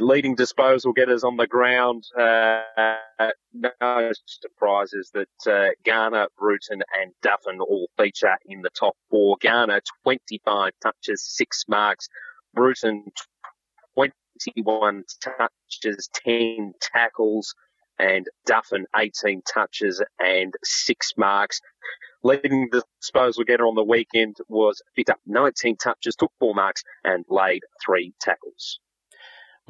leading 0.01 0.35
disposal 0.35 0.93
getters 0.93 1.25
on 1.25 1.37
the 1.37 1.47
ground. 1.47 2.05
Uh, 2.19 2.63
no 3.53 4.13
surprises 4.27 5.11
that 5.15 5.51
uh, 5.51 5.71
Garner, 5.85 6.27
Bruton, 6.39 6.83
and 7.01 7.13
Duffin 7.23 7.61
all 7.61 7.89
feature 7.99 8.37
in 8.47 8.63
the 8.63 8.71
top 8.71 8.97
four. 9.11 9.37
Garner, 9.41 9.81
25 10.05 10.73
touches, 10.83 11.25
six 11.25 11.65
marks. 11.69 12.09
Bruton, 12.55 13.05
21 14.43 15.05
touches, 15.21 16.09
10 16.25 16.73
tackles. 16.81 17.55
And 17.99 18.27
Duffin, 18.49 18.85
18 18.97 19.43
touches 19.43 20.03
and 20.19 20.55
six 20.65 21.13
marks. 21.19 21.61
Leading 22.23 22.69
the 22.73 22.83
disposal 23.01 23.45
getter 23.45 23.67
on 23.67 23.75
the 23.75 23.85
weekend 23.85 24.37
was 24.49 24.81
picked 24.97 25.11
up 25.11 25.21
19 25.27 25.77
touches, 25.77 26.17
took 26.17 26.33
four 26.39 26.55
marks, 26.55 26.83
and 27.05 27.27
laid 27.29 27.63
three 27.85 28.15
tackles. 28.21 28.81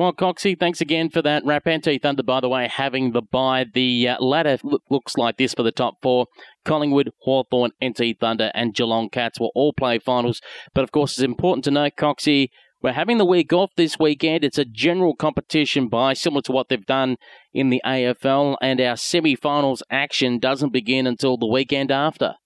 Well, 0.01 0.15
Coxie, 0.15 0.59
thanks 0.59 0.81
again 0.81 1.11
for 1.11 1.21
that. 1.21 1.45
Rapente 1.45 2.01
Thunder, 2.01 2.23
by 2.23 2.41
the 2.41 2.49
way, 2.49 2.67
having 2.69 3.13
the 3.13 3.21
bye. 3.21 3.67
The 3.71 4.09
uh, 4.09 4.25
ladder 4.25 4.57
looks 4.89 5.19
like 5.19 5.37
this 5.37 5.53
for 5.53 5.63
the 5.63 5.73
top 5.73 5.97
four. 6.01 6.25
Collingwood, 6.65 7.11
Hawthorn, 7.19 7.73
NT 7.85 8.19
Thunder, 8.19 8.51
and 8.55 8.73
Geelong 8.73 9.11
Cats 9.11 9.39
will 9.39 9.53
all 9.55 9.75
play 9.75 9.99
finals. 9.99 10.41
But 10.73 10.85
of 10.85 10.91
course, 10.91 11.19
it's 11.19 11.23
important 11.23 11.65
to 11.65 11.71
note, 11.71 11.97
Coxie, 11.99 12.49
we're 12.83 12.95
having 12.95 13.19
the 13.19 13.27
week 13.27 13.53
off 13.53 13.73
this 13.77 13.99
weekend. 13.99 14.43
It's 14.43 14.57
a 14.57 14.65
general 14.65 15.15
competition 15.15 15.89
bye, 15.89 16.15
similar 16.15 16.41
to 16.45 16.53
what 16.53 16.71
they've 16.71 16.87
done 16.87 17.17
in 17.53 17.69
the 17.69 17.83
AFL, 17.85 18.57
and 18.63 18.81
our 18.81 18.97
semi 18.97 19.35
finals 19.35 19.83
action 19.91 20.39
doesn't 20.39 20.73
begin 20.73 21.07
until 21.07 21.37
the 21.37 21.47
weekend 21.47 21.91
after. 21.91 22.37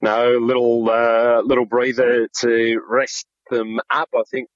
No, 0.00 0.38
little 0.40 0.88
uh, 0.88 1.42
little 1.42 1.66
breather 1.66 2.28
to 2.38 2.80
rest 2.88 3.26
them 3.50 3.78
up. 3.92 4.08
I 4.16 4.22
think 4.30 4.48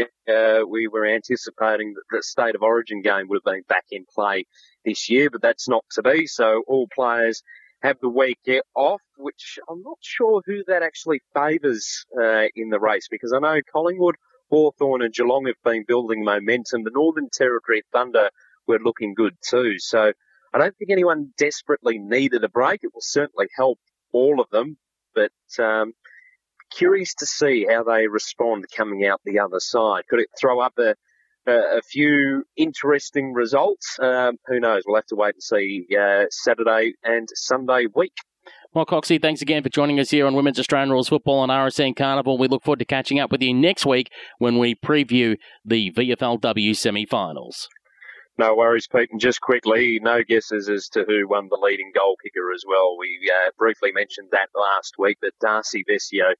uh, 0.00 0.66
we 0.68 0.88
were 0.88 1.06
anticipating 1.06 1.94
that 1.94 2.04
the 2.10 2.22
state 2.22 2.54
of 2.54 2.62
origin 2.62 3.02
game 3.02 3.28
would 3.28 3.40
have 3.44 3.54
been 3.54 3.62
back 3.68 3.84
in 3.90 4.04
play 4.14 4.44
this 4.84 5.08
year, 5.08 5.30
but 5.30 5.42
that's 5.42 5.68
not 5.68 5.84
to 5.92 6.02
be. 6.02 6.26
So 6.26 6.62
all 6.66 6.88
players 6.94 7.42
have 7.82 7.96
the 8.00 8.08
week 8.08 8.38
off, 8.74 9.02
which 9.16 9.58
I'm 9.68 9.82
not 9.82 9.98
sure 10.00 10.42
who 10.46 10.64
that 10.66 10.82
actually 10.82 11.20
favours 11.34 12.04
uh, 12.18 12.46
in 12.54 12.70
the 12.70 12.80
race 12.80 13.08
because 13.10 13.32
I 13.32 13.38
know 13.38 13.60
Collingwood, 13.72 14.16
Hawthorn, 14.50 15.02
and 15.02 15.12
Geelong 15.12 15.46
have 15.46 15.62
been 15.64 15.84
building 15.86 16.24
momentum. 16.24 16.84
The 16.84 16.90
Northern 16.92 17.28
Territory 17.32 17.82
Thunder 17.92 18.30
were 18.66 18.78
looking 18.82 19.14
good 19.14 19.34
too. 19.48 19.74
So 19.78 20.12
I 20.54 20.58
don't 20.58 20.76
think 20.76 20.90
anyone 20.90 21.32
desperately 21.38 21.98
needed 21.98 22.44
a 22.44 22.48
break. 22.48 22.80
It 22.82 22.94
will 22.94 23.00
certainly 23.02 23.46
help 23.56 23.78
all 24.12 24.40
of 24.40 24.48
them, 24.50 24.78
but 25.14 25.32
um, 25.58 25.92
curious 26.70 27.14
to 27.16 27.26
see 27.26 27.66
how 27.68 27.84
they 27.84 28.06
respond 28.06 28.66
coming 28.74 29.06
out 29.06 29.20
the 29.24 29.38
other 29.38 29.60
side. 29.60 30.04
Could 30.08 30.20
it 30.20 30.28
throw 30.38 30.60
up 30.60 30.74
a, 30.78 30.94
a, 31.46 31.78
a 31.78 31.82
few 31.82 32.44
interesting 32.56 33.32
results? 33.32 33.98
Um, 34.00 34.36
who 34.46 34.60
knows? 34.60 34.82
We'll 34.86 34.96
have 34.96 35.06
to 35.06 35.16
wait 35.16 35.34
and 35.34 35.42
see 35.42 35.86
uh, 35.98 36.24
Saturday 36.30 36.94
and 37.04 37.28
Sunday 37.34 37.86
week. 37.94 38.14
Well, 38.74 38.84
Coxie, 38.84 39.20
thanks 39.22 39.40
again 39.40 39.62
for 39.62 39.70
joining 39.70 39.98
us 40.00 40.10
here 40.10 40.26
on 40.26 40.34
Women's 40.34 40.58
Australian 40.58 40.90
Rules 40.90 41.08
Football 41.08 41.38
on 41.38 41.48
RSN 41.48 41.96
Carnival. 41.96 42.36
We 42.36 42.46
look 42.46 42.62
forward 42.62 42.80
to 42.80 42.84
catching 42.84 43.18
up 43.18 43.32
with 43.32 43.40
you 43.42 43.54
next 43.54 43.86
week 43.86 44.10
when 44.38 44.58
we 44.58 44.74
preview 44.74 45.38
the 45.64 45.92
VFLW 45.92 46.76
semi 46.76 47.06
finals. 47.06 47.68
No 48.38 48.54
worries, 48.54 48.86
Pete. 48.86 49.08
And 49.10 49.20
just 49.20 49.40
quickly, 49.40 49.98
no 50.02 50.22
guesses 50.22 50.68
as 50.68 50.88
to 50.90 51.04
who 51.08 51.26
won 51.26 51.48
the 51.48 51.58
leading 51.60 51.90
goal 51.94 52.16
kicker 52.22 52.52
as 52.52 52.64
well. 52.68 52.98
We 52.98 53.18
uh, 53.34 53.50
briefly 53.56 53.92
mentioned 53.92 54.28
that 54.32 54.50
last 54.54 54.96
week, 54.98 55.16
but 55.22 55.32
Darcy 55.40 55.82
Vescio 55.88 56.34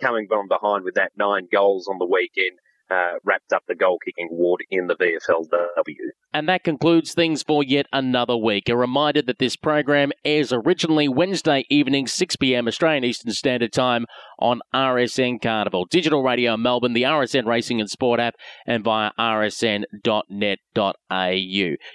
coming 0.00 0.26
from 0.28 0.48
behind 0.48 0.84
with 0.84 0.94
that 0.94 1.12
nine 1.16 1.48
goals 1.50 1.88
on 1.88 1.98
the 1.98 2.06
weekend 2.06 2.58
uh, 2.90 3.12
wrapped 3.24 3.52
up 3.52 3.64
the 3.68 3.74
goal 3.74 3.98
kicking 4.04 4.28
award 4.30 4.62
in 4.70 4.86
the 4.86 4.94
VFLW. 4.94 5.94
And 6.32 6.48
that 6.48 6.64
concludes 6.64 7.14
things 7.14 7.42
for 7.42 7.62
yet 7.62 7.86
another 7.92 8.36
week. 8.36 8.68
A 8.68 8.76
reminder 8.76 9.22
that 9.22 9.38
this 9.38 9.56
program 9.56 10.12
airs 10.24 10.52
originally 10.52 11.08
Wednesday 11.08 11.64
evening, 11.70 12.06
6 12.06 12.36
p.m. 12.36 12.68
Australian 12.68 13.04
Eastern 13.04 13.32
Standard 13.32 13.72
Time 13.72 14.06
on 14.38 14.60
RSN 14.74 15.42
Carnival, 15.42 15.86
Digital 15.90 16.22
Radio 16.22 16.56
Melbourne, 16.56 16.92
the 16.92 17.02
RSN 17.02 17.46
Racing 17.46 17.80
and 17.80 17.90
Sport 17.90 18.20
app, 18.20 18.34
and 18.66 18.84
via 18.84 19.10
rsn.net.au. 19.18 19.88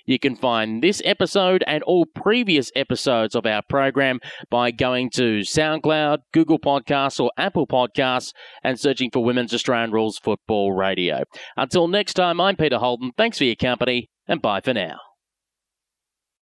You 0.05 0.19
can 0.19 0.35
find 0.35 0.83
this 0.83 1.01
episode 1.05 1.63
and 1.67 1.83
all 1.83 2.05
previous 2.05 2.71
episodes 2.75 3.35
of 3.35 3.45
our 3.45 3.61
program 3.69 4.19
by 4.49 4.71
going 4.71 5.09
to 5.11 5.41
SoundCloud, 5.41 6.19
Google 6.33 6.59
Podcasts, 6.59 7.19
or 7.19 7.31
Apple 7.37 7.67
Podcasts 7.67 8.33
and 8.63 8.79
searching 8.79 9.09
for 9.11 9.23
Women's 9.23 9.53
Australian 9.53 9.91
Rules 9.91 10.17
Football 10.17 10.73
Radio. 10.83 11.23
Until 11.57 11.87
next 11.87 12.13
time, 12.13 12.39
I'm 12.41 12.55
Peter 12.55 12.77
Holden. 12.77 13.11
Thanks 13.17 13.37
for 13.37 13.45
your 13.45 13.55
company 13.55 14.09
and 14.27 14.41
bye 14.41 14.61
for 14.61 14.73
now. 14.73 14.97